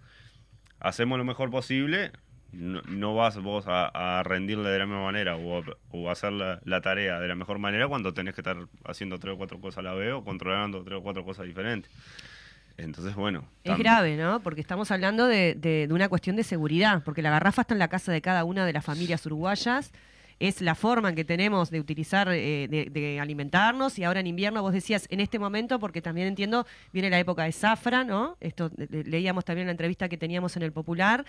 hacemos 0.80 1.18
lo 1.18 1.26
mejor 1.26 1.50
posible, 1.50 2.12
no, 2.52 2.82
no 2.88 3.16
vas 3.16 3.38
vos 3.42 3.66
a, 3.68 4.20
a 4.20 4.24
rendirle 4.24 4.70
de 4.70 4.80
la 4.80 4.86
misma 4.86 5.04
manera 5.04 5.36
o, 5.36 5.60
a- 5.60 5.78
o 5.92 6.10
hacer 6.10 6.32
la, 6.34 6.60
la 6.66 6.82
tarea 6.82 7.20
de 7.20 7.28
la 7.28 7.36
mejor 7.36 7.60
manera 7.60 7.88
cuando 7.88 8.14
tenés 8.14 8.34
que 8.36 8.42
estar 8.42 8.58
haciendo 8.86 9.20
tres 9.20 9.34
o 9.36 9.38
cuatro 9.38 9.60
cosas 9.60 9.80
a 9.80 9.82
la 9.84 9.94
vez 9.94 10.14
o 10.14 10.24
controlando 10.24 10.84
tres 10.84 11.00
o 11.00 11.04
cuatro 11.04 11.24
cosas 11.26 11.46
diferentes. 11.46 11.92
Entonces, 12.78 13.16
bueno. 13.16 13.44
Es 13.64 13.78
grave, 13.78 14.16
¿no? 14.18 14.40
Porque 14.42 14.62
estamos 14.62 14.92
hablando 14.92 15.26
de, 15.28 15.56
de- 15.56 15.88
de 15.88 15.94
una 15.94 16.10
cuestión 16.10 16.36
de 16.36 16.44
seguridad, 16.44 17.02
porque 17.04 17.22
la 17.22 17.32
garrafa 17.32 17.62
está 17.64 17.74
en 17.74 17.80
la 17.80 17.88
casa 17.88 18.12
de 18.12 18.22
cada 18.22 18.44
una 18.44 18.66
de 18.66 18.74
las 18.74 18.86
familias 18.86 19.26
uruguayas. 19.26 19.92
Es 20.40 20.62
la 20.62 20.76
forma 20.76 21.10
en 21.10 21.16
que 21.16 21.26
tenemos 21.26 21.70
de 21.70 21.80
utilizar, 21.80 22.30
eh, 22.30 22.68
de, 22.68 22.86
de 22.86 23.20
alimentarnos. 23.20 23.98
Y 24.00 24.04
ahora 24.04 24.20
en 24.20 24.28
invierno, 24.28 24.62
vos 24.62 24.74
decías, 24.74 25.08
en 25.10 25.20
este 25.20 25.40
momento, 25.40 25.80
porque 25.80 26.02
también 26.02 26.28
entiendo, 26.28 26.66
viene 26.94 27.10
la 27.10 27.20
época 27.20 27.44
de 27.44 27.52
zafra, 27.52 28.04
¿no? 28.04 28.38
Esto 28.40 28.72
leíamos 28.90 29.46
también 29.46 29.64
en 29.64 29.68
la 29.68 29.72
entrevista 29.72 30.10
que 30.10 30.18
teníamos 30.18 30.56
en 30.56 30.64
el 30.64 30.72
Popular. 30.72 31.26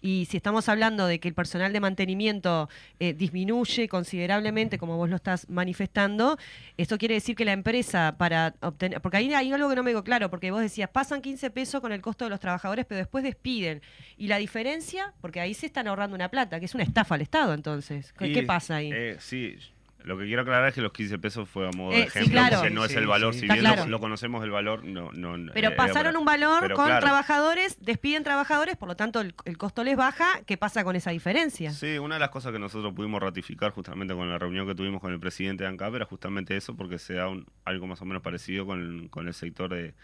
Y 0.00 0.26
si 0.30 0.36
estamos 0.36 0.68
hablando 0.68 1.06
de 1.06 1.20
que 1.20 1.28
el 1.28 1.34
personal 1.34 1.72
de 1.72 1.80
mantenimiento 1.80 2.68
eh, 2.98 3.12
disminuye 3.12 3.88
considerablemente, 3.88 4.78
como 4.78 4.96
vos 4.96 5.08
lo 5.08 5.16
estás 5.16 5.48
manifestando, 5.48 6.38
esto 6.76 6.98
quiere 6.98 7.14
decir 7.14 7.36
que 7.36 7.44
la 7.44 7.52
empresa 7.52 8.16
para 8.18 8.54
obtener, 8.60 9.00
porque 9.00 9.18
ahí 9.18 9.32
hay 9.32 9.52
algo 9.52 9.68
que 9.68 9.76
no 9.76 9.82
me 9.82 9.90
quedó 9.90 10.04
claro, 10.04 10.30
porque 10.30 10.50
vos 10.50 10.60
decías, 10.60 10.90
pasan 10.90 11.20
15 11.20 11.50
pesos 11.50 11.80
con 11.80 11.92
el 11.92 12.00
costo 12.00 12.24
de 12.24 12.30
los 12.30 12.40
trabajadores, 12.40 12.86
pero 12.86 12.98
después 12.98 13.24
despiden. 13.24 13.82
Y 14.16 14.28
la 14.28 14.38
diferencia, 14.38 15.12
porque 15.20 15.40
ahí 15.40 15.54
se 15.54 15.66
están 15.66 15.86
ahorrando 15.88 16.14
una 16.14 16.28
plata, 16.28 16.58
que 16.58 16.66
es 16.66 16.74
una 16.74 16.84
estafa 16.84 17.14
al 17.14 17.22
Estado 17.22 17.54
entonces. 17.54 18.12
¿Qué, 18.12 18.28
Y, 18.28 18.32
qué 18.32 18.42
pasa 18.48 18.76
ahí? 18.76 18.90
eh, 18.92 19.16
sí, 19.20 19.56
lo 20.04 20.16
que 20.16 20.24
quiero 20.26 20.42
aclarar 20.42 20.68
es 20.68 20.74
que 20.74 20.80
los 20.80 20.92
15 20.92 21.18
pesos 21.18 21.48
fue 21.48 21.68
a 21.68 21.70
modo 21.76 21.92
Eh, 21.92 21.96
de 21.96 22.02
sí, 22.04 22.08
ejemplo, 22.20 22.32
claro. 22.40 22.56
porque 22.58 22.70
no 22.74 22.84
es 22.84 22.94
el 22.94 23.06
valor, 23.06 23.34
sí. 23.34 23.40
si 23.40 23.46
bien 23.46 23.62
lo- 23.62 23.72
claro. 23.74 23.90
lo, 23.90 24.00
conocemos 24.00 24.42
el 24.44 24.50
valor, 24.50 24.84
no... 24.84 25.10
no 25.12 25.52
pero 25.52 25.68
eh, 25.68 25.72
pasaron 25.72 26.16
un 26.16 26.24
valor 26.24 26.60
pero 26.62 26.76
con 26.76 26.86
claro. 26.86 27.04
trabajadores, 27.04 27.76
despiden 27.84 28.22
trabajadores, 28.22 28.76
por 28.76 28.88
lo 28.88 28.96
tanto 28.96 29.20
el, 29.20 29.34
el 29.44 29.58
costo 29.58 29.84
les 29.84 29.96
baja. 29.96 30.40
¿Qué 30.46 30.56
pasa 30.56 30.82
con 30.84 30.94
esa 30.96 31.10
diferencia? 31.10 31.72
Sí, 31.72 31.98
una 31.98 32.14
de 32.14 32.20
las 32.20 32.30
cosas 32.30 32.52
que 32.52 32.58
nosotros 32.58 32.94
pudimos 32.94 33.20
ratificar 33.20 33.72
justamente 33.72 34.14
con 34.14 34.30
la 34.30 34.38
reunión 34.38 34.66
que 34.66 34.74
tuvimos 34.74 35.00
con 35.02 35.12
el 35.12 35.20
presidente 35.20 35.64
de 35.64 35.68
ANCAP 35.68 35.96
era 35.96 36.04
justamente 36.06 36.56
eso, 36.56 36.74
porque 36.76 36.98
se 36.98 37.14
da 37.14 37.28
un- 37.28 37.46
algo 37.64 37.86
más 37.86 38.00
o 38.00 38.04
menos 38.06 38.22
parecido 38.22 38.64
con, 38.66 39.08
con 39.08 39.26
el 39.28 39.34
sector 39.34 39.74
de, 39.74 39.94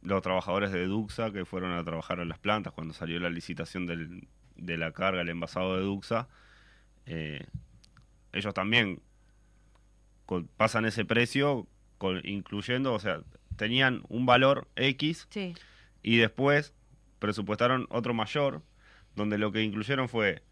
los 0.00 0.22
trabajadores 0.22 0.72
de 0.72 0.86
Duxa 0.86 1.30
que 1.30 1.44
fueron 1.44 1.72
a 1.72 1.84
trabajar 1.84 2.18
a 2.18 2.24
las 2.24 2.38
plantas 2.38 2.72
cuando 2.72 2.94
salió 2.94 3.20
la 3.20 3.28
licitación 3.30 3.86
del, 3.86 4.26
de 4.56 4.76
la 4.78 4.90
carga, 4.92 5.20
el 5.20 5.28
envasado 5.28 5.76
de 5.76 5.82
Duxa, 5.82 6.26
eh, 7.06 7.44
ellos 8.32 8.54
también 8.54 9.00
con- 10.26 10.46
pasan 10.56 10.84
ese 10.84 11.04
precio 11.04 11.66
con- 11.98 12.20
incluyendo, 12.24 12.92
o 12.94 12.98
sea, 12.98 13.20
tenían 13.56 14.02
un 14.08 14.26
valor 14.26 14.68
X 14.76 15.26
Sí. 15.30 15.54
y 16.02 16.16
después 16.16 16.74
presupuestaron 17.18 17.86
otro 17.90 18.14
mayor, 18.14 18.62
donde 19.14 19.38
lo 19.38 19.52
que 19.52 19.62
incluyeron 19.62 20.08
fue 20.08 20.42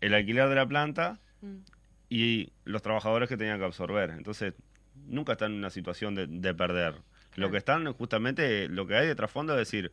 el 0.00 0.12
alquiler 0.14 0.48
de 0.48 0.54
la 0.54 0.66
planta 0.66 1.20
Mm. 1.40 1.56
y 2.10 2.52
los 2.64 2.82
trabajadores 2.82 3.28
que 3.28 3.36
tenían 3.36 3.58
que 3.58 3.64
absorber. 3.64 4.10
Entonces, 4.10 4.54
nunca 5.06 5.32
están 5.32 5.52
en 5.52 5.58
una 5.58 5.70
situación 5.70 6.14
de, 6.14 6.26
de 6.26 6.54
perder. 6.54 6.96
Lo 7.36 7.50
que 7.50 7.58
están, 7.58 7.92
justamente, 7.92 8.68
lo 8.68 8.86
que 8.86 8.96
hay 8.96 9.06
de 9.06 9.14
trasfondo 9.14 9.52
es 9.54 9.58
decir, 9.58 9.92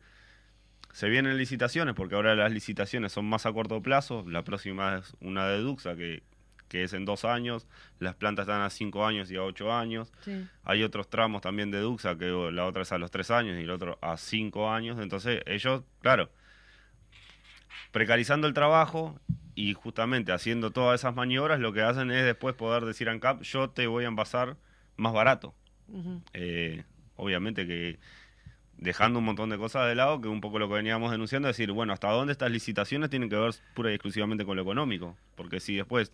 se 0.92 1.08
vienen 1.08 1.36
licitaciones, 1.36 1.94
porque 1.94 2.14
ahora 2.14 2.34
las 2.34 2.52
licitaciones 2.52 3.12
son 3.12 3.26
más 3.26 3.46
a 3.46 3.52
corto 3.52 3.82
plazo, 3.82 4.24
la 4.28 4.44
próxima 4.44 4.98
es 4.98 5.14
una 5.20 5.46
de 5.48 5.58
Duxa, 5.58 5.94
que, 5.96 6.22
que 6.74 6.82
es 6.82 6.92
en 6.92 7.04
dos 7.04 7.24
años, 7.24 7.68
las 8.00 8.16
plantas 8.16 8.48
están 8.48 8.62
a 8.62 8.68
cinco 8.68 9.06
años 9.06 9.30
y 9.30 9.36
a 9.36 9.44
ocho 9.44 9.72
años, 9.72 10.12
Sí. 10.24 10.44
hay 10.64 10.82
otros 10.82 11.08
tramos 11.08 11.40
también 11.40 11.70
de 11.70 11.78
Duxa, 11.78 12.18
que 12.18 12.26
la 12.52 12.66
otra 12.66 12.82
es 12.82 12.90
a 12.90 12.98
los 12.98 13.12
tres 13.12 13.30
años 13.30 13.56
y 13.60 13.62
el 13.62 13.70
otro 13.70 13.96
a 14.02 14.16
cinco 14.16 14.68
años. 14.72 14.98
Entonces, 14.98 15.40
ellos, 15.46 15.84
claro, 16.00 16.30
precarizando 17.92 18.48
el 18.48 18.54
trabajo 18.54 19.20
y 19.54 19.74
justamente 19.74 20.32
haciendo 20.32 20.72
todas 20.72 21.00
esas 21.00 21.14
maniobras, 21.14 21.60
lo 21.60 21.72
que 21.72 21.82
hacen 21.82 22.10
es 22.10 22.24
después 22.24 22.56
poder 22.56 22.84
decir 22.84 23.08
a 23.08 23.12
ANCAP, 23.12 23.42
yo 23.42 23.70
te 23.70 23.86
voy 23.86 24.02
a 24.04 24.08
envasar 24.08 24.56
más 24.96 25.12
barato. 25.12 25.54
Eh, 26.32 26.82
obviamente 27.14 27.68
que 27.68 28.00
dejando 28.78 29.20
un 29.20 29.26
montón 29.26 29.48
de 29.50 29.56
cosas 29.58 29.86
de 29.86 29.94
lado, 29.94 30.20
que 30.20 30.26
un 30.26 30.40
poco 30.40 30.58
lo 30.58 30.66
que 30.68 30.74
veníamos 30.74 31.12
denunciando, 31.12 31.48
es 31.48 31.56
decir, 31.56 31.70
bueno, 31.70 31.92
hasta 31.92 32.10
dónde 32.10 32.32
estas 32.32 32.50
licitaciones 32.50 33.10
tienen 33.10 33.30
que 33.30 33.36
ver 33.36 33.52
pura 33.74 33.92
y 33.92 33.94
exclusivamente 33.94 34.44
con 34.44 34.56
lo 34.56 34.62
económico, 34.62 35.16
porque 35.36 35.60
si 35.60 35.76
después 35.76 36.10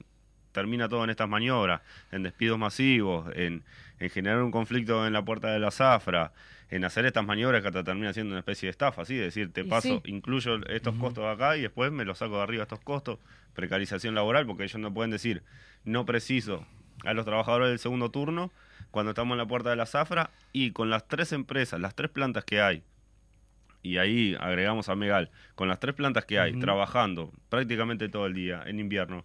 termina 0.53 0.89
todo 0.89 1.05
en 1.05 1.11
estas 1.11 1.29
maniobras, 1.29 1.81
en 2.13 2.23
despidos 2.23 2.59
masivos, 2.59 3.31
en, 3.35 3.63
en 3.99 4.11
generar 4.11 4.43
un 4.43 4.51
conflicto 4.51 5.07
en 5.07 5.13
la 5.13 5.25
puerta 5.25 5.49
de 5.53 5.59
la 5.59 5.71
zafra, 5.71 6.33
en 6.71 6.85
hacer 6.85 7.05
estas 7.05 7.25
maniobras 7.25 7.63
que 7.63 7.69
hasta 7.69 7.83
termina 7.83 8.13
siendo 8.13 8.33
una 8.33 8.41
especie 8.41 8.67
de 8.67 8.71
estafa, 8.71 9.05
¿sí? 9.05 9.15
Es 9.17 9.27
decir, 9.35 9.53
te 9.53 9.63
Y 9.63 9.65
paso, 9.65 10.01
sí. 10.05 10.11
incluyo 10.11 10.65
estos 10.69 10.95
costos 10.97 11.25
de 11.25 11.31
acá 11.31 11.57
y 11.57 11.63
después 11.63 11.91
me 11.91 12.05
los 12.05 12.19
saco 12.19 12.37
de 12.37 12.43
arriba 12.43 12.63
estos 12.63 12.81
costos, 12.81 13.19
precarización 13.55 14.15
laboral, 14.15 14.47
porque 14.47 14.65
ellos 14.65 14.81
no 14.81 14.95
pueden 14.95 15.11
decir, 15.11 15.43
no 15.85 16.07
preciso 16.07 16.65
a 17.05 17.13
los 17.15 17.25
trabajadores 17.25 17.69
del 17.69 17.79
segundo 17.79 18.11
turno 18.11 18.53
cuando 18.91 19.11
estamos 19.11 19.35
en 19.35 19.39
la 19.39 19.47
puerta 19.47 19.71
de 19.71 19.77
la 19.77 19.87
zafra 19.87 20.31
y 20.53 20.71
con 20.71 20.91
las 20.91 21.09
tres 21.09 21.33
empresas, 21.33 21.81
las 21.81 21.95
tres 21.95 22.11
plantas 22.11 22.45
que 22.45 22.61
hay, 22.61 22.83
y 23.83 23.97
ahí 23.97 24.37
agregamos 24.39 24.89
a 24.89 24.95
Megal, 24.95 25.31
con 25.55 25.67
las 25.69 25.81
tres 25.81 25.95
plantas 25.95 26.25
que 26.25 26.39
hay, 26.39 26.53
trabajando 26.59 27.33
prácticamente 27.49 28.09
todo 28.09 28.27
el 28.27 28.35
día 28.35 28.63
en 28.67 28.79
invierno, 28.79 29.25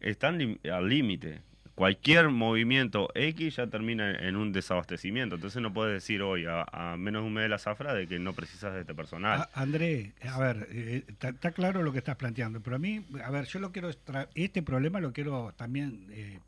están 0.00 0.58
al 0.70 0.88
límite. 0.88 1.40
Cualquier 1.74 2.28
movimiento 2.28 3.08
X 3.14 3.56
ya 3.56 3.66
termina 3.68 4.10
en 4.18 4.36
un 4.36 4.52
desabastecimiento. 4.52 5.36
Entonces 5.36 5.62
no 5.62 5.72
puedes 5.72 5.94
decir 5.94 6.20
hoy, 6.20 6.44
a, 6.46 6.94
menos 6.98 7.22
de 7.22 7.28
un 7.28 7.32
mes 7.32 7.44
de 7.44 7.48
la 7.48 7.58
zafra, 7.58 7.94
de 7.94 8.06
que 8.06 8.18
no 8.18 8.34
precisas 8.34 8.74
de 8.74 8.80
este 8.80 8.94
personal. 8.94 9.40
A- 9.40 9.50
André, 9.54 10.12
a 10.28 10.38
ver, 10.38 10.68
eh, 10.70 11.04
está 11.08 11.52
claro 11.52 11.82
lo 11.82 11.90
que 11.92 11.98
estás 11.98 12.16
planteando, 12.16 12.60
pero 12.60 12.76
a 12.76 12.78
mí, 12.78 13.02
a 13.24 13.30
ver, 13.30 13.46
yo 13.46 13.60
lo 13.60 13.72
quiero, 13.72 13.88
este 14.34 14.62
problema 14.62 15.00
lo 15.00 15.14
quiero 15.14 15.54
también 15.56 16.06
eh, 16.10 16.38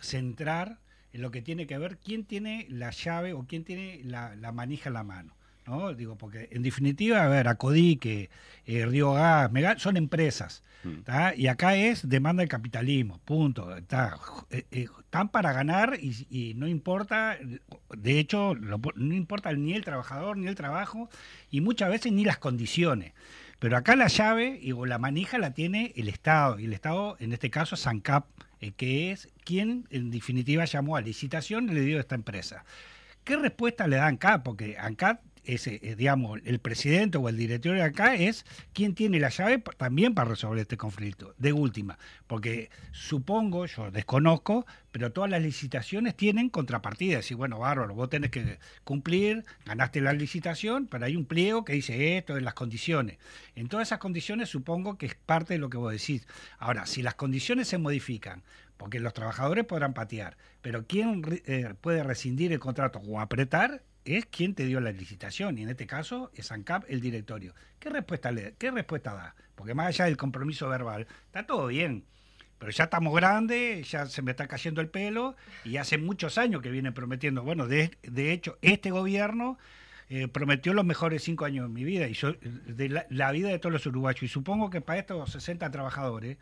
centrar 0.00 0.78
en 1.12 1.20
lo 1.22 1.30
que 1.30 1.42
tiene 1.42 1.66
que 1.66 1.76
ver 1.76 1.98
quién 1.98 2.24
tiene 2.24 2.66
la 2.70 2.90
llave 2.92 3.32
o 3.34 3.44
quién 3.46 3.64
tiene 3.64 4.00
la, 4.04 4.34
la 4.36 4.52
manija 4.52 4.88
en 4.88 4.94
la 4.94 5.04
mano. 5.04 5.35
¿No? 5.66 5.92
Digo, 5.94 6.16
porque 6.16 6.48
en 6.52 6.62
definitiva, 6.62 7.22
a 7.24 7.28
ver, 7.28 7.48
Acodique, 7.48 8.30
eh, 8.66 8.86
Río 8.86 9.12
Gas, 9.12 9.50
Megal, 9.52 9.78
son 9.80 9.96
empresas. 9.96 10.62
Mm. 10.84 11.02
¿tá? 11.02 11.34
Y 11.34 11.46
acá 11.48 11.74
es 11.76 12.08
demanda 12.08 12.42
del 12.42 12.48
capitalismo, 12.48 13.18
punto. 13.24 13.68
¿tá? 13.86 14.16
Eh, 14.50 14.64
eh, 14.70 14.86
Están 15.00 15.28
para 15.30 15.52
ganar 15.52 15.98
y, 16.00 16.26
y 16.30 16.54
no 16.54 16.68
importa, 16.68 17.38
de 17.96 18.18
hecho, 18.18 18.54
lo- 18.54 18.80
no 18.94 19.14
importa 19.14 19.52
ni 19.54 19.72
el 19.72 19.84
trabajador 19.84 20.36
ni 20.36 20.46
el 20.46 20.54
trabajo 20.54 21.08
y 21.50 21.60
muchas 21.60 21.88
veces 21.90 22.12
ni 22.12 22.24
las 22.24 22.38
condiciones. 22.38 23.12
Pero 23.58 23.76
acá 23.78 23.96
la 23.96 24.08
llave 24.08 24.58
y, 24.62 24.72
o 24.72 24.84
la 24.84 24.98
manija 24.98 25.38
la 25.38 25.54
tiene 25.54 25.92
el 25.96 26.08
Estado, 26.08 26.60
y 26.60 26.66
el 26.66 26.74
Estado, 26.74 27.16
en 27.20 27.32
este 27.32 27.48
caso, 27.50 27.74
SANCAP, 27.76 28.26
eh, 28.60 28.72
que 28.72 29.10
es 29.12 29.30
quien 29.44 29.86
en 29.90 30.10
definitiva 30.10 30.66
llamó 30.66 30.96
a 30.96 31.00
licitación 31.00 31.70
y 31.70 31.72
le 31.72 31.80
dio 31.80 31.96
a 31.96 32.00
esta 32.00 32.14
empresa. 32.14 32.64
¿Qué 33.24 33.36
respuesta 33.36 33.88
le 33.88 33.96
da 33.96 34.06
ANCAP? 34.08 34.44
Porque 34.44 34.76
ANCAP 34.78 35.20
es, 35.46 35.66
eh, 35.66 35.94
digamos, 35.96 36.40
el 36.44 36.58
presidente 36.58 37.18
o 37.18 37.28
el 37.28 37.36
directorio 37.36 37.78
de 37.82 37.88
acá 37.88 38.14
es 38.14 38.44
quien 38.72 38.94
tiene 38.94 39.20
la 39.20 39.28
llave 39.28 39.62
también 39.76 40.14
para 40.14 40.30
resolver 40.30 40.58
este 40.58 40.76
conflicto, 40.76 41.34
de 41.38 41.52
última. 41.52 41.98
Porque 42.26 42.70
supongo, 42.92 43.66
yo 43.66 43.90
desconozco, 43.90 44.66
pero 44.92 45.12
todas 45.12 45.30
las 45.30 45.42
licitaciones 45.42 46.16
tienen 46.16 46.48
contrapartidas. 46.48 47.30
Y 47.30 47.34
bueno, 47.34 47.58
bárbaro, 47.58 47.94
vos 47.94 48.08
tenés 48.08 48.30
que 48.30 48.58
cumplir, 48.84 49.44
ganaste 49.64 50.00
la 50.00 50.12
licitación, 50.12 50.86
pero 50.86 51.04
hay 51.04 51.16
un 51.16 51.26
pliego 51.26 51.64
que 51.64 51.74
dice 51.74 52.16
esto, 52.16 52.36
en 52.36 52.44
las 52.44 52.54
condiciones. 52.54 53.18
En 53.54 53.68
todas 53.68 53.88
esas 53.88 53.98
condiciones 53.98 54.48
supongo 54.48 54.98
que 54.98 55.06
es 55.06 55.14
parte 55.14 55.54
de 55.54 55.58
lo 55.58 55.70
que 55.70 55.76
vos 55.76 55.92
decís. 55.92 56.26
Ahora, 56.58 56.86
si 56.86 57.02
las 57.02 57.14
condiciones 57.14 57.68
se 57.68 57.78
modifican, 57.78 58.42
porque 58.76 59.00
los 59.00 59.14
trabajadores 59.14 59.64
podrán 59.64 59.94
patear, 59.94 60.36
pero 60.60 60.86
quien 60.86 61.22
re- 61.22 61.42
eh, 61.46 61.74
puede 61.80 62.02
rescindir 62.02 62.52
el 62.52 62.58
contrato 62.58 62.98
o 62.98 63.20
apretar 63.20 63.82
es 64.06 64.26
quien 64.26 64.54
te 64.54 64.64
dio 64.64 64.80
la 64.80 64.92
licitación, 64.92 65.58
y 65.58 65.62
en 65.62 65.70
este 65.70 65.86
caso 65.86 66.30
es 66.34 66.52
ANCAP 66.52 66.84
el 66.88 67.00
directorio. 67.00 67.54
¿Qué 67.78 67.90
respuesta, 67.90 68.30
le, 68.30 68.54
¿Qué 68.58 68.70
respuesta 68.70 69.14
da? 69.14 69.34
Porque 69.54 69.74
más 69.74 69.88
allá 69.88 70.06
del 70.06 70.16
compromiso 70.16 70.68
verbal, 70.68 71.06
está 71.26 71.44
todo 71.46 71.66
bien, 71.66 72.04
pero 72.58 72.70
ya 72.70 72.84
estamos 72.84 73.14
grandes, 73.14 73.90
ya 73.90 74.06
se 74.06 74.22
me 74.22 74.30
está 74.30 74.46
cayendo 74.46 74.80
el 74.80 74.88
pelo, 74.88 75.36
y 75.64 75.76
hace 75.76 75.98
muchos 75.98 76.38
años 76.38 76.62
que 76.62 76.70
vienen 76.70 76.94
prometiendo. 76.94 77.42
Bueno, 77.42 77.66
de, 77.66 77.90
de 78.02 78.32
hecho, 78.32 78.58
este 78.62 78.90
gobierno 78.90 79.58
eh, 80.08 80.28
prometió 80.28 80.72
los 80.72 80.84
mejores 80.84 81.24
cinco 81.24 81.44
años 81.44 81.68
de 81.68 81.74
mi 81.74 81.84
vida, 81.84 82.06
y 82.06 82.14
yo, 82.14 82.32
de 82.32 82.88
la, 82.88 83.06
la 83.10 83.32
vida 83.32 83.48
de 83.48 83.58
todos 83.58 83.72
los 83.72 83.86
uruguayos, 83.86 84.22
y 84.22 84.28
supongo 84.28 84.70
que 84.70 84.80
para 84.80 85.00
estos 85.00 85.32
60 85.32 85.70
trabajadores, 85.70 86.38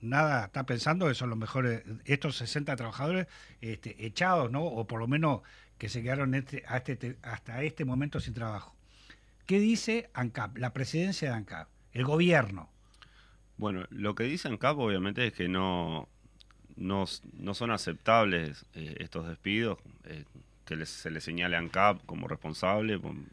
nada 0.00 0.46
está 0.46 0.66
pensando 0.66 1.08
que 1.08 1.14
son 1.14 1.30
los 1.30 1.38
mejores, 1.38 1.82
estos 2.04 2.36
60 2.36 2.76
trabajadores 2.76 3.26
este, 3.60 4.06
echados, 4.06 4.50
¿no? 4.50 4.64
O 4.64 4.86
por 4.86 5.00
lo 5.00 5.08
menos 5.08 5.40
que 5.78 5.88
se 5.88 6.02
quedaron 6.02 6.34
este, 6.34 6.64
este- 6.86 7.16
hasta 7.22 7.62
este 7.62 7.84
momento 7.84 8.20
sin 8.20 8.34
trabajo. 8.34 8.74
¿Qué 9.46 9.58
dice 9.60 10.10
ANCAP, 10.14 10.58
la 10.58 10.72
presidencia 10.72 11.30
de 11.30 11.36
ANCAP, 11.36 11.68
el 11.92 12.04
gobierno? 12.04 12.68
Bueno, 13.58 13.84
lo 13.90 14.14
que 14.14 14.24
dice 14.24 14.48
ANCAP 14.48 14.78
obviamente 14.78 15.26
es 15.26 15.32
que 15.32 15.48
no, 15.48 16.08
no, 16.76 17.04
no 17.34 17.54
son 17.54 17.70
aceptables 17.70 18.66
eh, 18.74 18.96
estos 18.98 19.26
despidos, 19.28 19.78
eh, 20.04 20.24
que 20.64 20.84
se 20.84 21.10
le 21.10 21.20
señale 21.20 21.56
a 21.56 21.60
ANCAP 21.60 22.04
como 22.06 22.26
responsable, 22.28 22.98
pon- 22.98 23.26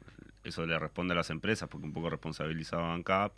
eso 0.44 0.66
le 0.66 0.78
responde 0.78 1.14
a 1.14 1.18
las 1.18 1.30
empresas 1.30 1.68
porque 1.70 1.88
un 1.88 1.94
poco 1.94 2.10
responsabilizado 2.10 2.84
a 2.84 2.94
ANCAP. 2.94 3.34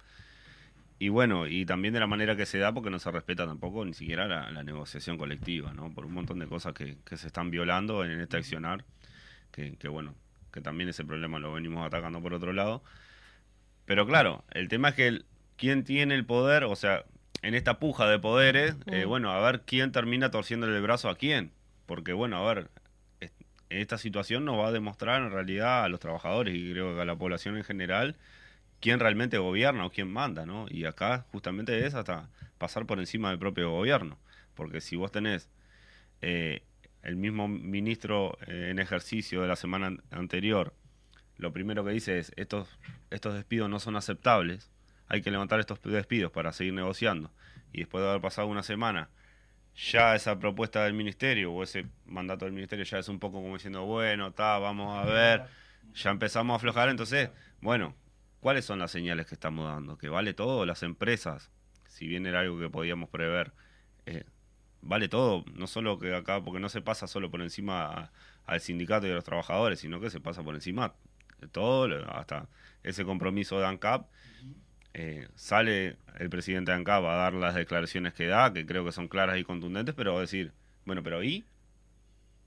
Y 0.97 1.09
bueno, 1.09 1.45
y 1.47 1.65
también 1.65 1.93
de 1.93 1.99
la 1.99 2.07
manera 2.07 2.37
que 2.37 2.45
se 2.45 2.57
da 2.57 2.73
porque 2.73 2.89
no 2.89 2.99
se 2.99 3.11
respeta 3.11 3.45
tampoco 3.45 3.83
ni 3.83 3.93
siquiera 3.93 4.27
la, 4.27 4.49
la 4.51 4.63
negociación 4.63 5.17
colectiva, 5.17 5.73
¿no? 5.73 5.91
Por 5.93 6.05
un 6.05 6.13
montón 6.13 6.39
de 6.39 6.47
cosas 6.47 6.73
que, 6.73 6.97
que 7.05 7.17
se 7.17 7.27
están 7.27 7.51
violando 7.51 8.05
en 8.05 8.19
este 8.21 8.37
accionar, 8.37 8.85
que, 9.51 9.75
que 9.77 9.89
bueno, 9.89 10.15
que 10.53 10.61
también 10.61 10.89
ese 10.89 11.03
problema 11.03 11.37
lo 11.39 11.51
venimos 11.53 11.85
atacando 11.85 12.21
por 12.21 12.33
otro 12.33 12.53
lado. 12.53 12.81
Pero 13.85 14.07
claro, 14.07 14.43
el 14.51 14.67
tema 14.67 14.89
es 14.89 14.95
que 14.95 15.07
el- 15.07 15.25
quién 15.57 15.83
tiene 15.83 16.15
el 16.15 16.25
poder, 16.25 16.63
o 16.63 16.75
sea, 16.75 17.03
en 17.41 17.55
esta 17.55 17.77
puja 17.79 18.07
de 18.07 18.17
poderes, 18.17 18.75
eh, 18.87 19.05
Mm. 19.05 19.09
bueno, 19.09 19.31
a 19.31 19.39
ver 19.41 19.61
quién 19.65 19.91
termina 19.91 20.31
torciéndole 20.31 20.75
el 20.77 20.81
brazo 20.81 21.09
a 21.09 21.15
quién. 21.17 21.51
Porque 21.85 22.13
bueno, 22.13 22.37
a 22.37 22.53
ver, 22.53 22.69
es- 23.19 23.33
esta 23.69 23.97
situación 23.97 24.45
nos 24.45 24.57
va 24.57 24.67
a 24.67 24.71
demostrar 24.71 25.21
en 25.21 25.31
realidad 25.31 25.83
a 25.83 25.89
los 25.89 25.99
trabajadores 25.99 26.55
y 26.55 26.71
creo 26.71 26.95
que 26.95 27.01
a 27.01 27.05
la 27.05 27.15
población 27.17 27.57
en 27.57 27.63
general 27.65 28.15
quién 28.79 28.99
realmente 28.99 29.37
gobierna 29.37 29.85
o 29.85 29.91
quién 29.91 30.11
manda, 30.11 30.45
¿no? 30.45 30.65
Y 30.69 30.85
acá 30.85 31.25
justamente 31.31 31.85
es 31.85 31.93
hasta 31.93 32.29
pasar 32.57 32.85
por 32.85 32.99
encima 32.99 33.29
del 33.29 33.39
propio 33.39 33.71
gobierno. 33.71 34.17
Porque 34.53 34.81
si 34.81 34.95
vos 34.95 35.11
tenés 35.11 35.49
eh, 36.21 36.63
el 37.03 37.15
mismo 37.15 37.47
ministro 37.47 38.37
eh, 38.47 38.69
en 38.71 38.79
ejercicio 38.79 39.41
de 39.41 39.47
la 39.47 39.55
semana 39.55 39.87
an- 39.87 40.03
anterior, 40.11 40.73
lo 41.37 41.51
primero 41.51 41.83
que 41.83 41.91
dice 41.91 42.17
es, 42.19 42.31
estos, 42.35 42.79
estos 43.09 43.33
despidos 43.33 43.69
no 43.69 43.79
son 43.79 43.95
aceptables, 43.95 44.71
hay 45.07 45.21
que 45.21 45.31
levantar 45.31 45.59
estos 45.59 45.81
despidos 45.81 46.31
para 46.31 46.53
seguir 46.53 46.73
negociando. 46.73 47.31
Y 47.73 47.79
después 47.79 48.01
de 48.03 48.09
haber 48.09 48.21
pasado 48.21 48.47
una 48.47 48.63
semana, 48.63 49.09
ya 49.75 50.15
esa 50.15 50.39
propuesta 50.39 50.85
del 50.85 50.93
ministerio 50.93 51.51
o 51.51 51.61
ese 51.61 51.87
mandato 52.05 52.45
del 52.45 52.53
ministerio 52.53 52.85
ya 52.85 52.99
es 52.99 53.09
un 53.09 53.19
poco 53.19 53.41
como 53.41 53.55
diciendo, 53.55 53.83
bueno, 53.83 54.27
está, 54.27 54.57
vamos 54.57 54.97
a 54.97 55.03
ver, 55.05 55.43
ya 55.93 56.11
empezamos 56.11 56.53
a 56.53 56.55
aflojar, 56.55 56.87
entonces, 56.87 57.29
bueno, 57.59 57.93
¿cuáles 58.45 58.65
son 58.65 58.77
las 58.77 58.91
señales 58.91 59.25
que 59.25 59.33
estamos 59.33 59.65
dando? 59.65 59.97
Que 59.97 60.07
vale 60.07 60.35
todo, 60.35 60.67
las 60.67 60.83
empresas, 60.83 61.49
si 61.87 62.05
bien 62.05 62.27
era 62.27 62.41
algo 62.41 62.59
que 62.59 62.69
podíamos 62.69 63.09
prever, 63.09 63.53
eh, 64.05 64.23
vale 64.83 65.09
todo, 65.09 65.43
no 65.55 65.65
solo 65.65 65.97
que 65.97 66.13
acá, 66.13 66.43
porque 66.43 66.59
no 66.59 66.69
se 66.69 66.79
pasa 66.79 67.07
solo 67.07 67.31
por 67.31 67.41
encima 67.41 67.87
a- 67.87 68.11
al 68.45 68.61
sindicato 68.61 69.07
y 69.07 69.09
a 69.09 69.15
los 69.15 69.23
trabajadores, 69.23 69.79
sino 69.79 69.99
que 69.99 70.11
se 70.11 70.19
pasa 70.19 70.43
por 70.43 70.53
encima 70.53 70.93
todo, 71.51 71.87
hasta 72.11 72.47
ese 72.83 73.03
compromiso 73.03 73.59
de 73.59 73.65
ANCAP. 73.65 74.05
Eh, 74.93 75.27
sale 75.33 75.97
el 76.19 76.29
presidente 76.29 76.69
de 76.71 76.77
ANCAP 76.77 77.03
a 77.03 77.15
dar 77.15 77.33
las 77.33 77.55
declaraciones 77.55 78.13
que 78.13 78.27
da, 78.27 78.53
que 78.53 78.67
creo 78.67 78.85
que 78.85 78.91
son 78.91 79.07
claras 79.07 79.39
y 79.39 79.43
contundentes, 79.43 79.95
pero 79.95 80.19
decir, 80.19 80.51
bueno, 80.85 81.01
pero 81.01 81.23
¿y? 81.23 81.45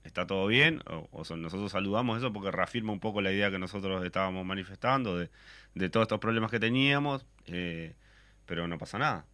¿Está 0.05 0.25
todo 0.25 0.47
bien? 0.47 0.81
O, 1.11 1.23
nosotros 1.35 1.71
saludamos 1.71 2.17
eso 2.17 2.31
porque 2.31 2.51
reafirma 2.51 2.93
un 2.93 2.99
poco 2.99 3.21
la 3.21 3.31
idea 3.33 3.51
que 3.51 3.59
nosotros 3.59 4.03
estábamos 4.05 4.45
manifestando 4.45 5.17
de, 5.17 5.29
de 5.75 5.89
todos 5.89 6.05
estos 6.05 6.19
problemas 6.19 6.51
que 6.51 6.59
teníamos, 6.59 7.25
eh, 7.47 7.95
pero 8.45 8.67
no 8.67 8.77
pasa 8.77 8.97
nada. 8.97 9.25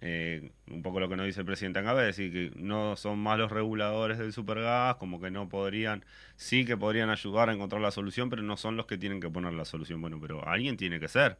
Eh, 0.00 0.52
un 0.70 0.82
poco 0.82 1.00
lo 1.00 1.08
que 1.08 1.16
nos 1.16 1.26
dice 1.26 1.40
el 1.40 1.46
presidente 1.46 1.80
Angabe, 1.80 2.08
es 2.08 2.16
decir, 2.16 2.32
que 2.32 2.60
no 2.60 2.94
son 2.94 3.18
más 3.18 3.36
los 3.36 3.50
reguladores 3.50 4.18
del 4.18 4.32
supergas, 4.32 4.96
como 4.96 5.20
que 5.20 5.30
no 5.30 5.48
podrían, 5.48 6.04
sí 6.36 6.64
que 6.64 6.76
podrían 6.76 7.10
ayudar 7.10 7.48
a 7.48 7.52
encontrar 7.52 7.80
la 7.80 7.90
solución, 7.90 8.30
pero 8.30 8.42
no 8.42 8.56
son 8.56 8.76
los 8.76 8.86
que 8.86 8.96
tienen 8.96 9.20
que 9.20 9.28
poner 9.28 9.54
la 9.54 9.64
solución. 9.64 10.00
Bueno, 10.00 10.18
pero 10.20 10.46
alguien 10.46 10.76
tiene 10.76 11.00
que 11.00 11.08
ser, 11.08 11.38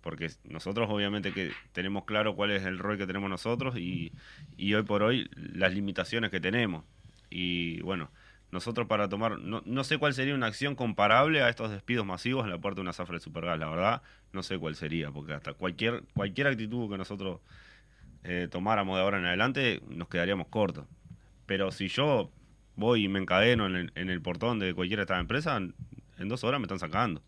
porque 0.00 0.30
nosotros 0.44 0.88
obviamente 0.90 1.32
que 1.32 1.52
tenemos 1.72 2.04
claro 2.04 2.34
cuál 2.34 2.50
es 2.50 2.64
el 2.64 2.78
rol 2.78 2.98
que 2.98 3.06
tenemos 3.06 3.30
nosotros 3.30 3.76
y, 3.78 4.12
y 4.56 4.74
hoy 4.74 4.82
por 4.82 5.02
hoy 5.04 5.30
las 5.36 5.72
limitaciones 5.72 6.30
que 6.30 6.40
tenemos. 6.40 6.84
Y 7.30 7.80
bueno, 7.82 8.10
nosotros 8.56 8.86
para 8.86 9.08
tomar, 9.08 9.38
no, 9.38 9.62
no, 9.64 9.84
sé 9.84 9.98
cuál 9.98 10.14
sería 10.14 10.34
una 10.34 10.46
acción 10.46 10.74
comparable 10.74 11.42
a 11.42 11.48
estos 11.48 11.70
despidos 11.70 12.04
masivos 12.04 12.44
en 12.44 12.50
la 12.50 12.58
puerta 12.58 12.76
de 12.76 12.82
una 12.82 12.92
zafra 12.92 13.14
de 13.14 13.20
Supergas, 13.20 13.58
la 13.58 13.68
verdad, 13.68 14.02
no 14.32 14.42
sé 14.42 14.58
cuál 14.58 14.74
sería, 14.74 15.10
porque 15.10 15.34
hasta 15.34 15.52
cualquier, 15.52 16.02
cualquier 16.14 16.48
actitud 16.48 16.90
que 16.90 16.98
nosotros 16.98 17.40
eh, 18.24 18.48
tomáramos 18.50 18.96
de 18.96 19.02
ahora 19.02 19.18
en 19.18 19.26
adelante, 19.26 19.82
nos 19.88 20.08
quedaríamos 20.08 20.48
cortos. 20.48 20.86
Pero 21.46 21.70
si 21.70 21.88
yo 21.88 22.30
voy 22.74 23.04
y 23.04 23.08
me 23.08 23.20
encadeno 23.20 23.66
en 23.66 23.90
el, 23.94 24.20
portón 24.20 24.58
de 24.58 24.74
cualquiera 24.74 25.00
de 25.00 25.04
estas 25.04 25.20
empresas, 25.20 25.62
en 26.18 26.28
dos 26.28 26.42
horas 26.42 26.58
me 26.58 26.64
están 26.64 26.80
sacando. 26.80 27.22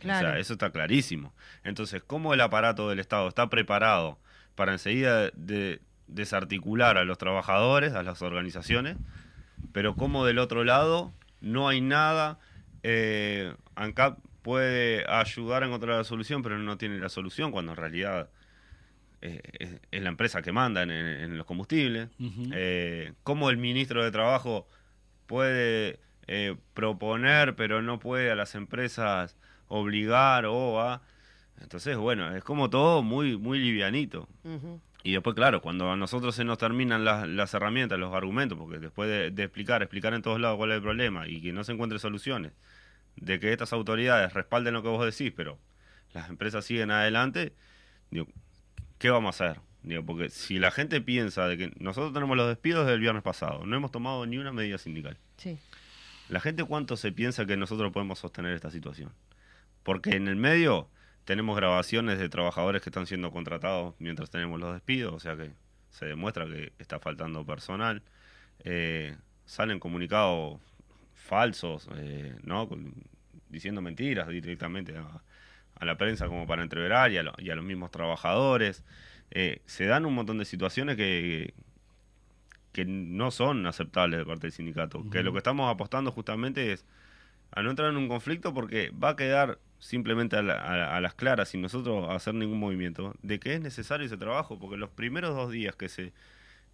O 0.00 0.02
sea, 0.02 0.38
eso 0.38 0.54
está 0.54 0.70
clarísimo. 0.70 1.32
Entonces, 1.62 2.02
¿cómo 2.04 2.34
el 2.34 2.40
aparato 2.40 2.88
del 2.88 2.98
Estado 2.98 3.28
está 3.28 3.48
preparado 3.48 4.18
para 4.54 4.72
enseguida 4.72 5.30
de, 5.34 5.80
desarticular 6.08 6.96
a 6.96 7.04
los 7.04 7.18
trabajadores, 7.18 7.92
a 7.92 8.02
las 8.02 8.22
organizaciones, 8.22 8.96
pero 9.72 9.94
cómo 9.94 10.24
del 10.24 10.38
otro 10.38 10.64
lado 10.64 11.12
no 11.40 11.68
hay 11.68 11.80
nada, 11.80 12.38
eh, 12.82 13.54
ANCAP 13.74 14.18
puede 14.42 15.04
ayudar 15.08 15.62
a 15.62 15.66
encontrar 15.66 15.96
la 15.98 16.04
solución, 16.04 16.42
pero 16.42 16.58
no 16.58 16.78
tiene 16.78 16.98
la 16.98 17.08
solución, 17.08 17.52
cuando 17.52 17.72
en 17.72 17.76
realidad 17.76 18.30
eh, 19.20 19.80
es, 19.90 20.02
la 20.02 20.08
empresa 20.08 20.42
que 20.42 20.52
manda 20.52 20.82
en, 20.82 21.36
los 21.36 21.46
combustibles, 21.46 22.08
eh, 22.52 23.12
cómo 23.24 23.50
el 23.50 23.56
ministro 23.56 24.04
de 24.04 24.10
Trabajo 24.10 24.68
puede 25.26 25.98
eh, 26.28 26.56
proponer, 26.74 27.56
pero 27.56 27.82
no 27.82 27.98
puede 27.98 28.30
a 28.30 28.36
las 28.36 28.54
empresas 28.54 29.36
obligar 29.66 30.46
o 30.46 30.80
a... 30.80 31.02
Entonces, 31.60 31.96
bueno, 31.96 32.34
es 32.36 32.44
como 32.44 32.70
todo 32.70 33.02
muy, 33.02 33.36
muy 33.36 33.58
livianito. 33.58 34.28
Y 35.08 35.12
después, 35.12 35.34
claro, 35.34 35.62
cuando 35.62 35.90
a 35.90 35.96
nosotros 35.96 36.34
se 36.34 36.44
nos 36.44 36.58
terminan 36.58 37.02
las, 37.02 37.54
herramientas, 37.54 37.98
los 37.98 38.14
argumentos, 38.14 38.58
porque 38.58 38.78
después 38.78 39.08
de, 39.08 39.30
de, 39.30 39.44
explicar, 39.44 39.80
explicar 39.80 40.12
en 40.12 40.20
todos 40.20 40.38
lados 40.38 40.58
cuál 40.58 40.70
es 40.72 40.76
el 40.76 40.82
problema 40.82 41.26
y 41.26 41.40
que 41.40 41.50
no 41.50 41.64
se 41.64 41.72
encuentre 41.72 41.98
soluciones, 41.98 42.52
de 43.16 43.40
que 43.40 43.50
estas 43.50 43.72
autoridades 43.72 44.34
respalden 44.34 44.74
lo 44.74 44.82
que 44.82 44.90
vos 44.90 45.02
decís, 45.02 45.32
pero 45.34 45.58
las 46.12 46.28
empresas 46.28 46.66
siguen 46.66 46.90
adelante, 46.90 47.54
digo, 48.10 48.26
¿qué 48.98 49.08
vamos 49.08 49.40
a 49.40 49.46
hacer? 49.46 49.62
Digo, 49.82 50.04
porque 50.04 50.28
si 50.28 50.58
la 50.58 50.70
gente 50.70 51.00
piensa 51.00 51.48
de 51.48 51.56
que 51.56 51.72
nosotros 51.78 52.12
tenemos 52.12 52.36
los 52.36 52.46
despidos 52.46 52.86
del 52.86 53.00
viernes 53.00 53.22
pasado, 53.22 53.64
no 53.64 53.74
hemos 53.74 53.90
tomado 53.90 54.26
ni 54.26 54.36
una 54.36 54.52
medida 54.52 54.76
sindical. 54.76 55.16
Sí. 55.38 55.56
¿La 56.28 56.40
gente 56.40 56.64
cuánto 56.64 56.98
se 56.98 57.12
piensa 57.12 57.46
que 57.46 57.56
nosotros 57.56 57.94
podemos 57.94 58.18
sostener 58.18 58.52
esta 58.52 58.70
situación? 58.70 59.10
Porque 59.84 60.10
en 60.10 60.28
el 60.28 60.36
medio 60.36 60.90
tenemos 61.28 61.56
grabaciones 61.56 62.18
de 62.18 62.30
trabajadores 62.30 62.80
que 62.80 62.88
están 62.88 63.06
siendo 63.06 63.30
contratados 63.30 63.94
mientras 63.98 64.30
tenemos 64.30 64.58
los 64.58 64.72
despidos, 64.72 65.12
o 65.12 65.20
sea 65.20 65.36
que 65.36 65.50
se 65.90 66.06
demuestra 66.06 66.46
que 66.46 66.72
está 66.78 67.00
faltando 67.00 67.44
personal. 67.44 68.00
Eh, 68.64 69.14
salen 69.44 69.78
comunicados 69.78 70.58
falsos, 71.12 71.86
eh, 71.96 72.34
¿no? 72.44 72.66
diciendo 73.50 73.82
mentiras 73.82 74.28
directamente 74.28 74.96
a, 74.96 75.22
a 75.74 75.84
la 75.84 75.98
prensa 75.98 76.28
como 76.28 76.46
para 76.46 76.62
entreverar 76.62 77.12
y 77.12 77.18
a, 77.18 77.22
los 77.22 77.64
mismos 77.64 77.90
trabajadores. 77.90 78.82
Eh, 79.30 79.60
se 79.66 79.84
dan 79.84 80.06
un 80.06 80.14
montón 80.14 80.38
de 80.38 80.46
situaciones 80.46 80.96
que, 80.96 81.52
que 82.72 82.86
no 82.86 83.30
son 83.32 83.66
aceptables 83.66 84.18
de 84.18 84.24
parte 84.24 84.46
del 84.46 84.52
sindicato. 84.52 85.04
Que 85.10 85.22
lo 85.22 85.32
que 85.32 85.38
estamos 85.38 85.70
apostando 85.70 86.10
justamente 86.10 86.72
es 86.72 86.86
a 87.50 87.62
no 87.62 87.68
entrar 87.68 87.90
en 87.90 87.98
un 87.98 88.08
conflicto 88.08 88.54
porque 88.54 88.92
va 88.92 89.10
a 89.10 89.16
quedar 89.16 89.58
simplemente 89.78 90.36
a, 90.36 90.40
a, 90.96 91.00
las 91.00 91.14
claras 91.14 91.50
sin 91.50 91.62
nosotros 91.62 92.08
hacer 92.10 92.34
ningún 92.34 92.58
movimiento 92.58 93.14
de 93.22 93.38
que 93.38 93.54
es 93.54 93.60
necesario 93.60 94.06
ese 94.06 94.16
trabajo 94.16 94.58
porque 94.58 94.76
los 94.76 94.90
primeros 94.90 95.36
dos 95.36 95.50
días 95.52 95.76
que 95.76 95.88
se 95.88 96.12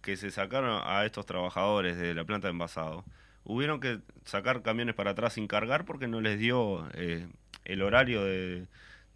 que 0.01 0.17
se 0.17 0.31
sacaron 0.31 0.81
a 0.83 1.05
estos 1.05 1.25
trabajadores 1.25 1.97
de 1.97 2.13
la 2.13 2.23
planta 2.25 2.47
de 2.47 2.51
envasado 2.51 3.05
hubieron 3.43 3.79
que 3.79 3.99
sacar 4.25 4.61
camiones 4.61 4.95
para 4.95 5.11
atrás 5.11 5.33
sin 5.33 5.47
cargar 5.47 5.85
porque 5.85 6.07
no 6.07 6.21
les 6.21 6.39
dio 6.39 6.87
eh, 6.93 7.27
el 7.63 7.81
horario 7.81 8.23
de, 8.23 8.67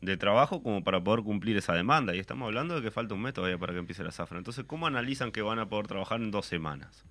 de 0.02 0.18
trabajo 0.18 0.64
como 0.64 0.84
para 0.84 1.04
poder 1.04 1.24
cumplir 1.24 1.58
esa 1.58 1.74
demanda. 1.74 2.16
Y 2.16 2.20
estamos 2.20 2.48
hablando 2.48 2.76
de 2.76 2.82
que 2.82 2.92
falta 2.92 3.16
un 3.16 3.22
mes 3.22 3.34
todavía 3.34 3.58
para 3.58 3.74
que 3.74 3.80
empiece 3.80 4.04
la 4.04 4.12
zafra. 4.12 4.38
Entonces, 4.38 4.66
¿cómo 4.66 4.88
analizan 4.88 5.32
que 5.32 5.42
van 5.42 5.60
a 5.60 5.68
poder 5.68 5.88
trabajar 5.88 6.22
en 6.22 6.32
dos 6.32 6.46
semanas? 6.46 7.04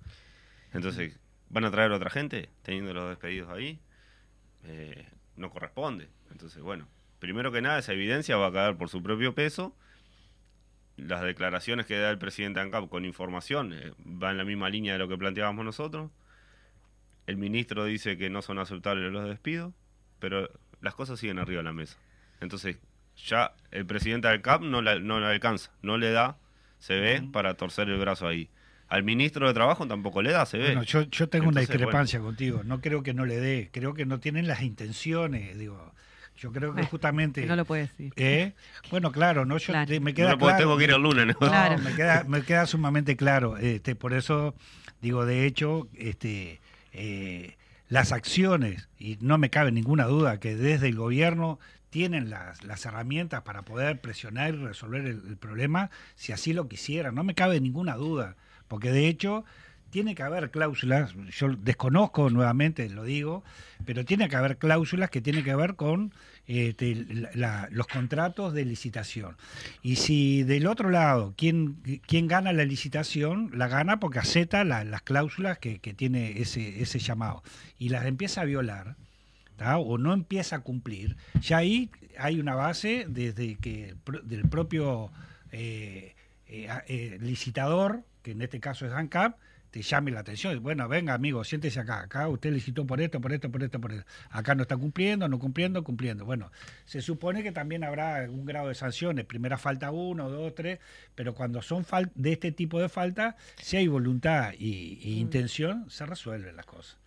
Entonces, 0.73 1.19
¿van 1.49 1.65
a 1.65 1.71
traer 1.71 1.91
a 1.91 1.95
otra 1.95 2.09
gente 2.09 2.49
teniendo 2.61 2.93
los 2.93 3.09
despedidos 3.09 3.49
ahí? 3.49 3.79
Eh, 4.63 5.07
no 5.39 5.49
corresponde. 5.49 6.09
Entonces, 6.31 6.61
bueno, 6.61 6.87
primero 7.19 7.51
que 7.51 7.61
nada, 7.61 7.79
esa 7.79 7.93
evidencia 7.93 8.37
va 8.37 8.47
a 8.47 8.51
caer 8.51 8.77
por 8.77 8.89
su 8.89 9.01
propio 9.01 9.33
peso. 9.33 9.75
Las 10.97 11.23
declaraciones 11.23 11.85
que 11.85 11.97
da 11.97 12.09
el 12.11 12.19
presidente 12.19 12.59
ANCAP 12.59 12.89
con 12.89 13.05
información 13.05 13.73
eh, 13.73 13.93
va 14.05 14.31
en 14.31 14.37
la 14.37 14.43
misma 14.43 14.69
línea 14.69 14.93
de 14.93 14.99
lo 14.99 15.07
que 15.07 15.17
planteábamos 15.17 15.65
nosotros. 15.65 16.11
El 17.25 17.37
ministro 17.37 17.85
dice 17.85 18.17
que 18.17 18.29
no 18.29 18.41
son 18.41 18.59
aceptables 18.59 19.11
los 19.11 19.27
despidos, 19.27 19.73
pero 20.19 20.49
las 20.81 20.95
cosas 20.95 21.19
siguen 21.19 21.39
arriba 21.39 21.59
de 21.59 21.63
la 21.63 21.73
mesa. 21.73 21.97
Entonces, 22.41 22.77
ya 23.15 23.53
el 23.71 23.85
presidente 23.85 24.27
del 24.27 24.41
CAP 24.41 24.61
no 24.61 24.81
le, 24.81 24.99
no 24.99 25.17
alcanza, 25.17 25.71
no 25.81 25.97
le 25.97 26.11
da, 26.11 26.37
se 26.79 26.99
ve, 26.99 27.27
para 27.31 27.55
torcer 27.55 27.89
el 27.89 27.99
brazo 27.99 28.27
ahí. 28.27 28.49
Al 28.89 29.03
ministro 29.03 29.47
de 29.47 29.53
Trabajo 29.53 29.87
tampoco 29.87 30.21
le 30.21 30.31
da, 30.31 30.45
se 30.45 30.57
ve. 30.57 30.65
Bueno, 30.65 30.83
yo, 30.83 31.03
yo 31.03 31.29
tengo 31.29 31.47
una 31.47 31.61
discrepancia 31.61 32.19
contigo. 32.19 32.61
No 32.63 32.81
creo 32.81 33.03
que 33.03 33.13
no 33.13 33.25
le 33.25 33.39
dé, 33.39 33.69
creo 33.71 33.93
que 33.93 34.05
no 34.05 34.19
tienen 34.19 34.47
las 34.47 34.61
intenciones, 34.61 35.57
digo. 35.57 35.93
Yo 36.37 36.53
creo 36.53 36.73
que 36.73 36.83
justamente. 36.83 37.45
no 37.45 37.57
lo 37.57 37.65
puede 37.65 37.83
decir. 37.83 38.13
¿Eh? 38.15 38.53
Bueno, 38.89 39.11
claro, 39.11 39.45
no, 39.45 39.57
yo 39.57 39.73
me 40.01 40.13
queda 40.13 40.37
claro. 40.37 40.57
Tengo 40.57 40.77
que 40.77 40.85
ir 40.85 40.91
el 40.91 41.01
lunes, 41.01 41.27
¿no? 41.27 41.77
me, 41.83 41.95
queda, 41.95 42.23
me 42.25 42.41
queda 42.43 42.65
sumamente 42.65 43.17
claro. 43.17 43.57
Este, 43.57 43.93
por 43.93 44.13
eso 44.13 44.55
digo, 45.01 45.25
de 45.25 45.45
hecho, 45.45 45.89
este, 45.95 46.61
eh, 46.93 47.57
las 47.89 48.11
acciones, 48.11 48.87
y 48.97 49.17
no 49.21 49.37
me 49.37 49.49
cabe 49.49 49.71
ninguna 49.71 50.05
duda 50.05 50.39
que 50.39 50.55
desde 50.55 50.87
el 50.87 50.95
gobierno 50.95 51.59
tienen 51.89 52.29
las, 52.29 52.63
las 52.63 52.85
herramientas 52.85 53.41
para 53.41 53.63
poder 53.63 53.99
presionar 53.99 54.53
y 54.53 54.57
resolver 54.57 55.05
el, 55.05 55.37
problema 55.37 55.89
si 56.15 56.31
así 56.31 56.53
lo 56.53 56.67
quisieran. 56.67 57.15
No 57.15 57.23
me 57.23 57.33
cabe 57.33 57.59
ninguna 57.59 57.95
duda, 57.95 58.35
porque 58.69 58.91
de 58.91 59.09
hecho 59.09 59.43
tiene 59.89 60.15
que 60.15 60.23
haber 60.23 60.51
cláusulas, 60.51 61.13
yo 61.31 61.49
desconozco 61.49 62.29
nuevamente, 62.29 62.87
lo 62.89 63.03
digo, 63.03 63.43
pero 63.85 64.05
tiene 64.05 64.29
que 64.29 64.37
haber 64.37 64.57
cláusulas 64.57 65.09
que 65.09 65.19
tienen 65.19 65.43
que 65.43 65.55
ver 65.55 65.75
con 65.75 66.13
este, 66.45 66.95
los 67.71 67.87
contratos 67.87 68.53
de 68.53 68.63
licitación. 68.65 69.35
Y 69.81 69.97
si 69.97 70.43
del 70.43 70.67
otro 70.67 70.89
lado, 70.89 71.33
quien, 71.35 71.81
quien 72.05 72.27
gana 72.27 72.53
la 72.53 72.63
licitación, 72.63 73.51
la 73.53 73.67
gana 73.67 73.99
porque 73.99 74.19
acepta 74.19 74.63
las 74.63 75.01
cláusulas 75.01 75.57
que, 75.57 75.79
que 75.79 75.93
tiene 75.93 76.39
ese, 76.39 76.81
ese 76.81 76.99
llamado. 76.99 77.43
Y 77.77 77.89
las 77.89 78.05
empieza 78.05 78.41
a 78.41 78.45
violar, 78.45 78.95
o 79.77 79.97
no 79.97 80.13
empieza 80.13 80.57
a 80.57 80.59
cumplir, 80.59 81.17
ya 81.41 81.57
ahí 81.57 81.89
hay 82.17 82.39
una 82.39 82.55
base 82.55 83.05
desde 83.07 83.55
que 83.57 83.95
del 84.23 84.47
propio 84.47 85.11
eh, 85.51 86.15
eh, 86.47 86.69
eh, 86.87 87.17
licitador, 87.21 88.03
que 88.29 88.33
en 88.33 88.41
este 88.43 88.59
caso 88.59 88.85
es 88.85 88.93
ANCAP, 88.93 89.37
te 89.71 89.81
llame 89.81 90.11
la 90.11 90.19
atención. 90.19 90.61
Bueno, 90.61 90.87
venga, 90.87 91.13
amigo, 91.13 91.43
siéntese 91.43 91.79
acá. 91.79 92.01
Acá 92.01 92.27
usted 92.27 92.51
licitó 92.51 92.85
por 92.85 93.01
esto, 93.01 93.19
por 93.19 93.33
esto, 93.33 93.51
por 93.51 93.63
esto, 93.63 93.81
por 93.81 93.91
esto. 93.91 94.05
Acá 94.29 94.55
no 94.55 94.63
está 94.63 94.77
cumpliendo, 94.77 95.27
no 95.27 95.39
cumpliendo, 95.39 95.83
cumpliendo. 95.83 96.25
Bueno, 96.25 96.51
se 96.85 97.01
supone 97.01 97.43
que 97.43 97.51
también 97.51 97.83
habrá 97.83 98.27
un 98.29 98.45
grado 98.45 98.67
de 98.69 98.75
sanciones. 98.75 99.25
Primera 99.25 99.57
falta 99.57 99.91
uno, 99.91 100.29
dos, 100.29 100.53
tres. 100.55 100.79
Pero 101.15 101.33
cuando 101.33 101.61
son 101.61 101.85
de 102.15 102.31
este 102.31 102.51
tipo 102.51 102.79
de 102.79 102.89
falta, 102.89 103.35
si 103.57 103.77
hay 103.77 103.87
voluntad 103.87 104.53
y, 104.57 104.99
y 105.01 105.15
mm. 105.15 105.19
intención, 105.19 105.89
se 105.89 106.05
resuelven 106.05 106.55
las 106.55 106.65
cosas. 106.65 106.97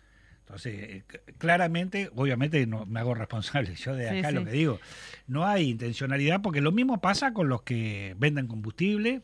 Entonces, 0.45 0.73
eh, 0.75 1.03
claramente, 1.37 2.09
obviamente 2.15 2.65
no 2.67 2.85
me 2.85 2.99
hago 2.99 3.15
responsable 3.15 3.75
yo 3.75 3.95
de 3.95 4.19
acá 4.19 4.31
lo 4.31 4.45
que 4.45 4.51
digo. 4.51 4.79
No 5.27 5.45
hay 5.45 5.69
intencionalidad 5.69 6.41
porque 6.41 6.61
lo 6.61 6.71
mismo 6.71 6.99
pasa 7.01 7.33
con 7.33 7.49
los 7.49 7.63
que 7.63 8.15
venden 8.17 8.47
combustible, 8.47 9.21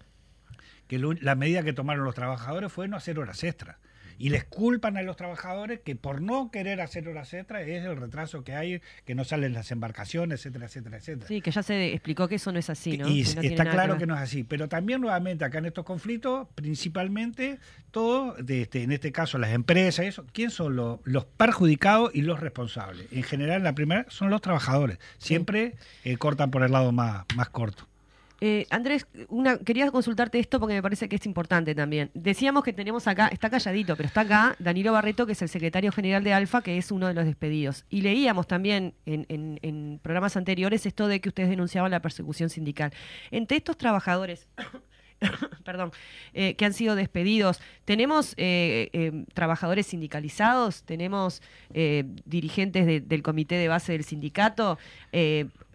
que 0.89 0.97
la 0.97 1.35
medida 1.35 1.61
que 1.61 1.71
tomaron 1.71 2.03
los 2.03 2.15
trabajadores 2.15 2.73
fue 2.73 2.87
no 2.87 2.97
hacer 2.97 3.19
horas 3.19 3.43
extras. 3.43 3.77
y 4.21 4.31
les 4.31 4.43
culpan 4.43 4.97
a 4.97 5.01
los 5.01 5.15
trabajadores 5.15 5.79
que 5.79 5.95
por 5.95 6.21
no 6.21 6.51
querer 6.51 6.81
hacer 6.81 7.07
horas 7.07 7.33
extras 7.33 7.65
es 7.65 7.85
el 7.85 7.95
retraso 7.95 8.43
que 8.43 8.53
hay, 8.53 8.81
que 9.05 9.15
no 9.15 9.23
salen 9.23 9.53
las 9.53 9.71
embarcaciones, 9.71 10.41
etcétera, 10.41 10.65
etcétera, 10.65 10.97
etcétera. 10.97 11.27
Sí, 11.27 11.39
que 11.39 11.51
ya 11.51 11.63
se 11.63 11.93
explicó 11.93 12.27
que 12.27 12.35
eso 12.35 12.51
no 12.51 12.59
es 12.59 12.69
así, 12.69 12.97
¿no? 12.97 13.07
Y 13.07 13.23
Que 13.23 13.35
no 13.35 13.41
tiene 13.41 13.55
está 13.55 13.69
claro 13.69 13.97
que, 13.97 14.05
no 14.05 14.15
es 14.15 14.19
así. 14.19 14.43
Pero 14.43 14.67
también 14.67 14.99
nuevamente 14.99 15.45
acá 15.45 15.59
en 15.59 15.67
estos 15.67 15.85
conflictos, 15.85 16.49
principalmente 16.55 17.59
todo, 17.91 18.33
de 18.33 18.63
este, 18.63 18.83
en 18.83 18.91
este 18.91 19.13
caso 19.13 19.37
las 19.37 19.51
empresas, 19.51 20.05
eso, 20.05 20.25
¿quién 20.33 20.49
son 20.49 20.75
los, 20.75 20.99
los 21.05 21.23
perjudicados 21.23 22.11
y 22.13 22.23
los 22.23 22.41
responsables? 22.41 23.07
En 23.13 23.23
general, 23.23 23.63
la 23.63 23.73
primera 23.73 24.05
son 24.09 24.31
los 24.31 24.41
trabajadores. 24.41 24.97
Siempre 25.17 25.75
eh, 26.03 26.17
cortan 26.17 26.51
por 26.51 26.63
el 26.63 26.73
lado 26.73 26.91
más, 26.91 27.23
más 27.37 27.47
corto. 27.49 27.87
Eh, 28.41 28.65
Andrés, 28.69 29.05
una, 29.27 29.57
quería 29.57 29.91
consultarte 29.91 30.39
esto 30.39 30.59
porque 30.59 30.75
me 30.75 30.81
parece 30.81 31.09
que 31.09 31.17
es 31.17 31.25
importante 31.25 31.75
también. 31.75 32.09
Decíamos 32.13 32.63
que 32.63 32.73
tenemos 32.73 33.07
acá, 33.07 33.27
está 33.27 33.49
calladito, 33.49 33.95
pero 33.97 34.07
está 34.07 34.21
acá 34.21 34.55
Danilo 34.59 34.93
Barreto, 34.93 35.25
que 35.25 35.33
es 35.33 35.41
el 35.41 35.49
secretario 35.49 35.91
general 35.91 36.23
de 36.23 36.33
Alfa, 36.33 36.61
que 36.61 36.77
es 36.77 36.91
uno 36.91 37.07
de 37.07 37.13
los 37.13 37.25
despedidos. 37.25 37.85
Y 37.89 38.01
leíamos 38.01 38.47
también 38.47 38.93
en, 39.05 39.99
programas 40.01 40.37
anteriores 40.37 40.85
esto 40.85 41.07
de 41.07 41.19
que 41.19 41.29
ustedes 41.29 41.49
denunciaban 41.49 41.91
la 41.91 42.01
persecución 42.01 42.49
sindical. 42.49 42.91
Entre 43.31 43.57
estos 43.57 43.77
trabajadores, 43.77 44.47
perdón, 45.65 45.91
eh, 46.33 46.55
que 46.55 46.63
han 46.65 46.73
sido 46.73 46.95
despedidos, 46.95 47.59
¿tenemos 47.83 48.33
eh, 48.37 48.89
eh, 48.93 49.25
trabajadores 49.33 49.87
sindicalizados? 49.87 50.83
¿Tenemos 50.83 51.41
dirigentes 52.25 52.85
de- 52.85 53.01
del 53.01 53.21
comité 53.21 53.55
de 53.55 53.67
base 53.67 53.91
del 53.91 54.03
sindicato? 54.05 54.77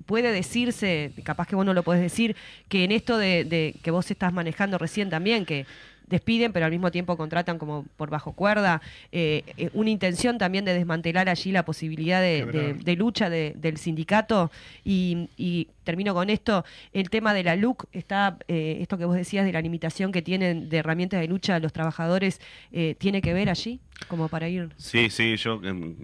Puede 0.07 0.33
decirse, 0.33 1.13
capaz 1.25 1.47
que 1.47 1.57
vos 1.57 1.65
no 1.65 1.73
lo 1.73 1.83
podés 1.83 2.03
decir, 2.03 2.37
que 2.69 2.85
en 2.85 2.93
esto 2.93 3.17
de- 3.17 3.75
que 3.83 3.91
vos 3.91 4.11
estás 4.11 4.33
manejando 4.33 4.77
recién 4.77 5.09
también, 5.09 5.47
que 5.47 5.65
despiden 6.09 6.53
pero 6.53 6.67
al 6.67 6.71
mismo 6.73 6.91
tiempo 6.91 7.17
contratan 7.17 7.59
como 7.59 7.85
por 7.97 8.11
bajo 8.11 8.33
cuerda, 8.33 8.81
eh, 9.13 9.43
eh, 9.57 9.71
una 9.75 9.91
intención 9.91 10.39
también 10.39 10.65
de 10.65 10.75
desmantelar 10.75 11.29
allí 11.29 11.53
la 11.53 11.65
posibilidad 11.65 12.21
de, 12.21 12.45
de- 12.47 12.53
Quebrar. 12.53 12.77
de 12.85 12.97
lucha 12.97 13.31
de- 13.31 13.55
del 13.57 13.77
sindicato 13.79 14.51
y, 14.85 15.29
y 15.37 15.69
termino 15.85 16.15
con 16.15 16.31
esto, 16.31 16.65
el 16.93 17.11
tema 17.11 17.35
de 17.35 17.43
la 17.45 17.57
LUC, 17.57 17.87
está 17.93 18.39
eh, 18.49 18.79
esto 18.81 18.97
que 18.99 19.05
vos 19.05 19.17
decías 19.17 19.45
de 19.45 19.53
la 19.53 19.61
limitación 19.61 20.13
que 20.13 20.23
tienen 20.23 20.69
de 20.71 20.79
herramientas 20.79 21.21
de 21.21 21.29
lucha 21.29 21.59
los 21.59 21.73
trabajadores, 21.73 22.41
eh, 22.73 22.95
¿tiene 22.99 23.21
que 23.21 23.35
ver 23.35 23.51
allí? 23.51 23.81
Como 24.09 24.29
para 24.29 24.49
ir... 24.49 24.71
Sí, 24.77 25.09
sí, 25.11 25.37
yo 25.37 25.61
em, 25.63 25.95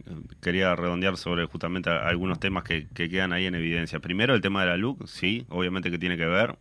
quería 0.41 0.77
redondear 0.77 1.17
sobre 1.17 1.45
justamente 1.47 1.91
algunos 1.91 2.39
temas 2.39 2.63
que, 2.65 2.87
que 2.95 3.09
quedan 3.09 3.33
ahí 3.33 3.47
en 3.47 3.55
evidencia. 3.55 3.99
Primero, 4.01 4.35
el 4.35 4.41
tema 4.41 4.61
de 4.63 4.69
la 4.71 4.77
LUC, 4.77 5.07
sí, 5.07 5.45
obviamente 5.49 5.91
que 5.91 5.99
tiene 5.99 6.17
que 6.17 6.27
ver. 6.27 6.57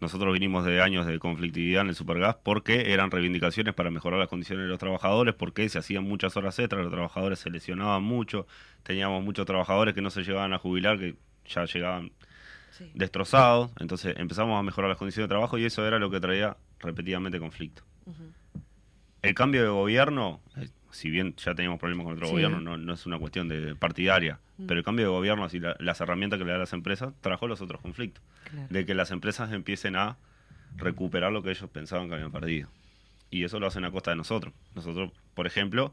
Nosotros 0.00 0.32
vinimos 0.32 0.64
de 0.64 0.80
años 0.80 1.06
de 1.06 1.18
conflictividad 1.18 1.82
en 1.82 1.88
el 1.88 1.94
Supergas 1.94 2.36
porque 2.42 2.92
eran 2.92 3.10
reivindicaciones 3.10 3.74
para 3.74 3.90
mejorar 3.90 4.20
las 4.20 4.28
condiciones 4.28 4.64
de 4.64 4.68
los 4.68 4.78
trabajadores, 4.78 5.34
porque 5.34 5.68
se 5.68 5.78
hacían 5.78 6.04
muchas 6.04 6.36
horas 6.36 6.58
extras, 6.58 6.82
los 6.82 6.92
trabajadores 6.92 7.40
se 7.40 7.50
lesionaban 7.50 8.02
mucho, 8.02 8.46
teníamos 8.84 9.24
muchos 9.24 9.44
trabajadores 9.44 9.94
que 9.94 10.02
no 10.02 10.10
se 10.10 10.22
llegaban 10.22 10.52
a 10.52 10.58
jubilar, 10.58 10.98
que 10.98 11.16
ya 11.46 11.64
llegaban 11.64 12.12
destrozados, 12.94 13.70
entonces 13.80 14.14
empezamos 14.18 14.58
a 14.58 14.62
mejorar 14.62 14.88
las 14.88 14.98
condiciones 14.98 15.28
de 15.28 15.32
trabajo 15.32 15.58
y 15.58 15.64
eso 15.64 15.86
era 15.86 15.98
lo 15.98 16.10
que 16.10 16.20
traía 16.20 16.56
repetidamente 16.78 17.40
conflicto. 17.40 17.82
El 19.20 19.34
cambio 19.34 19.62
de 19.62 19.68
gobierno, 19.68 20.40
eh, 20.56 20.68
si 20.90 21.10
bien 21.10 21.34
ya 21.36 21.54
teníamos 21.54 21.78
problemas 21.78 22.04
con 22.04 22.14
otro 22.14 22.26
Sí. 22.26 22.32
gobierno, 22.32 22.60
no, 22.60 22.76
no 22.76 22.92
es 22.94 23.04
una 23.06 23.18
cuestión 23.18 23.48
de 23.48 23.74
partidaria, 23.74 24.40
Mm. 24.56 24.66
pero 24.66 24.78
el 24.78 24.84
cambio 24.84 25.04
de 25.06 25.10
gobierno, 25.10 25.44
así 25.44 25.58
la- 25.60 25.76
las 25.78 26.00
herramientas 26.00 26.38
que 26.38 26.44
le 26.44 26.50
da 26.50 26.56
a 26.56 26.60
las 26.60 26.72
empresas, 26.72 27.12
trajo 27.20 27.46
los 27.46 27.60
otros 27.60 27.80
conflictos. 27.80 28.22
Claro. 28.50 28.66
De 28.70 28.86
que 28.86 28.94
las 28.94 29.10
empresas 29.10 29.52
empiecen 29.52 29.96
a 29.96 30.16
recuperar 30.76 31.32
lo 31.32 31.42
que 31.42 31.50
ellos 31.50 31.68
pensaban 31.70 32.08
que 32.08 32.14
habían 32.14 32.32
perdido. 32.32 32.68
Y 33.30 33.44
eso 33.44 33.60
lo 33.60 33.66
hacen 33.66 33.84
a 33.84 33.90
costa 33.90 34.10
de 34.12 34.16
nosotros. 34.16 34.54
Nosotros, 34.74 35.12
por 35.34 35.46
ejemplo, 35.46 35.92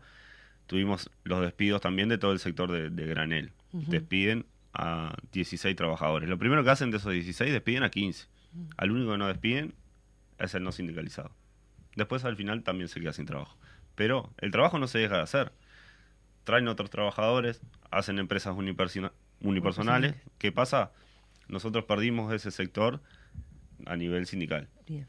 tuvimos 0.68 1.10
los 1.24 1.42
despidos 1.42 1.82
también 1.82 2.10
de 2.10 2.18
todo 2.18 2.32
el 2.32 2.40
sector 2.40 2.72
de, 2.72 2.90
de 2.90 3.06
granel. 3.06 3.52
Despiden 3.74 4.46
a 4.74 5.16
16 5.34 5.76
trabajadores. 5.76 6.30
Lo 6.30 6.38
primero 6.38 6.64
que 6.64 6.70
hacen 6.70 6.92
de 6.92 6.98
esos 6.98 7.12
16, 7.12 7.52
despiden 7.52 7.84
a 7.84 7.90
15. 7.90 8.28
Al 8.78 8.92
único 8.92 9.12
que 9.12 9.18
no 9.18 9.28
despiden 9.28 9.74
es 10.40 10.56
el 10.56 10.64
no 10.64 10.72
sindicalizado. 10.72 11.32
Después 11.96 12.24
al 12.26 12.36
final 12.38 12.64
también 12.64 12.88
se 12.88 13.00
queda 13.02 13.12
sin 13.14 13.26
trabajo. 13.26 13.58
Pero 13.96 14.32
el 14.40 14.52
trabajo 14.52 14.78
no 14.80 14.88
se 14.88 15.00
deja 15.00 15.18
de 15.18 15.22
hacer. 15.24 15.52
Traen 16.44 16.68
otros 16.68 16.90
trabajadores, 16.90 17.62
hacen 17.92 18.20
empresas 18.20 18.54
unipersona- 18.56 19.12
unipersonales. 19.42 20.16
¿Qué 20.38 20.52
pasa? 20.52 20.92
Nosotros 21.48 21.86
perdimos 21.86 22.34
ese 22.34 22.52
sector 22.52 23.02
a 23.86 23.96
nivel 23.96 24.26
sindical. 24.28 24.68
Bien. 24.88 25.06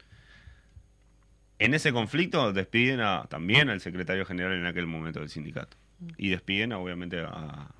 En 1.59 1.73
ese 1.73 1.91
conflicto 1.91 2.53
despiden 2.53 2.99
a, 3.01 3.23
también 3.29 3.69
al 3.69 3.81
secretario 3.81 4.25
general 4.25 4.53
en 4.53 4.65
aquel 4.65 4.85
momento 4.87 5.19
del 5.19 5.29
sindicato. 5.29 5.75
Y 6.17 6.29
despiden 6.29 6.73
obviamente 6.73 7.19
a, 7.21 7.27
a- 7.29 7.71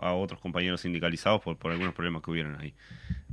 a 0.00 0.12
otros 0.14 0.40
compañeros 0.40 0.80
sindicalizados 0.82 1.40
por, 1.42 1.56
por 1.58 1.72
algunos 1.72 1.94
problemas 1.94 2.22
que 2.22 2.30
hubieron 2.30 2.60
ahí. 2.60 2.72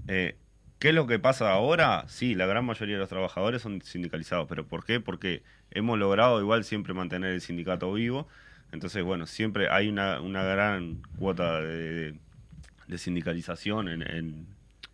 Eh, 0.08 0.36
¿Qué 0.84 0.90
es 0.90 0.96
lo 0.96 1.08
que 1.08 1.18
pasa 1.18 1.50
ahora? 1.54 2.04
Sí, 2.10 2.36
la 2.36 2.46
gran 2.46 2.66
mayoría 2.66 2.96
de 2.96 3.00
los 3.00 3.08
trabajadores 3.08 3.62
son 3.62 3.82
sindicalizados. 3.82 4.50
¿Pero 4.50 4.68
por 4.68 4.84
qué? 4.84 5.00
Porque 5.00 5.42
hemos 5.72 5.98
logrado 5.98 6.42
igual 6.42 6.66
siempre 6.66 6.94
mantener 6.94 7.32
el 7.32 7.40
sindicato 7.40 7.94
vivo. 7.94 8.28
Entonces, 8.74 9.02
bueno, 9.02 9.26
siempre 9.26 9.70
hay 9.70 9.88
una, 9.88 10.20
una 10.20 10.44
gran 10.44 11.02
cuota 11.18 11.62
de, 11.62 12.16
de 12.88 12.98
sindicalización 12.98 13.88
en, 13.88 14.02
en- 14.02 14.46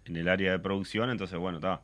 en 0.06 0.16
el 0.16 0.28
área 0.30 0.52
de 0.52 0.60
producción. 0.60 1.10
Entonces, 1.10 1.40
bueno, 1.40 1.58
está 1.58 1.82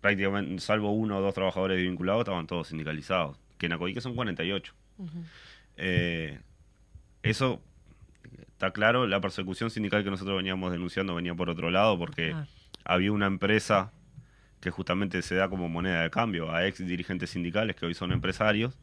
prácticamente, 0.00 0.60
salvo 0.60 0.92
uno 0.92 1.18
o 1.18 1.20
dos 1.22 1.34
trabajadores 1.34 1.82
vinculados, 1.82 2.20
estaban 2.20 2.46
todos 2.46 2.68
sindicalizados. 2.68 3.36
Que 3.58 3.66
en 3.66 3.72
Acoique 3.72 4.00
son 4.00 4.14
48. 4.14 4.74
Eh, 5.76 6.38
eso 7.24 7.60
está 8.66 8.72
claro, 8.72 9.06
la 9.06 9.20
persecución 9.20 9.70
sindical 9.70 10.04
que 10.04 10.10
nosotros 10.10 10.36
veníamos 10.36 10.72
denunciando 10.72 11.14
venía 11.14 11.34
por 11.34 11.50
otro 11.50 11.70
lado, 11.70 11.98
porque 11.98 12.32
Ah. 12.32 12.46
había 12.84 13.12
una 13.12 13.26
empresa 13.26 13.92
que 14.60 14.70
justamente 14.70 15.20
se 15.22 15.34
da 15.34 15.48
como 15.48 15.68
moneda 15.68 16.02
de 16.02 16.10
cambio 16.10 16.50
a 16.50 16.66
ex 16.66 16.78
dirigentes 16.78 17.30
sindicales 17.30 17.76
que 17.76 17.84
hoy 17.86 17.94
son 17.94 18.12
empresarios 18.12 18.78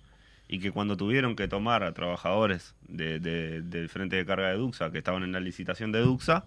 y 0.47 0.59
que 0.59 0.71
cuando 0.71 0.95
tuvieron 0.97 1.36
que 1.36 1.47
tomar 1.47 1.84
a 1.84 1.93
trabajadores 1.93 2.75
de- 2.88 3.19
de- 3.19 3.61
del 3.63 3.89
frente 3.89 4.15
de 4.17 4.25
carga 4.25 4.49
de 4.49 4.55
Duxa, 4.57 4.91
que 4.91 4.99
estaban 4.99 5.23
en 5.23 5.32
la 5.32 5.39
licitación 5.39 5.91
de 5.91 6.01
Duxa, 6.01 6.45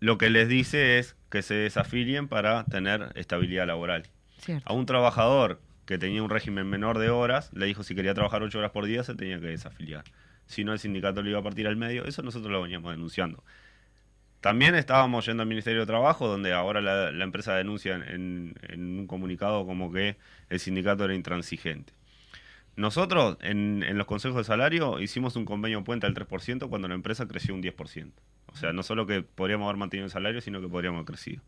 lo 0.00 0.16
que 0.16 0.30
les 0.30 0.48
dice 0.48 0.98
es 0.98 1.16
que 1.30 1.42
se 1.42 1.54
desafilien 1.54 2.28
para 2.28 2.64
tener 2.64 3.10
estabilidad 3.16 3.66
laboral. 3.66 4.04
Cierto. 4.38 4.64
A 4.70 4.72
un 4.72 4.86
trabajador 4.86 5.60
que 5.86 5.98
tenía 5.98 6.22
un 6.22 6.30
régimen 6.30 6.66
menor 6.68 6.98
de 6.98 7.10
horas, 7.10 7.50
le 7.52 7.66
dijo 7.66 7.82
si 7.82 7.94
quería 7.94 8.14
trabajar 8.14 8.42
ocho 8.42 8.58
horas 8.58 8.70
por 8.70 8.84
día 8.86 9.02
se 9.02 9.14
tenía 9.14 9.40
que 9.40 9.46
desafiliar. 9.46 10.04
Si 10.48 10.64
no, 10.64 10.72
el 10.72 10.78
sindicato 10.78 11.22
lo 11.22 11.30
iba 11.30 11.38
a 11.38 11.42
partir 11.42 11.68
al 11.68 11.76
medio. 11.76 12.04
Eso 12.06 12.22
nosotros 12.22 12.50
lo 12.50 12.62
veníamos 12.62 12.90
denunciando. 12.90 13.44
También 14.40 14.74
estábamos 14.74 15.26
yendo 15.26 15.42
al 15.42 15.48
Ministerio 15.48 15.80
de 15.80 15.86
Trabajo, 15.86 16.26
donde 16.26 16.52
ahora 16.52 16.80
la, 16.80 17.24
empresa 17.24 17.54
denuncia 17.54 17.94
en, 17.94 18.54
un 18.72 19.06
comunicado 19.06 19.66
como 19.66 19.92
que 19.92 20.16
el 20.48 20.58
sindicato 20.58 21.04
era 21.04 21.14
intransigente. 21.14 21.92
Nosotros, 22.76 23.36
en, 23.40 23.98
los 23.98 24.06
consejos 24.06 24.38
de 24.38 24.44
salario, 24.44 25.00
hicimos 25.00 25.36
un 25.36 25.44
convenio 25.44 25.84
puente 25.84 26.06
al 26.06 26.14
3% 26.14 26.68
cuando 26.68 26.88
la 26.88 26.94
empresa 26.94 27.26
creció 27.26 27.54
un 27.54 27.62
10%. 27.62 28.12
O 28.46 28.56
sea, 28.56 28.72
no 28.72 28.82
solo 28.82 29.06
que 29.06 29.22
podríamos 29.22 29.66
haber 29.66 29.76
mantenido 29.76 30.06
el 30.06 30.12
salario, 30.12 30.40
sino 30.40 30.60
que 30.60 30.68
podríamos 30.68 30.98
haber 30.98 31.06
crecido. 31.06 31.42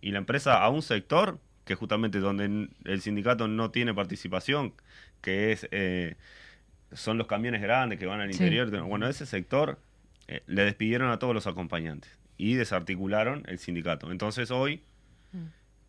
Y 0.00 0.10
la 0.10 0.18
empresa 0.18 0.62
a 0.62 0.68
un 0.68 0.82
sector, 0.82 1.38
que 1.64 1.76
justamente 1.76 2.18
donde 2.18 2.68
el 2.84 3.00
sindicato 3.00 3.46
no 3.46 3.70
tiene 3.70 3.94
participación, 3.94 4.74
que 5.20 5.52
es 5.52 5.68
eh, 5.70 6.16
son 6.94 7.18
los 7.18 7.26
camiones 7.26 7.60
grandes 7.62 7.98
que 7.98 8.06
van 8.06 8.20
al 8.20 8.32
Sí. 8.32 8.42
interior. 8.42 8.70
Bueno, 8.82 9.08
ese 9.08 9.26
sector 9.26 9.78
eh, 10.28 10.42
le 10.46 10.64
despidieron 10.64 11.10
a 11.10 11.18
todos 11.18 11.34
los 11.34 11.46
acompañantes 11.46 12.16
y 12.36 12.54
desarticularon 12.54 13.42
el 13.48 13.58
sindicato. 13.58 14.10
Entonces 14.12 14.50
hoy, 14.50 14.82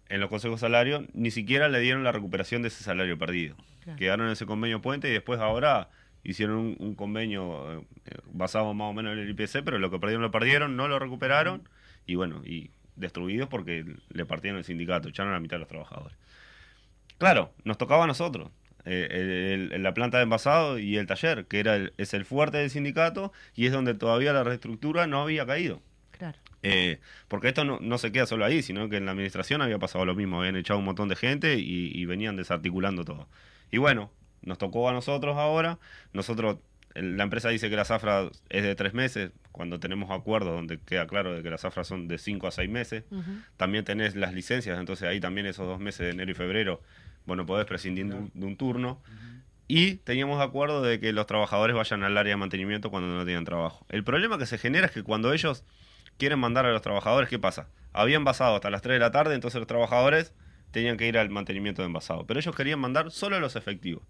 en 0.09 0.19
los 0.19 0.29
consejos 0.29 0.59
de 0.59 0.65
salario, 0.67 1.05
ni 1.13 1.31
siquiera 1.31 1.69
le 1.69 1.79
dieron 1.79 2.03
la 2.03 2.11
recuperación 2.11 2.61
de 2.61 2.67
ese 2.67 2.83
salario 2.83 3.17
perdido. 3.17 3.55
Claro. 3.83 3.97
Quedaron 3.97 4.25
en 4.27 4.33
ese 4.33 4.45
convenio 4.45 4.81
puente 4.81 5.09
y 5.09 5.11
después 5.11 5.39
ahora 5.39 5.89
hicieron 6.23 6.57
un, 6.57 6.75
un 6.79 6.95
convenio 6.95 7.79
eh, 7.81 7.85
eh, 8.05 8.17
basado 8.31 8.73
más 8.73 8.89
o 8.89 8.93
menos 8.93 9.13
en 9.13 9.19
el 9.19 9.29
IPC, 9.29 9.63
pero 9.63 9.77
lo 9.79 9.89
que 9.91 9.99
perdieron 9.99 10.21
lo 10.21 10.31
perdieron, 10.31 10.75
no 10.77 10.87
lo 10.87 10.99
recuperaron 10.99 11.67
y 12.05 12.15
bueno, 12.15 12.41
y 12.45 12.71
destruidos 12.95 13.49
porque 13.49 13.85
le 14.09 14.25
partieron 14.25 14.57
el 14.59 14.63
sindicato, 14.65 15.09
echaron 15.09 15.31
a 15.31 15.35
la 15.35 15.39
mitad 15.41 15.55
de 15.55 15.61
los 15.61 15.67
trabajadores. 15.67 16.17
Claro, 17.17 17.53
nos 17.63 17.77
tocaba 17.77 18.03
a 18.03 18.07
nosotros. 18.07 18.49
Eh, 18.85 19.07
el- 19.11 19.71
el- 19.73 19.83
la 19.83 19.93
planta 19.93 20.17
de 20.17 20.23
envasado 20.23 20.77
y 20.79 20.97
el 20.97 21.07
taller, 21.07 21.45
que 21.45 21.59
era 21.59 21.75
el- 21.75 21.93
es 21.97 22.13
el 22.13 22.25
fuerte 22.25 22.57
del 22.57 22.69
sindicato 22.69 23.31
y 23.55 23.65
es 23.65 23.71
donde 23.71 23.93
todavía 23.93 24.33
la 24.33 24.43
reestructura 24.43 25.07
no 25.07 25.21
había 25.21 25.45
caído. 25.45 25.81
Claro. 26.11 26.37
Eh, 26.61 26.99
porque 27.27 27.49
esto 27.49 27.65
no, 27.65 27.79
no 27.81 27.97
se 27.97 28.11
queda 28.11 28.25
solo 28.25 28.45
ahí, 28.45 28.61
sino 28.61 28.87
que 28.89 28.97
en 28.97 29.05
la 29.05 29.11
administración 29.11 29.61
había 29.61 29.79
pasado 29.79 30.05
lo 30.05 30.15
mismo, 30.15 30.39
habían 30.39 30.55
echado 30.55 30.79
un 30.79 30.85
montón 30.85 31.09
de 31.09 31.15
gente 31.15 31.55
y, 31.59 31.91
y 31.93 32.05
venían 32.05 32.35
desarticulando 32.37 33.03
todo. 33.03 33.27
Y 33.71 33.77
bueno, 33.79 34.11
nos 34.41 34.57
tocó 34.57 34.87
a 34.89 34.93
nosotros 34.93 35.35
ahora, 35.37 35.79
nosotros, 36.13 36.57
la 36.95 37.23
empresa 37.23 37.49
dice 37.49 37.69
que 37.69 37.75
la 37.75 37.85
zafra 37.85 38.29
es 38.49 38.63
de 38.63 38.75
tres 38.75 38.93
meses, 38.93 39.31
cuando 39.51 39.79
tenemos 39.79 40.11
acuerdos 40.11 40.53
donde 40.53 40.79
queda 40.79 41.07
claro 41.07 41.33
de 41.33 41.43
que 41.43 41.49
las 41.49 41.61
zafras 41.61 41.87
son 41.87 42.07
de 42.07 42.17
cinco 42.17 42.47
a 42.47 42.51
seis 42.51 42.69
meses, 42.69 43.03
también 43.57 43.83
tenés 43.83 44.15
las 44.15 44.33
licencias, 44.33 44.79
entonces 44.79 45.07
ahí 45.07 45.19
también 45.19 45.47
esos 45.47 45.67
dos 45.67 45.79
meses 45.79 46.05
de 46.05 46.09
enero 46.11 46.31
y 46.31 46.33
febrero 46.35 46.81
bueno, 47.25 47.45
podés 47.45 47.65
prescindir 47.65 48.07
de 48.07 48.45
un, 48.45 48.55
turno. 48.57 49.01
Y 49.67 49.95
teníamos 49.95 50.41
acuerdo 50.41 50.81
de 50.81 50.99
que 50.99 51.13
los 51.13 51.25
trabajadores 51.25 51.75
vayan 51.75 52.03
al 52.03 52.17
área 52.17 52.31
de 52.33 52.37
mantenimiento 52.37 52.91
cuando 52.91 53.13
no 53.15 53.25
tengan 53.25 53.45
trabajo. 53.45 53.85
El 53.89 54.03
problema 54.03 54.37
que 54.37 54.45
se 54.45 54.57
genera 54.57 54.87
es 54.87 54.91
que 54.91 55.03
cuando 55.03 55.33
ellos 55.33 55.63
quieren 56.17 56.39
mandar 56.39 56.65
a 56.65 56.71
los 56.71 56.81
trabajadores, 56.81 57.29
¿qué 57.29 57.39
pasa? 57.39 57.67
Habían 57.93 58.21
envasado 58.21 58.55
hasta 58.55 58.69
las 58.69 58.81
3 58.81 58.95
de 58.95 58.99
la 58.99 59.11
tarde, 59.11 59.35
entonces 59.35 59.59
los 59.59 59.67
trabajadores 59.67 60.33
tenían 60.71 60.97
que 60.97 61.07
ir 61.07 61.17
al 61.19 61.29
mantenimiento 61.29 61.81
de 61.81 61.85
envasado. 61.85 62.25
Pero 62.25 62.39
ellos 62.39 62.55
querían 62.55 62.79
mandar 62.79 63.11
solo 63.11 63.35
a 63.35 63.39
los 63.39 63.55
efectivos. 63.55 64.03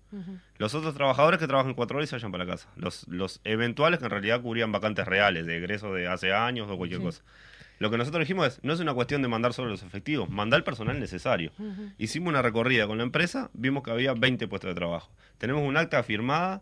Los 0.57 0.74
otros 0.74 0.95
trabajadores 0.95 1.39
que 1.39 1.45
trabajan 1.47 1.74
cuatro 1.74 1.97
horas 1.97 2.07
y 2.07 2.09
se 2.09 2.16
vayan 2.16 2.32
para 2.32 2.45
la 2.45 2.51
casa. 2.51 2.70
Los, 2.78 3.05
los 3.09 3.41
eventuales 3.43 3.99
que 3.99 4.05
en 4.05 4.11
realidad 4.11 4.41
cubrían 4.41 4.72
vacantes 4.72 5.05
reales, 5.05 5.45
de 5.45 5.57
egreso 5.57 5.93
de 5.93 6.07
hace 6.07 6.34
años 6.34 6.70
o 6.70 6.78
cualquier 6.78 7.01
Sí. 7.01 7.05
cosa. 7.05 7.24
Lo 7.80 7.89
que 7.89 7.97
nosotros 7.97 8.21
dijimos 8.21 8.47
es, 8.47 8.63
no 8.63 8.74
es 8.74 8.80
una 8.80 8.93
cuestión 8.93 9.21
de 9.21 9.28
mandar 9.28 9.53
solo 9.53 9.69
los 9.69 9.84
efectivos, 9.84 10.30
mandar 10.30 10.59
el 10.59 10.63
personal 10.63 10.99
necesario. 10.99 11.51
Hicimos 11.97 12.30
una 12.30 12.41
recorrida 12.41 12.88
con 12.88 12.97
la 12.97 13.03
empresa, 13.03 13.49
vimos 13.53 13.84
que 13.84 13.91
había 13.91 14.13
20 14.13 14.47
puestos 14.47 14.69
de 14.69 14.76
trabajo. 14.76 15.11
Tenemos 15.38 15.63
un 15.63 15.76
acta 15.76 16.01
firmada 16.03 16.61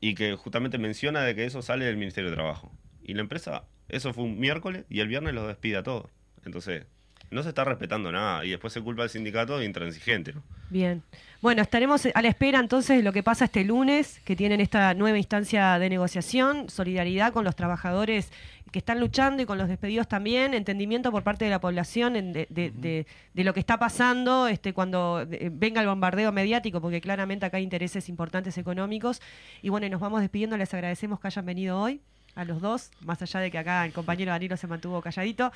y 0.00 0.14
que 0.14 0.34
justamente 0.36 0.78
menciona 0.78 1.22
de 1.22 1.34
que 1.34 1.44
eso 1.44 1.62
sale 1.62 1.84
del 1.84 1.96
Ministerio 1.96 2.30
de 2.30 2.36
Trabajo. 2.36 2.72
Y 3.02 3.14
la 3.14 3.20
empresa, 3.22 3.64
eso 3.88 4.12
fue 4.12 4.24
un 4.24 4.38
miércoles 4.38 4.84
y 4.88 5.00
el 5.00 5.08
viernes 5.08 5.34
los 5.34 5.46
despide 5.46 5.78
a 5.78 5.82
todos. 5.82 6.10
Entonces, 6.44 6.86
no 7.30 7.42
se 7.42 7.50
está 7.50 7.64
respetando 7.64 8.10
nada 8.10 8.44
y 8.44 8.50
después 8.50 8.72
se 8.72 8.80
culpa 8.80 9.04
al 9.04 9.10
sindicato 9.10 9.58
de 9.58 9.64
intransigente. 9.64 10.32
¿no? 10.32 10.42
Bien. 10.68 11.02
Bueno, 11.40 11.62
estaremos 11.62 12.06
a 12.12 12.22
la 12.22 12.28
espera 12.28 12.58
entonces 12.58 12.96
de 12.98 13.02
lo 13.02 13.12
que 13.12 13.22
pasa 13.22 13.46
este 13.46 13.64
lunes, 13.64 14.20
que 14.24 14.36
tienen 14.36 14.60
esta 14.60 14.94
nueva 14.94 15.16
instancia 15.16 15.78
de 15.78 15.88
negociación, 15.88 16.68
solidaridad 16.68 17.32
con 17.32 17.44
los 17.44 17.56
trabajadores 17.56 18.30
que 18.70 18.78
están 18.78 19.00
luchando 19.00 19.42
y 19.42 19.46
con 19.46 19.58
los 19.58 19.68
despedidos 19.68 20.06
también, 20.08 20.54
entendimiento 20.54 21.10
por 21.10 21.22
parte 21.22 21.44
de 21.44 21.50
la 21.50 21.60
población 21.60 22.16
en 22.16 22.32
de, 22.32 22.46
de- 22.50 22.70
de- 22.70 23.06
de 23.34 23.44
lo 23.44 23.52
que 23.54 23.60
está 23.60 23.78
pasando 23.78 24.46
este, 24.48 24.72
cuando 24.72 25.26
venga 25.52 25.80
el 25.80 25.86
bombardeo 25.88 26.32
mediático, 26.32 26.80
porque 26.80 27.00
claramente 27.00 27.46
acá 27.46 27.56
hay 27.56 27.62
intereses 27.64 28.08
importantes 28.08 28.56
económicos. 28.58 29.20
Y 29.62 29.68
bueno, 29.70 29.86
y 29.86 29.90
nos 29.90 30.00
vamos 30.00 30.20
despidiendo, 30.20 30.56
les 30.56 30.72
agradecemos 30.74 31.20
que 31.20 31.26
hayan 31.28 31.46
venido 31.46 31.78
hoy. 31.80 32.00
A 32.40 32.44
los 32.46 32.62
dos, 32.62 32.90
más 33.02 33.20
allá 33.20 33.38
de 33.40 33.50
que 33.50 33.58
acá 33.58 33.84
el 33.84 33.92
compañero 33.92 34.30
Danilo 34.32 34.56
se 34.56 34.66
mantuvo 34.66 35.02
calladito. 35.02 35.52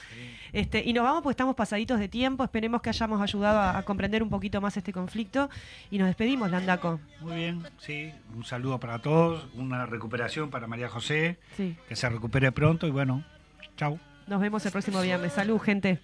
Este, 0.53 0.83
y 0.85 0.93
nos 0.93 1.03
vamos 1.05 1.23
porque 1.23 1.33
estamos 1.33 1.55
pasaditos 1.57 1.99
de 1.99 2.09
tiempo. 2.09 2.45
Esperemos 2.45 2.83
que 2.83 2.91
hayamos 2.91 3.23
ayudado 3.23 3.59
a, 3.59 3.79
a 3.79 3.83
comprender 3.85 4.23
un 4.23 4.29
poquito 4.29 4.61
más 4.61 4.77
este 4.77 4.93
conflicto. 4.93 5.49
Y 5.91 5.97
nos 5.97 6.09
despedimos, 6.09 6.51
Landaco. 6.51 7.01
Muy 7.23 7.37
bien, 7.37 7.63
sí. 7.79 8.13
Un 8.35 8.45
saludo 8.45 8.79
para 8.79 8.99
todos, 8.99 9.47
una 9.55 9.87
recuperación 9.87 10.51
para 10.51 10.67
María 10.67 10.91
José, 10.91 11.39
Sí. 11.57 11.75
que 11.89 11.97
se 11.97 12.07
recupere 12.11 12.53
pronto 12.53 12.87
y 12.87 12.91
bueno, 12.91 13.25
chau. 13.79 13.99
Nos 14.27 14.39
vemos 14.43 14.67
el 14.67 14.73
próximo 14.73 15.01
viernes. 15.01 15.33
Salud, 15.33 15.59
gente. 15.61 16.01